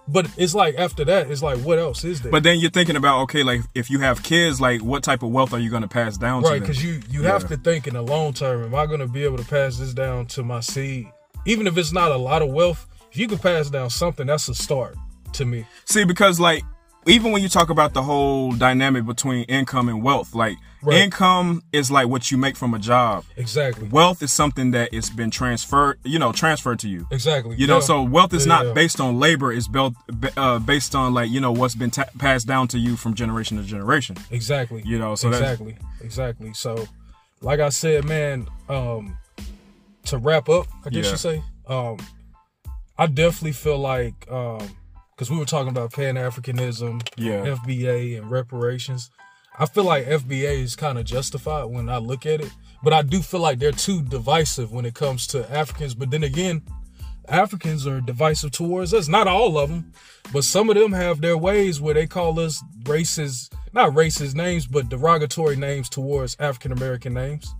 but 0.07 0.27
it's 0.38 0.55
like 0.55 0.75
after 0.77 1.03
that, 1.05 1.29
it's 1.29 1.43
like 1.43 1.57
what 1.59 1.77
else 1.79 2.03
is 2.05 2.21
there? 2.21 2.31
But 2.31 2.43
then 2.43 2.59
you're 2.59 2.71
thinking 2.71 2.95
about 2.95 3.21
okay, 3.23 3.43
like 3.43 3.61
if 3.73 3.89
you 3.89 3.99
have 3.99 4.23
kids, 4.23 4.61
like 4.61 4.81
what 4.81 5.03
type 5.03 5.21
of 5.23 5.31
wealth 5.31 5.53
are 5.53 5.59
you 5.59 5.69
going 5.69 5.81
to 5.81 5.88
pass 5.88 6.17
down 6.17 6.43
to 6.43 6.49
right, 6.49 6.61
because 6.61 6.83
you 6.83 7.01
you 7.09 7.23
Yeah. 7.23 7.31
have 7.33 7.47
to 7.49 7.57
think 7.57 7.88
in 7.88 7.95
the 7.95 8.01
long 8.01 8.33
term. 8.33 8.63
Am 8.63 8.73
I 8.75 8.86
gonna 8.86 9.07
be 9.07 9.23
able 9.23 9.38
to 9.38 9.45
pass 9.45 9.77
this 9.77 9.93
down 9.93 10.27
to 10.27 10.43
my 10.43 10.61
seed? 10.61 11.07
Even 11.45 11.67
if 11.67 11.77
it's 11.77 11.91
not 11.91 12.11
a 12.11 12.17
lot 12.17 12.41
of 12.41 12.49
wealth, 12.49 12.88
if 13.11 13.17
you 13.17 13.27
can 13.27 13.38
pass 13.38 13.69
down 13.69 13.89
something, 13.89 14.27
that's 14.27 14.47
a 14.47 14.55
start 14.55 14.95
to 15.33 15.43
me. 15.45 15.65
See, 15.86 16.05
because 16.05 16.39
like 16.39 16.63
even 17.08 17.32
when 17.32 17.41
you 17.41 17.49
talk 17.49 17.70
about 17.70 17.93
the 17.93 18.01
whole 18.03 18.51
dynamic 18.53 19.06
between 19.06 19.43
income 19.45 19.89
and 19.89 20.01
wealth, 20.03 20.34
like 20.36 20.58
Right. 20.82 20.97
income 21.01 21.64
is 21.72 21.89
like 21.89 22.08
what 22.08 22.30
you 22.30 22.38
make 22.38 22.56
from 22.56 22.74
a 22.76 22.80
job. 22.80 23.24
Exactly. 23.38 23.88
Wealth 23.88 24.22
is 24.22 24.32
something 24.32 24.70
that 24.72 24.89
it's 24.93 25.10
been 25.10 25.32
transferred, 25.32 25.97
you 26.03 26.20
know, 26.20 26.32
transferred 26.32 26.78
to 26.80 26.88
you. 26.88 27.08
Exactly. 27.12 27.56
You 27.58 27.66
know, 27.66 27.78
Yeah. 27.78 27.86
so 27.86 28.03
wealth 28.03 28.34
is 28.36 28.45
Yeah, 28.45 28.62
not 28.62 28.76
based 28.76 28.99
on 29.01 29.18
labor; 29.20 29.51
it's 29.51 29.68
built 29.68 29.95
uh, 30.38 30.60
based 30.60 30.93
on 30.93 31.14
like 31.16 31.32
you 31.32 31.39
know 31.39 31.51
what's 31.51 31.74
been 31.76 31.89
ta- 31.89 32.06
passed 32.20 32.45
down 32.45 32.68
to 32.70 32.78
you 32.78 32.95
from 32.95 33.16
generation 33.16 33.58
to 33.58 33.64
generation. 33.64 34.16
Exactly. 34.30 34.84
You 34.86 34.99
know, 34.99 35.16
so 35.16 35.30
exactly, 35.30 35.76
exactly. 36.01 36.53
So, 36.53 36.88
like 37.41 37.60
I 37.60 37.70
said, 37.70 38.06
man, 38.06 38.47
um, 38.70 39.18
to 40.06 40.18
wrap 40.20 40.49
up, 40.49 40.68
I 40.86 40.89
guess 40.91 41.06
Yeah. 41.06 41.12
you 41.12 41.18
say, 41.18 41.43
um, 41.68 41.97
I 42.97 43.08
definitely 43.08 43.53
feel 43.53 43.80
like, 43.80 44.14
um, 44.32 44.70
because 45.16 45.32
we 45.32 45.38
were 45.38 45.45
talking 45.45 45.70
about 45.70 45.93
Pan 45.93 46.16
Africanism, 46.16 47.07
Yeah. 47.16 47.45
FBA, 47.45 48.18
and 48.18 48.30
reparations. 48.30 49.09
I 49.57 49.66
feel 49.66 49.86
like 49.86 50.05
FBA 50.05 50.61
is 50.61 50.76
kind 50.76 50.99
of 50.99 51.05
justified 51.05 51.66
when 51.66 51.88
I 51.89 51.97
look 51.97 52.26
at 52.26 52.41
it, 52.41 52.51
but 52.84 52.91
I 52.91 53.01
do 53.01 53.22
feel 53.22 53.39
like 53.39 53.59
they're 53.59 53.72
too 53.72 54.01
divisive 54.01 54.72
when 54.74 54.86
it 54.86 54.93
comes 54.93 55.28
to 55.28 55.49
Africans. 55.49 55.95
But 55.95 56.11
then 56.11 56.24
again, 56.24 56.61
Africans 57.30 57.88
are 57.88 58.01
divisive 58.01 58.51
towards 58.51 58.93
us. 58.93 59.07
Not 59.07 59.28
all 59.28 59.57
of 59.57 59.70
them, 59.70 59.93
but 60.34 60.43
some 60.43 60.70
of 60.70 60.76
them 60.76 60.91
have 60.91 61.22
their 61.22 61.38
ways 61.38 61.80
where 61.80 61.93
they 61.93 62.05
call 62.05 62.38
us 62.39 62.61
racist, 62.84 63.53
not 63.74 63.91
racist 63.93 64.36
names, 64.36 64.68
but 64.68 64.89
derogatory 64.89 65.55
names 65.55 65.88
towards 65.89 66.36
African 66.39 66.74
American 66.74 67.13
names 67.13 67.55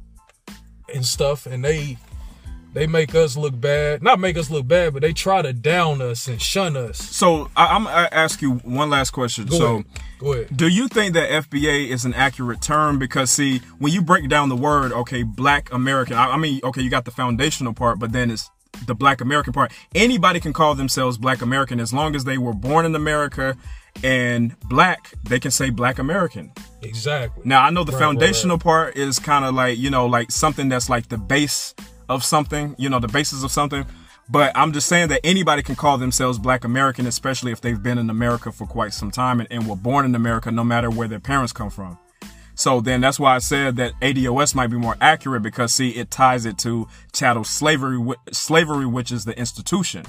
and 0.94 1.06
stuff. 1.06 1.46
And 1.46 1.64
they 1.64 1.98
they 2.76 2.88
make 2.88 3.16
us 3.16 3.38
look 3.38 3.60
bad. 3.60 4.04
Not 4.04 4.20
make 4.20 4.36
us 4.38 4.52
look 4.52 4.68
bad, 4.68 4.92
but 4.92 5.02
they 5.02 5.14
try 5.14 5.42
to 5.42 5.54
down 5.54 6.02
us 6.02 6.28
and 6.28 6.42
shun 6.42 6.76
us. 6.76 6.98
So 6.98 7.50
I, 7.56 7.68
I'm 7.68 7.86
gonna 7.86 8.10
ask 8.12 8.42
you 8.42 8.56
one 8.56 8.90
last 8.90 9.12
question. 9.12 9.46
Go 9.46 9.58
so. 9.58 9.66
ahead. 9.66 9.86
Go 10.20 10.34
ahead. 10.34 10.58
Do 10.58 10.68
you 10.68 10.90
think 10.90 11.14
that 11.14 11.30
FBA 11.30 11.88
is 11.88 12.04
an 12.04 12.14
accurate 12.14 12.62
term? 12.62 13.00
Because 13.00 13.32
see, 13.32 13.60
when 13.80 13.94
you 13.94 14.02
break 14.02 14.28
down 14.28 14.50
the 14.50 14.58
word, 14.58 14.92
okay, 14.92 15.24
Black 15.24 15.72
American. 15.72 16.18
I, 16.18 16.32
I 16.32 16.38
mean, 16.38 16.60
okay, 16.66 16.82
you 16.82 16.90
got 16.90 17.06
the 17.06 17.12
foundational 17.12 17.74
part, 17.74 17.98
but 17.98 18.12
then 18.12 18.30
it's 18.30 18.52
the 18.88 18.94
Black 18.94 19.22
American 19.22 19.54
part. 19.54 19.72
Anybody 19.96 20.42
can 20.42 20.52
call 20.52 20.76
themselves 20.76 21.18
Black 21.18 21.42
American 21.42 21.80
as 21.80 21.94
long 21.94 22.14
as 22.14 22.26
they 22.26 22.38
were 22.38 22.54
born 22.54 22.86
in 22.86 22.94
America 22.94 23.56
and 24.04 24.60
Black. 24.68 25.14
They 25.24 25.40
can 25.40 25.52
say 25.52 25.70
Black 25.70 25.98
American. 25.98 26.52
Exactly. 26.82 27.44
Now 27.46 27.64
I 27.64 27.70
know 27.70 27.86
the 27.86 27.94
Right, 27.94 28.02
right, 28.02 28.06
foundational 28.06 28.58
part 28.58 28.98
is 28.98 29.18
kind 29.18 29.46
of 29.46 29.56
like 29.56 29.78
you 29.78 29.90
know 29.90 30.08
like 30.08 30.30
something 30.30 30.68
that's 30.68 30.90
like 30.90 31.08
the 31.08 31.18
base 31.18 31.74
of 32.10 32.24
something, 32.24 32.76
you 32.78 32.90
know, 32.90 33.00
the 33.00 33.08
basis 33.08 33.44
of 33.44 33.52
something. 33.52 33.86
But 34.28 34.52
I'm 34.56 34.74
just 34.74 34.88
saying 34.88 35.10
that 35.10 35.22
anybody 35.24 35.62
can 35.62 35.76
call 35.76 35.98
themselves 35.98 36.40
Black 36.40 36.64
American, 36.64 37.06
especially 37.06 37.52
if 37.52 37.62
they've 37.62 37.82
been 37.82 37.98
in 37.98 38.10
America 38.10 38.52
for 38.52 38.66
quite 38.66 38.94
some 38.94 39.12
time 39.12 39.40
and, 39.40 39.48
and 39.52 39.68
were 39.68 39.76
born 39.76 40.06
in 40.06 40.16
America, 40.16 40.52
no 40.52 40.64
matter 40.64 40.90
where 40.90 41.08
their 41.08 41.20
parents 41.20 41.54
come 41.54 41.70
from. 41.70 42.00
So 42.56 42.82
then 42.82 43.02
that's 43.02 43.20
why 43.20 43.36
I 43.36 43.40
said 43.40 43.76
that 43.76 43.94
ADOS 44.02 44.56
might 44.56 44.68
be 44.68 44.78
more 44.78 44.96
accurate 45.02 45.44
because 45.44 45.74
see, 45.74 45.90
it 45.90 46.10
ties 46.10 46.46
it 46.46 46.58
to 46.60 46.88
chattel 47.14 47.44
slavery, 47.44 48.00
slavery, 48.32 48.86
which 48.86 49.12
is 49.12 49.26
the 49.26 49.38
institution 49.38 50.06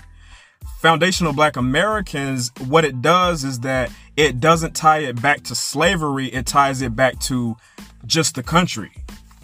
foundational 0.78 1.32
black 1.32 1.56
Americans, 1.56 2.52
what 2.66 2.84
it 2.84 3.00
does 3.02 3.44
is 3.44 3.60
that 3.60 3.90
it 4.16 4.40
doesn't 4.40 4.74
tie 4.74 4.98
it 4.98 5.20
back 5.20 5.42
to 5.44 5.54
slavery, 5.54 6.26
it 6.26 6.46
ties 6.46 6.82
it 6.82 6.94
back 6.94 7.18
to 7.20 7.56
just 8.04 8.34
the 8.34 8.42
country. 8.42 8.92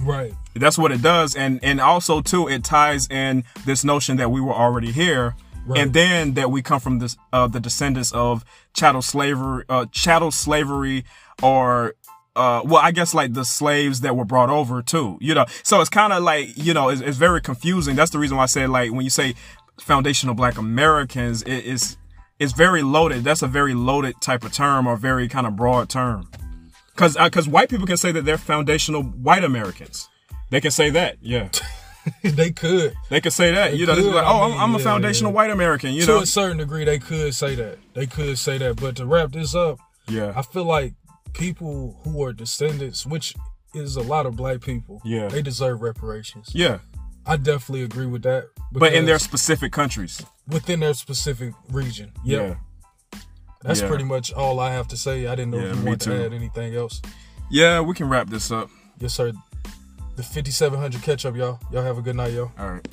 Right. 0.03 0.35
That's 0.55 0.79
what 0.79 0.93
it 0.93 1.03
does. 1.03 1.35
And 1.35 1.61
and 1.63 1.81
also 1.81 2.21
too, 2.21 2.49
it 2.49 2.65
ties 2.65 3.09
in 3.09 3.45
this 3.65 3.85
notion 3.85 4.17
that 4.17 4.31
we 4.31 4.41
were 4.41 4.55
already 4.55 4.93
here. 4.93 5.35
Right. 5.67 5.81
And 5.81 5.93
then 5.93 6.35
that 6.35 6.51
we 6.51 6.63
come 6.63 6.81
from 6.81 6.99
this 6.99 7.17
uh 7.33 7.47
the 7.47 7.61
descendants 7.61 8.13
of 8.13 8.45
chattel 8.75 9.03
slavery 9.03 9.65
uh 9.69 9.87
chattel 9.93 10.31
slavery 10.31 11.05
or 11.43 11.95
uh, 12.35 12.63
well, 12.65 12.81
I 12.81 12.93
guess 12.93 13.13
like 13.13 13.35
the 13.35 13.45
slaves 13.45 14.01
that 14.01 14.17
were 14.17 14.25
brought 14.25 14.49
over 14.49 14.81
too, 14.81 15.19
you 15.21 15.35
know. 15.35 15.45
So 15.63 15.83
it's 15.83 15.91
kind 15.91 16.15
of 16.15 16.23
like, 16.23 16.57
you 16.57 16.73
know, 16.73 16.89
it's, 16.89 17.03
it's 17.03 17.19
very 17.19 17.43
confusing. 17.43 17.95
That's 17.95 18.11
the 18.11 18.19
reason 18.19 18.39
why 18.39 18.45
I 18.45 18.47
said 18.47 18.71
like 18.71 18.91
when 18.91 19.03
you 19.03 19.11
say 19.11 19.35
foundational 19.79 20.35
Black 20.35 20.57
Americans, 20.57 21.43
it 21.43 21.65
is 21.65 21.99
it's 22.39 22.53
very 22.53 22.83
loaded. 22.83 23.23
That's 23.23 23.43
a 23.43 23.47
very 23.47 23.75
loaded 23.75 24.21
type 24.21 24.45
of 24.45 24.53
term 24.53 24.87
or 24.87 24.97
very 24.97 25.29
kind 25.29 25.47
of 25.47 25.57
broad 25.57 25.89
term. 25.89 26.29
Cause 26.97 27.17
uh, 27.17 27.31
cause 27.31 27.49
white 27.49 27.69
people 27.69 27.87
can 27.87 27.97
say 27.97 28.13
that 28.13 28.25
they're 28.25 28.39
foundational 28.39 29.03
white 29.03 29.45
Americans. 29.45 30.09
They 30.51 30.61
can 30.61 30.71
say 30.71 30.91
that, 30.91 31.17
yeah. 31.23 31.49
they 32.23 32.51
could. 32.51 32.95
They 33.09 33.21
could 33.21 33.33
say 33.33 33.53
that, 33.53 33.71
They 33.71 33.77
you 33.79 33.87
know. 33.87 33.95
Could, 33.95 34.05
like, 34.07 34.25
I 34.25 34.31
oh, 34.31 34.49
mean, 34.49 34.59
I'm, 34.59 34.61
I'm 34.61 34.75
a 34.75 34.79
foundational 34.79 35.31
yeah. 35.33 35.37
white 35.37 35.51
American, 35.51 35.95
you 35.95 36.03
to 36.03 36.07
know. 36.09 36.17
To 36.19 36.23
a 36.25 36.27
certain 36.27 36.59
degree, 36.59 36.85
they 36.85 36.99
could 36.99 37.35
say 37.35 37.55
that. 37.55 37.79
They 37.95 38.07
could 38.07 38.37
say 38.39 38.59
that. 38.59 38.77
But 38.77 38.97
to 38.97 39.07
wrap 39.07 39.33
this 39.33 39.55
up, 39.55 39.79
Yeah. 40.09 40.33
I 40.37 40.43
feel 40.43 40.65
like 40.65 40.95
people 41.33 41.99
who 42.05 42.23
are 42.25 42.33
descendants, 42.33 43.07
which 43.07 43.35
is 43.75 43.97
a 43.97 44.03
lot 44.03 44.27
of 44.27 44.37
black 44.37 44.61
people, 44.61 45.01
Yeah. 45.05 45.29
they 45.29 45.41
deserve 45.43 45.81
reparations. 45.81 46.51
Yeah, 46.53 46.81
I 47.25 47.37
definitely 47.37 47.85
agree 47.85 48.07
with 48.07 48.23
that. 48.25 48.49
but 48.73 48.93
in 48.93 49.07
their 49.07 49.19
specific 49.19 49.73
countries. 49.73 50.21
within 50.47 50.81
their 50.81 50.93
specific 50.95 51.55
region. 51.71 52.13
Yep. 52.25 52.59
That's 53.63 53.81
Yeah. 53.81 53.89
pretty 53.89 54.05
much 54.05 54.33
all 54.33 54.59
I 54.61 54.73
have 54.73 54.89
to 54.89 54.97
say. 54.97 55.27
I 55.27 55.35
didn't 55.35 55.53
know 55.53 55.59
Yeah, 55.59 55.71
if 55.71 55.77
you 55.77 55.83
me 55.83 55.89
want 55.91 56.01
too. 56.03 56.11
to 56.11 56.25
add 56.27 56.33
anything 56.33 56.75
else. 56.75 57.01
Yeah, 57.51 57.81
we 57.81 57.95
can 57.95 58.09
wrap 58.09 58.29
this 58.29 58.51
up. 58.51 58.71
Yes, 58.99 59.15
sir. 59.15 59.33
The 60.17 60.23
5700 60.23 61.03
catch 61.03 61.25
up, 61.25 61.37
y'all. 61.37 61.59
Y'all 61.71 61.83
have 61.83 61.99
a 61.99 62.03
good 62.03 62.17
night, 62.17 62.33
yo. 62.33 62.51
All 62.59 62.71
right. 62.73 62.89